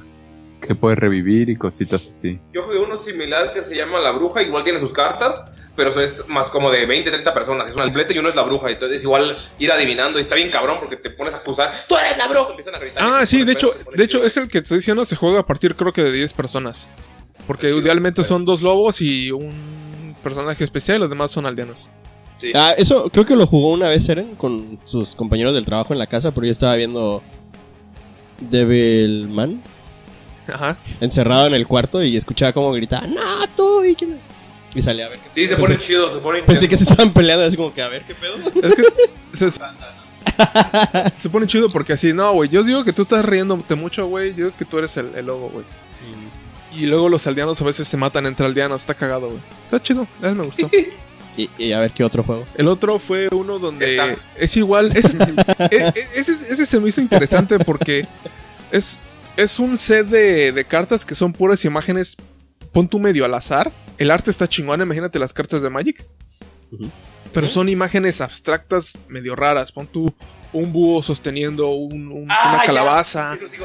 [0.60, 2.40] que puede revivir y cositas así.
[2.52, 5.44] Yo jugué uno similar que se llama La Bruja, igual tiene sus cartas,
[5.76, 7.68] pero eso es más como de 20, 30 personas.
[7.68, 8.70] Es una completa y uno es la bruja.
[8.70, 10.18] Entonces, igual ir adivinando.
[10.18, 11.72] Y está bien cabrón porque te pones a acusar.
[11.86, 12.50] ¡Tú eres la bruja!
[12.50, 13.02] Empiezan a gritar.
[13.04, 15.74] Ah, sí, de hecho, de hecho es el que estoy diciendo se juega a partir
[15.76, 16.88] creo que de 10 personas.
[17.46, 21.88] Porque Chido, idealmente son dos lobos y un personaje especial y los demás son aldeanos.
[22.38, 22.52] Sí.
[22.54, 25.98] Ah, eso creo que lo jugó una vez Eren con sus compañeros del trabajo en
[25.98, 27.22] la casa, pero yo estaba viendo
[28.40, 29.62] Devilman
[30.46, 30.76] Ajá.
[31.00, 33.22] encerrado en el cuarto y escuchaba como gritaba, ¡No,
[33.56, 33.84] tú!
[33.84, 34.18] ¿y quién-?"
[34.76, 36.68] Y salía a ver qué Sí, se Pensé- pone chido, se pone Pensé intenso.
[36.70, 38.36] que se estaban peleando, así como que a ver qué pedo.
[38.62, 38.82] Es que
[39.32, 39.50] se,
[41.16, 42.48] se pone chido porque así, no, güey.
[42.50, 44.30] Yo digo que tú estás riéndote mucho, güey.
[44.30, 45.64] Yo digo que tú eres el, el lobo, güey.
[46.74, 48.82] Y luego los aldeanos a veces se matan entre aldeanos.
[48.82, 49.40] Está cagado, güey.
[49.64, 50.06] Está chido.
[50.22, 50.70] Ese me gustó.
[51.38, 52.46] Y, y a ver qué otro juego.
[52.54, 54.16] El otro fue uno donde Está.
[54.38, 54.90] es igual.
[54.96, 58.08] Ese, e- e- ese, ese se me hizo interesante porque
[58.72, 58.98] es,
[59.36, 62.16] es un set de, de cartas que son puras imágenes.
[62.76, 63.72] Pon tú medio al azar.
[63.96, 64.82] El arte está chingón.
[64.82, 66.04] Imagínate las cartas de Magic.
[67.32, 69.72] Pero son imágenes abstractas medio raras.
[69.72, 70.12] Pon tú
[70.52, 72.66] un búho sosteniendo un- un- Ah, una ya.
[72.66, 73.38] calabaza.
[73.40, 73.62] Sí, sí,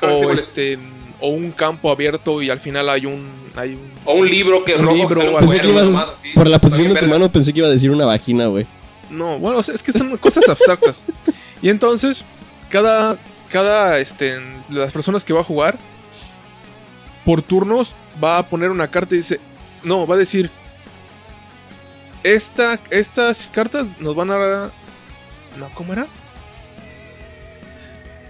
[0.00, 0.78] O, este,
[1.20, 3.50] o un campo abierto y al final hay un.
[3.54, 6.06] Hay un O un libro que Un rojo libro, que un o Pensé que ibas,
[6.34, 7.18] por la posición de tu verga.
[7.18, 8.66] mano pensé que iba a decir una vagina, güey.
[9.10, 11.04] No, bueno, o sea, es que son cosas abstractas.
[11.60, 12.24] Y entonces,
[12.70, 13.18] cada,
[13.50, 15.76] cada, este, las personas que va a jugar,
[17.26, 19.40] por turnos, va a poner una carta y dice,
[19.82, 20.50] no, va a decir,
[22.22, 24.72] esta, estas cartas nos van a...
[25.56, 26.06] No, ¿cómo era?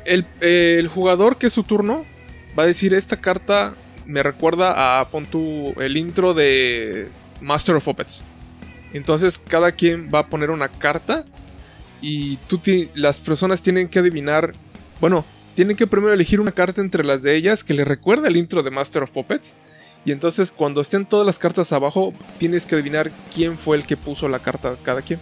[0.05, 2.05] El, el jugador que es su turno
[2.59, 3.75] va a decir, esta carta
[4.07, 5.29] me recuerda a, pon
[5.79, 7.11] el intro de
[7.41, 8.25] Master of Puppets.
[8.93, 11.27] Entonces cada quien va a poner una carta
[12.01, 12.61] y tú
[12.95, 14.55] las personas tienen que adivinar,
[15.01, 15.25] bueno,
[15.55, 18.63] tienen que primero elegir una carta entre las de ellas que le recuerda el intro
[18.63, 19.57] de Master of Puppets.
[20.09, 23.95] Y entonces cuando estén todas las cartas abajo, tienes que adivinar quién fue el que
[23.95, 25.21] puso la carta cada quien.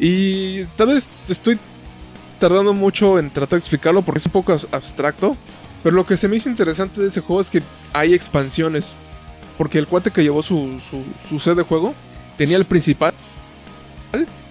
[0.00, 1.56] Y tal vez estoy
[2.40, 5.36] tardando mucho en tratar de explicarlo porque es un poco abs- abstracto.
[5.84, 7.62] Pero lo que se me hizo interesante de ese juego es que
[7.92, 8.92] hay expansiones.
[9.56, 11.94] Porque el cuate que llevó su, su, su set de juego
[12.36, 13.14] tenía el principal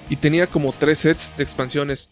[0.09, 2.09] y tenía como tres sets de expansiones.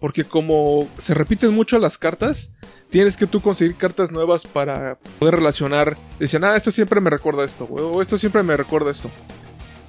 [0.00, 2.52] Porque como se repiten mucho las cartas,
[2.90, 5.96] tienes que tú conseguir cartas nuevas para poder relacionar.
[6.18, 9.10] Decían, ah, esto siempre me recuerda esto, güey, o esto siempre me recuerda esto.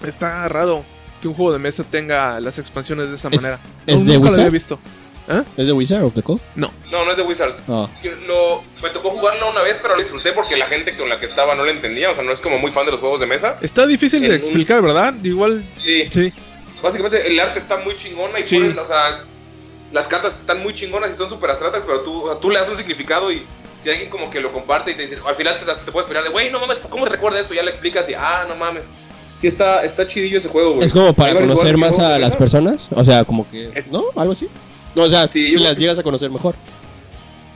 [0.06, 0.84] Está raro
[1.22, 3.60] que un juego de mesa tenga las expansiones de esa ¿Es- manera.
[3.86, 4.52] es No, de nunca lo había Wizard?
[4.52, 4.80] visto.
[5.58, 6.46] ¿Es de Wizard of the Coast?
[6.56, 7.58] No, no es de Wizards.
[7.68, 7.90] Ah.
[8.02, 11.20] Yo lo- me tocó jugarlo una vez, pero lo disfruté porque la gente con la
[11.20, 12.10] que estaba no lo entendía.
[12.12, 13.58] O sea, no es como muy fan de los juegos de mesa.
[13.62, 15.16] Está difícil En de un- explicar, ¿verdad?
[15.24, 16.32] Igual, Sí, sí.
[16.82, 18.58] básicamente el arte está muy chingona y Sí.
[18.58, 19.24] pones, o sea,
[19.92, 22.78] las cartas están muy chingonas y son súper abstractas, pero tú, tú le das un
[22.78, 23.44] significado y
[23.82, 26.24] si alguien como que lo comparte y te dice, al final te, te puedes esperar
[26.24, 27.54] de, güey, no mames, ¿cómo te recuerda esto?
[27.54, 28.84] Ya le explicas y, ah, no mames.
[29.38, 30.86] Sí, está, está chidillo ese juego, güey.
[30.88, 32.88] Es como para conocer más a las personas.
[32.92, 33.70] O sea, como que.
[33.76, 34.06] Es- ¿No?
[34.16, 34.50] Algo así.
[34.96, 36.56] No, o sea, Sí, yo las llegas a conocer mejor.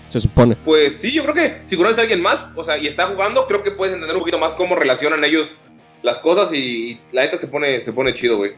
[0.09, 0.55] Se supone.
[0.63, 3.47] Pues sí, yo creo que si conoces a alguien más, o sea, y está jugando,
[3.47, 5.55] creo que puedes entender un poquito más cómo relacionan ellos
[6.03, 6.57] las cosas y,
[6.91, 8.51] y la neta se pone, se pone chido, güey.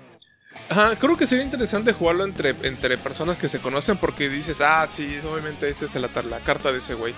[0.69, 4.85] Ajá, creo que sería interesante jugarlo entre, entre personas que se conocen porque dices, ah,
[4.87, 7.13] sí, obviamente esa es la, la carta de ese güey.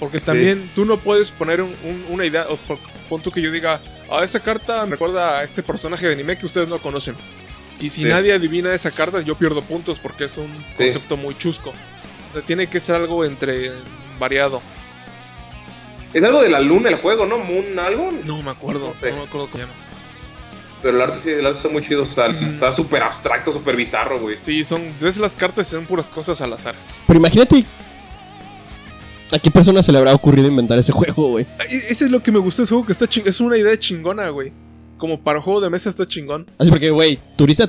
[0.00, 2.46] Porque también tú no puedes poner un- un- una idea,
[3.10, 3.80] o tú que yo diga,
[4.10, 7.14] ah, esta carta me recuerda a este personaje de anime que ustedes no conocen.
[7.80, 8.08] Y si Sí.
[8.08, 10.84] nadie adivina esa carta, yo pierdo puntos porque es un Sí.
[10.84, 11.70] concepto muy chusco.
[12.30, 13.70] O sea, tiene que ser algo entre
[14.18, 14.60] variado.
[16.12, 17.38] Es algo de la luna el juego, ¿no?
[17.38, 18.08] Moon algo.
[18.24, 19.10] No me acuerdo, No sé.
[19.10, 19.83] no me acuerdo cómo se llama.
[20.84, 22.02] Pero el arte sí, el arte está muy chido.
[22.04, 22.44] O sea, Mm.
[22.44, 24.36] está súper abstracto, súper bizarro, güey.
[24.42, 26.74] Sí, son, ves las cartas y son puras cosas al azar.
[27.06, 27.64] Pero imagínate.
[29.32, 31.46] ¿A qué persona se le habrá ocurrido inventar ese juego, güey?
[31.58, 33.40] Ah, e- Ese es lo que me gustó de ese juego, que está ching- es
[33.40, 34.52] una idea chingona, güey.
[34.98, 36.46] Como para juego de mesa está chingón.
[36.58, 37.68] Así porque, güey, turista.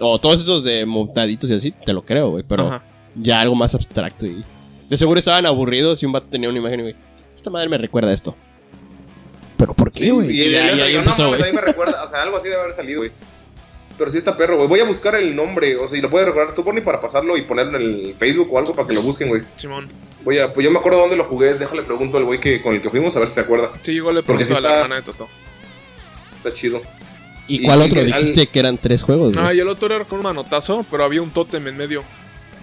[0.00, 2.44] O todos esos de montaditos y así, te lo creo, güey.
[2.46, 2.82] Pero Ajá.
[3.14, 4.26] ya algo más abstracto.
[4.26, 4.44] Y
[4.90, 6.96] de seguro estaban aburridos y un vato tenía una imagen y, güey,
[7.34, 8.34] esta madre me recuerda a esto.
[9.58, 10.30] ¿Pero por qué, güey?
[10.30, 13.00] Y, Y, ya- y empezó, no, me recuerda, o sea, algo así debe haber salido,
[13.00, 13.10] güey.
[13.98, 14.68] Pero sí está perro, güey.
[14.68, 17.36] Voy a buscar el nombre, o sea, si lo puedes recordar tú, Bonnie, para pasarlo
[17.36, 19.42] y ponerlo en el Facebook o algo para que lo busquen, güey.
[19.56, 19.88] Simón.
[20.24, 22.74] Voy a, pues yo me acuerdo dónde lo jugué, déjale pregunto al güey que, con
[22.74, 23.70] el que fuimos a ver si se acuerda.
[23.82, 25.28] Sí, igual le pregunto sí a la está- hermana de Toto.
[26.36, 26.80] Está chido.
[27.48, 27.94] ¿Y y- cuál y otro?
[28.00, 29.44] que Dijiste que eran tres juegos, güey.
[29.44, 32.04] Ah, y el otro era con un manotazo, pero había un tótem en medio.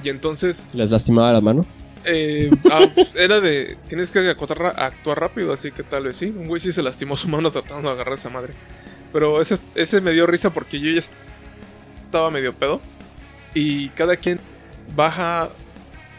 [0.04, 1.66] Y entonces, ¿Les lastimaba la mano?
[2.06, 3.78] Eh, ah, pues, era de.
[3.88, 6.26] Tienes que acotar actuar rápido, así que tal vez sí.
[6.28, 8.54] Un güey sí se lastimó su mano tratando de agarrar esa madre.
[9.14, 11.14] Pero ese, ese me dio risa porque yo ya est-
[12.06, 12.82] estaba medio pedo.
[13.54, 14.40] Y cada quien
[14.96, 15.50] baja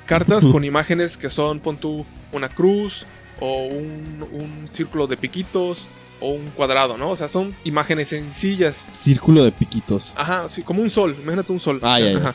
[0.06, 3.04] cartas con imágenes que son, pon tú, una cruz
[3.40, 5.88] o un, un círculo de piquitos
[6.20, 7.10] o un cuadrado, ¿no?
[7.10, 8.88] O sea, son imágenes sencillas.
[8.96, 10.14] Círculo de piquitos.
[10.16, 11.78] Ajá, sí, como un sol, imagínate un sol.
[11.82, 12.18] Ah, ya, ya.
[12.18, 12.34] Ajá.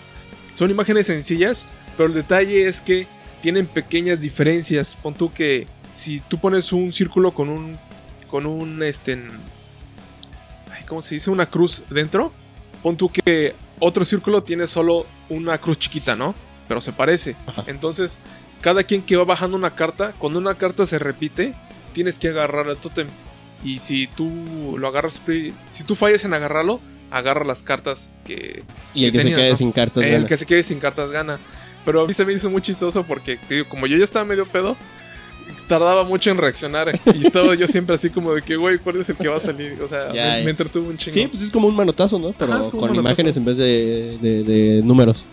[0.54, 1.66] Son imágenes sencillas,
[1.98, 3.08] pero el detalle es que
[3.42, 4.98] tienen pequeñas diferencias.
[5.02, 7.78] Pon tú que si tú pones un círculo con un
[8.30, 9.14] con un este
[10.72, 11.30] ay, ¿cómo se dice?
[11.30, 12.32] una cruz dentro,
[12.82, 16.36] pon tú que otro círculo tiene solo una cruz chiquita, ¿no?
[16.68, 17.36] Pero se parece.
[17.48, 17.64] Ajá.
[17.68, 18.20] Entonces,
[18.62, 21.54] cada quien que va bajando una carta, cuando una carta se repite,
[21.94, 23.08] tienes que agarrar el tótem.
[23.64, 25.22] Y si tú lo agarras,
[25.70, 26.80] si tú fallas en agarrarlo,
[27.12, 28.64] agarra las cartas que.
[28.94, 29.56] Y el que se quede ¿no?
[29.56, 30.04] sin cartas.
[30.04, 30.28] el gana.
[30.28, 31.40] que se quede sin cartas gana.
[31.86, 34.46] Pero a mí se me hizo muy chistoso porque, digo, como yo ya estaba medio
[34.46, 34.78] pedo,
[35.68, 37.00] tardaba mucho en reaccionar.
[37.16, 39.40] Y estaba yo siempre así como de que, güey, ¿cuál es el que va a
[39.40, 39.82] salir?
[39.82, 41.14] O sea, Ya, me, entretuvo un chingo.
[41.14, 42.34] Sí, pues es como un manotazo, ¿no?
[42.38, 45.26] Pero Ajá, con imágenes en vez de, de, de números.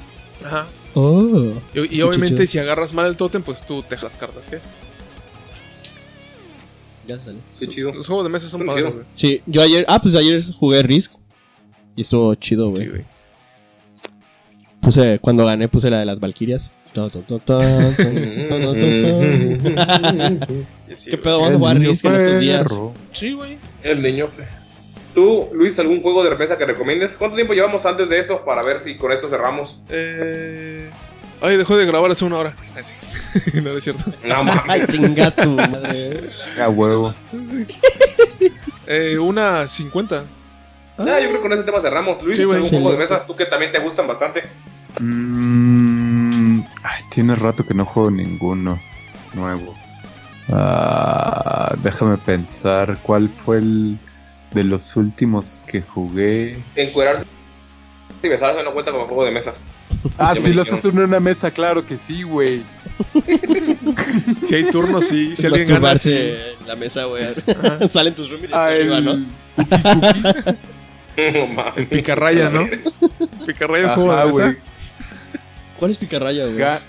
[0.45, 0.67] Ajá.
[0.95, 1.53] Oh.
[1.75, 2.47] Y, obviamente, chido.
[2.47, 4.61] si agarras mal el tótem, pues tú te las cartas, ¿qué?
[7.07, 7.41] Ya salió.
[7.59, 7.93] Qué chido.
[7.93, 8.93] Los juegos de mesa son padres.
[9.15, 9.85] Sí, yo ayer.
[9.89, 11.13] Ah, pues ayer jugué Risk.
[11.97, 12.83] Y estuvo chido, güey.
[12.83, 13.05] Sí, güey.
[14.81, 16.19] Puse, cuando gané, puse la de las.
[16.21, 16.53] Y
[20.93, 21.41] así, ¿Qué pedo?
[21.41, 22.67] Vamos a jugar Risk en estos días.
[23.13, 23.59] Sí, güey.
[23.83, 24.29] El niño.
[25.15, 27.17] Tú, Luis, ¿algún juego de repesa que recomiendes?
[27.17, 29.83] ¿Cuánto tiempo llevamos antes de eso para ver si con esto cerramos?
[29.89, 30.91] Eh...
[31.41, 32.57] Ay, dejó de grabar hace una hora.
[32.75, 32.95] Ay, sí.
[33.55, 34.05] no, no es cierto.
[34.25, 34.87] No Ay, mames.
[34.89, 36.31] chinga tu madre.
[36.61, 37.15] A huevo.
[38.87, 40.25] Eh, una 50.
[40.99, 42.23] Ya, yo creo que con ese tema cerramos.
[42.23, 42.43] Luis, Sí.
[42.43, 42.71] ¿algún Sí.
[42.71, 43.25] juego de mesa?
[43.27, 44.45] Tú que también te gustan bastante.
[45.01, 48.81] Mm, ay, tiene rato que no juego ninguno
[49.35, 49.75] nuevo.
[50.51, 53.99] Ah, déjame pensar cuál fue el
[54.53, 56.59] de los últimos que jugué.
[56.75, 57.27] Encuerarse
[58.23, 59.53] y besarse no cuenta como juego de mesa.
[60.17, 60.79] Ah, si me los dijeron.
[60.79, 62.63] hacen en una mesa, claro que sí, güey.
[64.43, 65.37] Si hay turnos, sí.
[65.37, 66.13] Si alguien gana, sí.
[66.61, 67.25] En la mesa, güey.
[67.91, 69.01] Salen tus roomies y Ah, arriba.
[69.01, 69.27] ¿no?
[71.19, 71.89] no.
[71.91, 72.69] Picarraya, ¿no?
[73.47, 74.57] Picarraya es juego de mesa.
[75.79, 76.59] ¿Cuál es picarraya, güey?
[76.59, 76.81] Ga-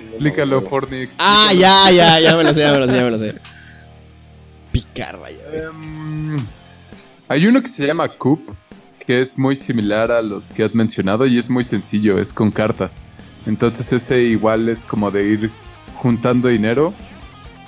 [0.00, 1.08] Explícalo, Forni.
[1.18, 3.34] Ah, ya, ya, ya me lo sé, ya me lo sé, ya me lo sé.
[4.72, 5.62] Picarraya, güey.
[5.62, 6.44] Em,
[7.28, 8.40] hay uno que se llama Coop,
[9.06, 12.50] que es muy similar a los que has mencionado y es muy sencillo, es con
[12.50, 12.96] cartas.
[13.46, 15.50] Entonces ese igual es como de ir
[15.96, 16.92] juntando dinero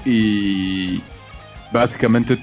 [0.05, 1.01] y
[1.73, 2.39] básicamente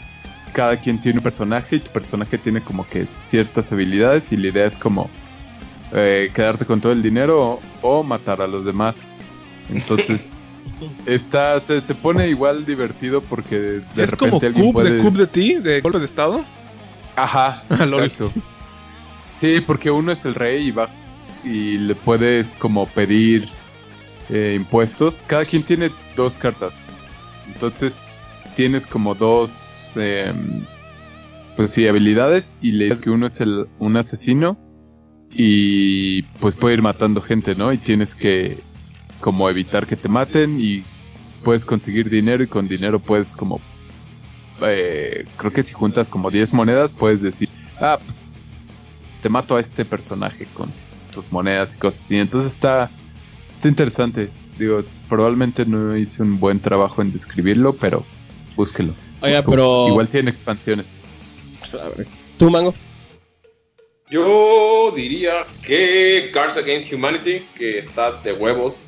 [0.53, 4.47] cada quien tiene un personaje y tu personaje tiene como que ciertas habilidades y la
[4.47, 5.09] idea es como
[5.91, 9.07] eh, quedarte con todo el dinero o, o matar a los demás.
[9.69, 10.51] Entonces
[11.05, 13.55] está se, se pone igual divertido porque
[13.95, 14.91] de es repente como alguien puede...
[14.93, 16.45] de de ti, de golpe de estado.
[17.15, 18.03] Ajá, Lol.
[18.05, 18.31] exacto.
[19.39, 20.88] Sí, porque uno es el rey y va
[21.43, 23.49] y le puedes como pedir
[24.30, 25.23] eh, impuestos.
[25.27, 26.80] Cada quien tiene dos cartas.
[27.47, 27.99] Entonces
[28.55, 30.65] tienes como dos, em,
[31.56, 34.57] pues sí, habilidades y le dices que uno es el, un asesino
[35.32, 37.74] y pues puede ir matando gente, ¿no?
[37.74, 38.57] Y tienes que
[39.20, 40.84] como evitar que te maten y
[41.44, 43.60] puedes conseguir dinero y con dinero puedes como
[44.61, 47.49] eh, creo que si juntas como 10 monedas puedes decir,
[47.80, 48.20] ah, pues
[49.22, 50.70] te mato a este personaje con
[51.11, 52.18] tus monedas y cosas así.
[52.18, 52.90] Entonces está,
[53.56, 54.30] está interesante.
[54.57, 58.06] Digo, probablemente no hice un buen trabajo en describirlo, pero
[58.56, 58.94] búsquelo.
[59.24, 59.88] Oiga, Como- pero.
[59.88, 60.98] Igual tiene expansiones.
[62.38, 62.74] ¿Tú, Mango?
[64.10, 68.84] Yo diría que Cards Against Humanity, que está de huevos.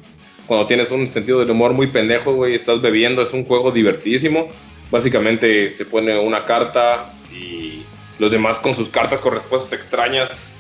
[0.45, 4.49] Cuando tienes un sentido del humor muy pendejo, güey, estás bebiendo, es un juego divertidísimo.
[4.91, 7.81] Básicamente se pone una carta y
[8.19, 10.53] los demás con sus cartas con respuestas extrañas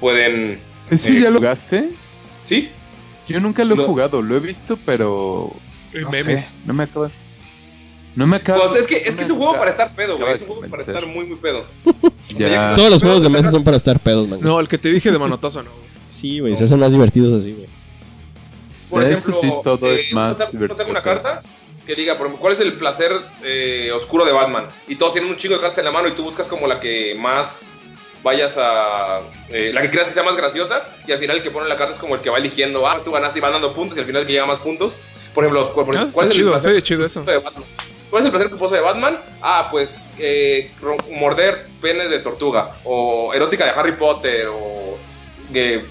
[0.00, 0.58] pueden...
[0.90, 1.90] ¿Ese Eh, ya lo jugaste?
[2.44, 2.70] ¿Sí?
[3.28, 5.52] Yo nunca lo he Lo- jugado, lo he visto, pero...
[5.92, 6.44] Eh, no memes.
[6.46, 7.10] sé, no me acaba...
[8.18, 8.66] No me acaba...
[8.66, 10.32] Pues es que, es no que es un juego para estar pedo, güey.
[10.32, 11.64] Es un juego para estar muy, muy pedo.
[12.36, 12.74] Ya.
[12.74, 14.42] Todos los juegos de mesa son para estar pedos, Mango.
[14.42, 15.70] No, el que te dije de manotazo, no.
[16.10, 17.68] Sí, güey, se hacen más divertidos así, güey.
[18.90, 21.42] Por Eso ejemplo, sí, todo es eh, más uno saca una carta
[21.86, 23.12] que diga, por ejemplo, ¿cuál es el placer
[23.44, 24.66] eh, oscuro de Batman?
[24.88, 26.80] Y todos tienen un chingo de cartas en la mano y tú buscas como la
[26.80, 27.66] que más
[28.24, 29.20] vayas a...
[29.48, 31.76] eh, la que creas que sea más graciosa y al final el que pone la
[31.76, 34.00] carta es como el que va eligiendo, ah, tú ganaste y van dando puntos y
[34.00, 34.94] al final el que llega más puntos.
[35.34, 37.22] Por ejemplo, ¿cuál, Ah, cuál es el chido, placer sí, chido eso.
[37.22, 37.62] de Batman?
[38.10, 39.18] ¿Cuál es el placer culposo de Batman?
[39.42, 40.70] Ah, pues eh,
[41.18, 44.96] morder penes de tortuga o erótica de Harry Potter o
[45.54, 45.84] eh,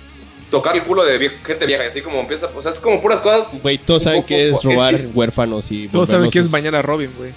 [0.50, 3.02] tocar el culo de vie- gente vieja y así como empieza, o sea, es como
[3.02, 5.88] puras cosas Güey, todos saben poco- que es robar es- huérfanos y.
[5.90, 7.34] Todos saben quién es bañar a Robin, güey.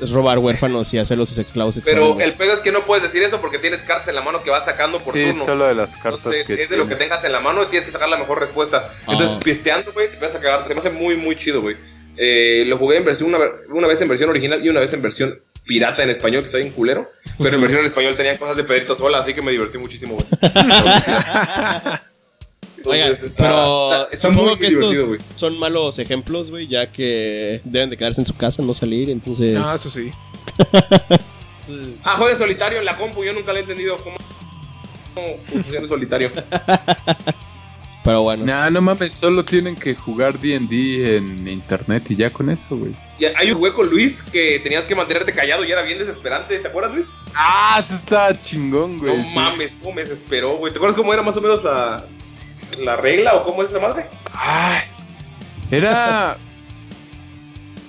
[0.00, 2.00] Es robar huérfanos y hacerlos sus esclavos sexuales.
[2.02, 4.42] Pero el pedo es que no puedes decir eso porque tienes cartas en la mano
[4.42, 5.44] que vas sacando por Sí, turno.
[5.44, 7.66] solo de las cartas Entonces, que es de lo que tengas en la mano y
[7.66, 8.94] tienes que sacar la mejor respuesta.
[9.06, 9.12] Ah.
[9.12, 10.66] Entonces, pisteando, güey, te vas a cagar.
[10.66, 11.76] Se me hace muy, muy chido, güey.
[12.22, 13.38] Eh, lo jugué en versión una,
[13.70, 16.58] una vez en versión original y una vez en versión pirata en español, que está
[16.58, 17.08] bien culero.
[17.38, 20.16] Pero en versión en español tenía cosas de Pedrito Sola, así que me divertí muchísimo,
[20.16, 20.26] güey.
[22.84, 25.20] Oigan, Entonces, está- pero está- está supongo muy que divertido, estos güey.
[25.36, 29.56] son malos ejemplos, güey, ya que deben de quedarse en su casa, no salir, entonces...
[29.58, 30.10] Ah, eso sí.
[32.02, 34.16] Ah, juega solitario en la compu, yo nunca le he entendido cómo,
[35.14, 36.32] cómo funciona el solitario.
[38.10, 38.44] Pero bueno.
[38.44, 42.92] Nah, no mames, solo tienen que jugar D&D en internet y ya con eso, güey.
[43.20, 46.58] Y hay un hueco, Luis, que tenías que mantenerte callado y era bien desesperante.
[46.58, 47.10] ¿Te acuerdas, Luis?
[47.36, 49.16] Ah, eso está chingón, güey.
[49.16, 49.30] no sí.
[49.32, 50.72] mames, cómo me desesperó, güey.
[50.72, 52.04] ¿Te acuerdas cómo era más o menos la,
[52.80, 54.06] la regla o cómo es esa madre?
[54.32, 54.80] Ay,
[55.70, 56.36] era,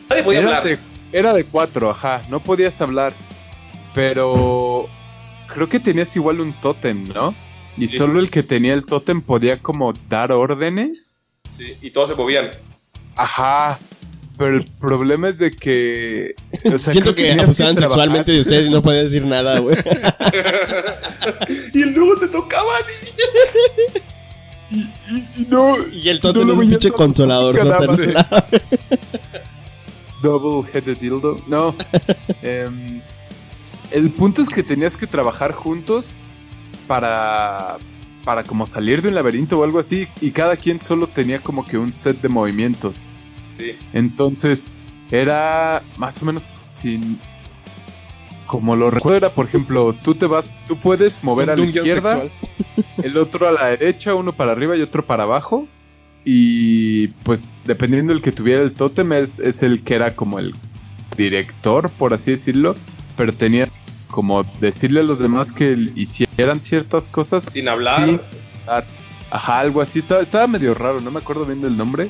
[0.07, 0.63] Nadie podía era, hablar.
[0.65, 0.77] de,
[1.13, 3.11] era de cuatro, ajá, no podías hablar.
[3.95, 4.87] Pero
[5.51, 7.33] creo que tenías igual un tótem, ¿no?
[7.77, 7.97] Y Sí.
[7.97, 11.23] solo el que tenía el tótem podía como dar órdenes.
[11.57, 12.49] Sí, y todos se movían.
[13.15, 13.79] Ajá.
[14.37, 16.33] Pero el problema es de que.
[16.65, 19.77] o sea, Siento que tenías abusaban sexualmente de ustedes y no podían decir nada, güey.
[21.73, 22.81] y luego te tocaban.
[24.71, 25.77] Y si no.
[25.91, 27.55] Y el si no tótem es un pinche no consolador.
[30.23, 31.37] Double headed dildo.
[31.47, 31.75] No.
[32.41, 33.01] Em,
[33.91, 36.05] el punto es que tenías que trabajar juntos
[36.91, 37.77] para.
[38.25, 40.07] Para como salir de un laberinto o algo así.
[40.19, 43.09] Y cada quien solo tenía como que un set de movimientos.
[43.57, 43.75] Sí.
[43.93, 44.69] Entonces,
[45.09, 47.17] era más o menos sin.
[48.45, 52.21] Como lo recuerdo, era por ejemplo, tú te vas, tú puedes mover a la izquierda,
[52.23, 52.31] sexual.
[53.01, 55.67] el otro a la derecha, uno para arriba y otro para abajo.
[56.25, 60.53] Y pues dependiendo del que tuviera el tótem es, es el que era como el
[61.15, 62.75] director, por así decirlo.
[63.15, 63.69] Pero tenía
[64.11, 67.45] como decirle a los demás que hicieran ciertas cosas.
[67.45, 68.05] Sin hablar.
[68.05, 68.21] sin
[68.67, 68.85] hablar.
[69.31, 69.99] Ajá, algo así.
[69.99, 72.09] Estaba, estaba medio raro, no me acuerdo bien del nombre.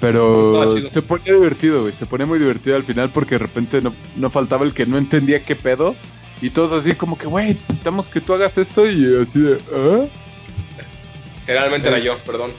[0.00, 1.94] Pero se ponía divertido, güey.
[1.94, 4.98] Se ponía muy divertido al final porque de repente no, no faltaba el que no
[4.98, 5.96] entendía qué pedo.
[6.42, 10.04] Y todos así como que, güey, necesitamos que tú hagas esto y así de, ¿ah?
[11.46, 11.92] Generalmente Eh.
[11.92, 12.50] era yo, perdón.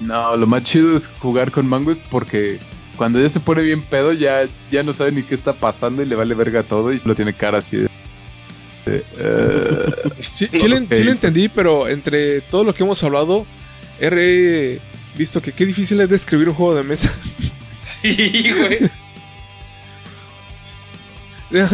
[0.00, 2.58] No, lo más chido es jugar con Mango porque
[2.96, 6.06] cuando ya se pone bien pedo ya, ya no sabe ni qué está pasando y
[6.06, 7.88] le vale verga todo y solo tiene cara así de...
[8.86, 9.90] de, "Eh".
[10.32, 10.92] Sí, sí le, Ok.
[10.94, 13.46] sí le entendí, pero entre todo lo que hemos hablado,
[14.00, 14.80] he
[15.16, 17.12] visto que qué difícil es describir un juego de mesa.
[17.80, 18.90] Sí, güey.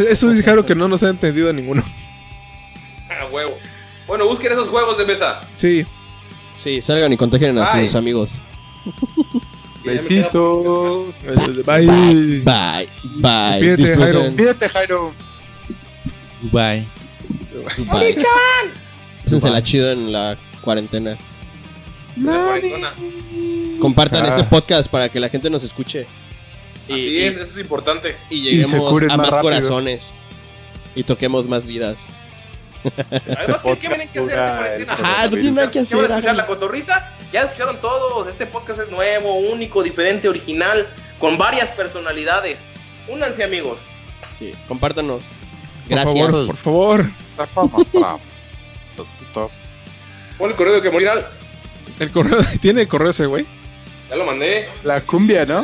[0.08, 1.84] Eso dice Jaro que no nos ha entendido ninguno.
[3.08, 3.56] A huevo.
[4.06, 5.40] Bueno, busquen esos juegos de mesa.
[5.56, 5.86] Sí,
[6.56, 7.86] Sí, salgan y contagien a Ay.
[7.86, 8.40] sus amigos.
[9.84, 11.14] Besitos.
[11.64, 11.86] bye.
[12.44, 13.50] Bye, bye.
[13.58, 13.98] Despídete, Disfruten.
[13.98, 14.32] Jairo.
[14.36, 15.12] Fíjate, Jairo.
[16.52, 16.86] Bye.
[17.90, 18.16] Bye.
[19.24, 21.16] Pásensela chido en la cuarentena.
[22.16, 22.60] La.
[23.78, 24.28] Compartan Ah.
[24.30, 26.06] este podcast para que la gente nos escuche.
[26.88, 28.16] Y, Así y- es, eso es importante.
[28.28, 30.12] y lleguemos a más corazones.
[30.96, 31.96] Y toquemos más vidas.
[33.38, 34.96] Además, ¿qué, qué tienen que hacer esta cuarentena?
[35.02, 36.16] Ah, no nada que ¿Ya van a hacer.
[36.16, 37.08] escuchar la cotorriza?
[37.32, 38.26] Ya escucharon todos.
[38.26, 40.88] Este podcast es nuevo, único, diferente, original,
[41.18, 42.74] con varias personalidades.
[43.08, 43.88] Únanse, amigos.
[44.38, 45.22] Sí, compártanos.
[45.88, 46.14] Por Gracias.
[46.30, 47.10] favor, por favor.
[50.38, 51.30] Pon el correo de que morirá.
[51.98, 53.46] El correo, tiene correo ese güey.
[54.08, 54.68] Ya lo mandé.
[54.84, 55.62] La cumbia, ¿no?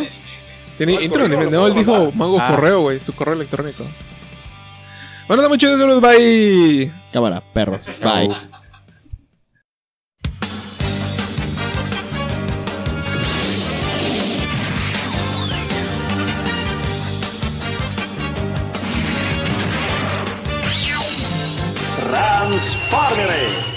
[0.77, 2.15] Tiene No, el intro, no, él dijo mandar.
[2.17, 2.49] Mango Ah.
[2.51, 3.85] Correo, güey, su correo electrónico.
[5.29, 6.91] Bueno, está muy saludos, bye.
[7.13, 8.31] Cámara, perros, bye.
[21.99, 23.76] Transformers.